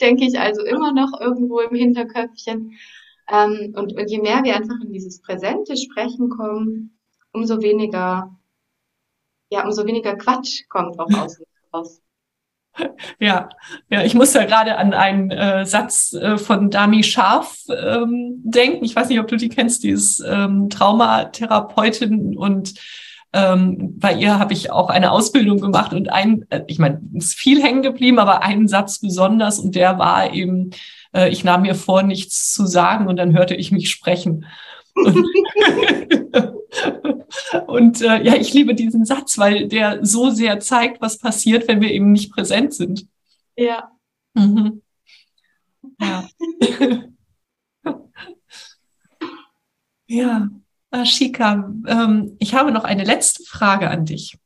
denke 0.00 0.24
ich 0.24 0.38
also 0.38 0.62
immer 0.64 0.92
noch 0.92 1.20
irgendwo 1.20 1.60
im 1.60 1.74
Hinterköpfchen. 1.74 2.72
Ähm, 3.28 3.74
und, 3.76 3.94
und 3.94 4.10
je 4.10 4.20
mehr 4.20 4.42
wir 4.44 4.56
einfach 4.56 4.80
in 4.82 4.92
dieses 4.92 5.22
präsente 5.22 5.76
Sprechen 5.76 6.28
kommen, 6.28 6.98
umso 7.32 7.60
weniger, 7.62 8.36
ja, 9.50 9.64
umso 9.64 9.86
weniger 9.86 10.16
Quatsch 10.16 10.68
kommt 10.68 10.98
auch 10.98 11.10
aus 11.12 11.38
uns 11.38 11.48
raus. 11.72 12.00
Ja, 13.20 13.50
ja, 13.88 14.02
ich 14.02 14.14
muss 14.14 14.34
ja 14.34 14.44
gerade 14.44 14.76
an 14.76 14.94
einen 14.94 15.30
äh, 15.30 15.64
Satz 15.64 16.12
äh, 16.12 16.36
von 16.36 16.70
Dami 16.70 17.04
Scharf 17.04 17.58
ähm, 17.68 18.42
denken. 18.42 18.84
Ich 18.84 18.96
weiß 18.96 19.08
nicht, 19.08 19.20
ob 19.20 19.28
du 19.28 19.36
die 19.36 19.48
kennst, 19.48 19.84
die 19.84 19.90
ist 19.90 20.20
ähm, 20.26 20.68
Traumatherapeutin 20.70 22.36
und 22.36 22.74
ähm, 23.34 23.98
bei 23.98 24.14
ihr 24.14 24.38
habe 24.38 24.52
ich 24.52 24.70
auch 24.70 24.90
eine 24.90 25.10
Ausbildung 25.10 25.60
gemacht 25.60 25.92
und 25.92 26.08
ein, 26.08 26.46
äh, 26.50 26.62
ich 26.68 26.78
meine, 26.78 27.00
ist 27.14 27.34
viel 27.34 27.60
hängen 27.60 27.82
geblieben, 27.82 28.20
aber 28.20 28.44
einen 28.44 28.68
Satz 28.68 29.00
besonders 29.00 29.58
und 29.58 29.74
der 29.74 29.98
war 29.98 30.32
eben, 30.32 30.70
äh, 31.12 31.30
ich 31.30 31.42
nahm 31.42 31.62
mir 31.62 31.74
vor, 31.74 32.04
nichts 32.04 32.54
zu 32.54 32.64
sagen 32.64 33.08
und 33.08 33.16
dann 33.16 33.36
hörte 33.36 33.56
ich 33.56 33.72
mich 33.72 33.90
sprechen. 33.90 34.46
Und, 34.94 35.16
und 37.66 38.02
äh, 38.02 38.22
ja, 38.22 38.36
ich 38.36 38.54
liebe 38.54 38.76
diesen 38.76 39.04
Satz, 39.04 39.36
weil 39.36 39.66
der 39.66 40.06
so 40.06 40.30
sehr 40.30 40.60
zeigt, 40.60 41.02
was 41.02 41.18
passiert, 41.18 41.66
wenn 41.66 41.80
wir 41.80 41.90
eben 41.90 42.12
nicht 42.12 42.32
präsent 42.32 42.72
sind. 42.72 43.08
Ja. 43.56 43.90
Mhm. 44.34 44.80
Ja. 46.00 46.28
ja. 50.06 50.48
Shika, 51.02 51.72
ähm, 51.86 52.36
ich 52.38 52.54
habe 52.54 52.70
noch 52.70 52.84
eine 52.84 53.04
letzte 53.04 53.42
Frage 53.44 53.90
an 53.90 54.04
dich. 54.04 54.38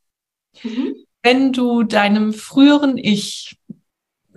Mhm. 0.62 0.94
Wenn 1.22 1.52
du 1.52 1.82
deinem 1.82 2.32
früheren 2.32 2.96
Ich, 2.96 3.58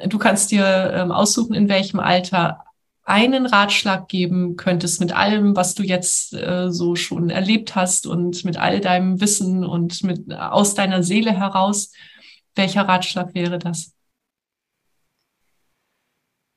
du 0.05 0.17
kannst 0.17 0.51
dir 0.51 0.91
ähm, 0.93 1.11
aussuchen, 1.11 1.53
in 1.53 1.69
welchem 1.69 1.99
Alter, 1.99 2.65
einen 3.03 3.45
Ratschlag 3.45 4.07
geben 4.07 4.55
könntest 4.55 4.99
mit 5.01 5.11
allem, 5.11 5.55
was 5.55 5.73
du 5.73 5.83
jetzt 5.83 6.33
äh, 6.33 6.71
so 6.71 6.95
schon 6.95 7.29
erlebt 7.29 7.75
hast 7.75 8.07
und 8.07 8.45
mit 8.45 8.57
all 8.57 8.79
deinem 8.79 9.19
Wissen 9.19 9.65
und 9.65 10.03
mit 10.03 10.31
aus 10.33 10.75
deiner 10.75 11.03
Seele 11.03 11.31
heraus, 11.31 11.91
welcher 12.55 12.83
Ratschlag 12.87 13.33
wäre 13.33 13.59
das? 13.59 13.93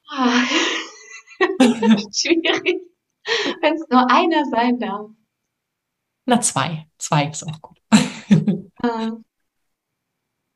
Ah. 0.09 0.45
Schwierig, 2.15 2.83
wenn 3.61 3.75
es 3.75 3.89
nur 3.91 4.11
einer 4.11 4.45
sein 4.47 4.79
darf. 4.79 5.11
Na, 6.27 6.41
zwei. 6.41 6.87
Zwei 6.99 7.29
ist 7.29 7.47
auch 7.47 7.61
gut. 7.61 7.79
Ähm, 8.85 9.25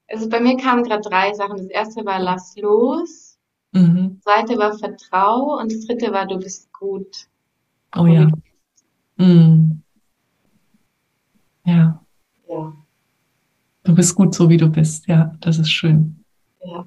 also 0.07 0.29
bei 0.29 0.39
mir 0.39 0.59
kamen 0.59 0.83
gerade 0.83 1.01
drei 1.01 1.33
Sachen. 1.33 1.57
Das 1.57 1.69
erste 1.69 2.05
war 2.05 2.19
Lass 2.19 2.55
los. 2.57 3.39
Mhm. 3.73 4.21
Das 4.23 4.35
zweite 4.35 4.59
war 4.59 4.77
Vertrau 4.77 5.59
und 5.59 5.73
das 5.73 5.87
dritte 5.87 6.13
war 6.13 6.27
Du 6.27 6.37
bist 6.39 6.71
gut. 6.75 7.27
Oh 7.97 8.05
ja. 8.05 8.31
Mhm. 9.17 9.83
Ja. 11.65 12.05
Ja. 12.47 12.73
Du 13.85 13.95
bist 13.95 14.15
gut 14.15 14.35
so, 14.35 14.51
wie 14.51 14.59
du 14.59 14.69
bist. 14.69 15.07
Ja, 15.07 15.35
das 15.41 15.59
ist 15.59 15.71
schön. 15.71 16.23
Ja. 16.61 16.87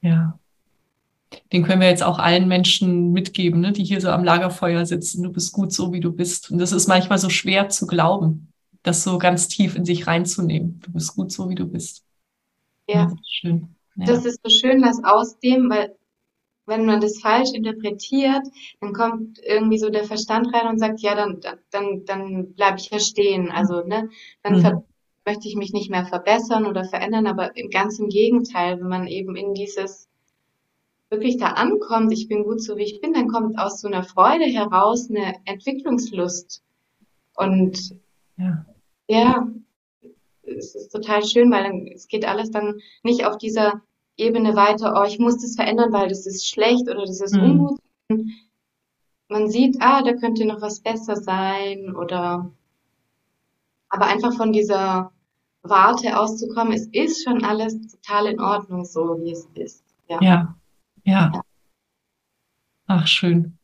Ja 0.00 0.39
den 1.52 1.64
können 1.64 1.80
wir 1.80 1.88
jetzt 1.88 2.02
auch 2.02 2.18
allen 2.18 2.48
Menschen 2.48 3.12
mitgeben, 3.12 3.60
ne, 3.60 3.72
die 3.72 3.84
hier 3.84 4.00
so 4.00 4.08
am 4.08 4.24
Lagerfeuer 4.24 4.84
sitzen. 4.86 5.22
Du 5.22 5.32
bist 5.32 5.52
gut 5.52 5.72
so, 5.72 5.92
wie 5.92 6.00
du 6.00 6.12
bist. 6.12 6.50
Und 6.50 6.58
das 6.58 6.72
ist 6.72 6.88
manchmal 6.88 7.18
so 7.18 7.28
schwer 7.28 7.68
zu 7.68 7.86
glauben, 7.86 8.52
das 8.82 9.04
so 9.04 9.18
ganz 9.18 9.48
tief 9.48 9.76
in 9.76 9.84
sich 9.84 10.06
reinzunehmen. 10.06 10.80
Du 10.80 10.92
bist 10.92 11.14
gut 11.14 11.30
so, 11.32 11.48
wie 11.48 11.54
du 11.54 11.66
bist. 11.66 12.04
Ja. 12.88 13.04
Das 13.04 13.12
ist 13.12 13.34
schön. 13.34 13.76
Ja. 13.96 14.06
Das 14.06 14.24
ist 14.24 14.40
so 14.42 14.50
schön, 14.50 14.82
dass 14.82 15.02
aus 15.04 15.38
dem, 15.38 15.70
weil 15.70 15.94
wenn 16.66 16.86
man 16.86 17.00
das 17.00 17.20
falsch 17.20 17.50
interpretiert, 17.52 18.46
dann 18.80 18.92
kommt 18.92 19.40
irgendwie 19.44 19.78
so 19.78 19.90
der 19.90 20.04
Verstand 20.04 20.54
rein 20.54 20.68
und 20.68 20.78
sagt, 20.78 21.00
ja, 21.00 21.14
dann, 21.14 21.40
dann, 21.70 22.04
dann 22.04 22.54
bleibe 22.54 22.78
ich 22.78 22.90
ja 22.90 22.98
stehen. 23.00 23.50
Also, 23.50 23.84
ne, 23.84 24.08
dann 24.42 24.60
mhm. 24.60 24.82
möchte 25.26 25.48
ich 25.48 25.56
mich 25.56 25.72
nicht 25.72 25.90
mehr 25.90 26.06
verbessern 26.06 26.66
oder 26.66 26.84
verändern, 26.84 27.26
aber 27.26 27.50
ganz 27.72 27.98
im 27.98 28.08
Gegenteil, 28.08 28.80
wenn 28.80 28.88
man 28.88 29.06
eben 29.08 29.36
in 29.36 29.54
dieses 29.54 30.09
wirklich 31.10 31.36
da 31.36 31.48
ankommt, 31.48 32.12
ich 32.12 32.28
bin 32.28 32.44
gut 32.44 32.62
so 32.62 32.76
wie 32.76 32.84
ich 32.84 33.00
bin, 33.00 33.12
dann 33.12 33.28
kommt 33.28 33.58
aus 33.58 33.80
so 33.80 33.88
einer 33.88 34.04
Freude 34.04 34.44
heraus 34.44 35.10
eine 35.10 35.34
Entwicklungslust. 35.44 36.62
Und 37.36 37.96
ja, 38.36 38.64
ja 39.08 39.48
es 40.44 40.74
ist 40.74 40.90
total 40.90 41.24
schön, 41.24 41.50
weil 41.50 41.64
dann, 41.64 41.86
es 41.86 42.08
geht 42.08 42.24
alles 42.26 42.50
dann 42.50 42.80
nicht 43.02 43.26
auf 43.26 43.38
dieser 43.38 43.82
Ebene 44.16 44.54
weiter, 44.54 44.94
oh, 44.96 45.04
ich 45.04 45.18
muss 45.18 45.40
das 45.40 45.56
verändern, 45.56 45.92
weil 45.92 46.08
das 46.08 46.26
ist 46.26 46.48
schlecht 46.48 46.88
oder 46.88 47.04
das 47.04 47.20
ist 47.20 47.34
mhm. 47.34 47.42
ungut. 47.42 47.80
Man 49.28 49.48
sieht, 49.48 49.76
ah, 49.80 50.02
da 50.02 50.14
könnte 50.14 50.44
noch 50.44 50.60
was 50.60 50.80
besser 50.80 51.16
sein 51.16 51.94
oder 51.94 52.50
aber 53.88 54.06
einfach 54.06 54.34
von 54.34 54.52
dieser 54.52 55.12
Warte 55.62 56.18
auszukommen, 56.18 56.72
es 56.72 56.86
ist 56.92 57.24
schon 57.24 57.44
alles 57.44 57.76
total 57.88 58.26
in 58.26 58.40
Ordnung, 58.40 58.84
so 58.84 59.18
wie 59.20 59.32
es 59.32 59.48
ist. 59.54 59.84
Ja. 60.08 60.18
Ja. 61.04 61.30
Ja. 61.32 61.42
Ach, 62.86 63.06
schön. 63.06 63.58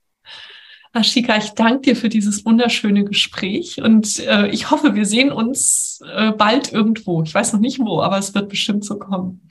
Ashika, 0.92 1.36
ich 1.36 1.50
danke 1.50 1.80
dir 1.80 1.96
für 1.96 2.08
dieses 2.08 2.44
wunderschöne 2.46 3.04
Gespräch 3.04 3.82
und 3.82 4.18
äh, 4.20 4.48
ich 4.48 4.70
hoffe, 4.70 4.94
wir 4.94 5.04
sehen 5.04 5.30
uns 5.30 6.00
äh, 6.10 6.32
bald 6.32 6.72
irgendwo. 6.72 7.22
Ich 7.22 7.34
weiß 7.34 7.52
noch 7.52 7.60
nicht 7.60 7.78
wo, 7.80 8.00
aber 8.00 8.18
es 8.18 8.34
wird 8.34 8.48
bestimmt 8.48 8.84
so 8.84 8.98
kommen. 8.98 9.48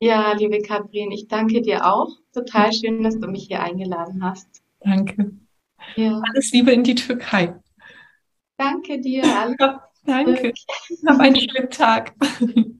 Ja, 0.00 0.32
liebe 0.32 0.60
Katrin, 0.62 1.12
ich 1.12 1.28
danke 1.28 1.60
dir 1.60 1.86
auch. 1.86 2.08
Total 2.32 2.72
schön, 2.72 3.02
dass 3.02 3.20
du 3.20 3.28
mich 3.28 3.48
hier 3.48 3.62
eingeladen 3.62 4.24
hast. 4.24 4.62
Danke. 4.80 5.32
Ja. 5.94 6.20
Alles 6.32 6.50
Liebe 6.52 6.72
in 6.72 6.82
die 6.82 6.94
Türkei. 6.94 7.54
Danke 8.56 9.00
dir. 9.00 9.22
Alles 9.24 9.56
ja, 9.58 9.88
danke. 10.06 10.52
Hab 11.06 11.20
einen 11.20 11.36
schönen 11.36 11.70
Tag. 11.70 12.14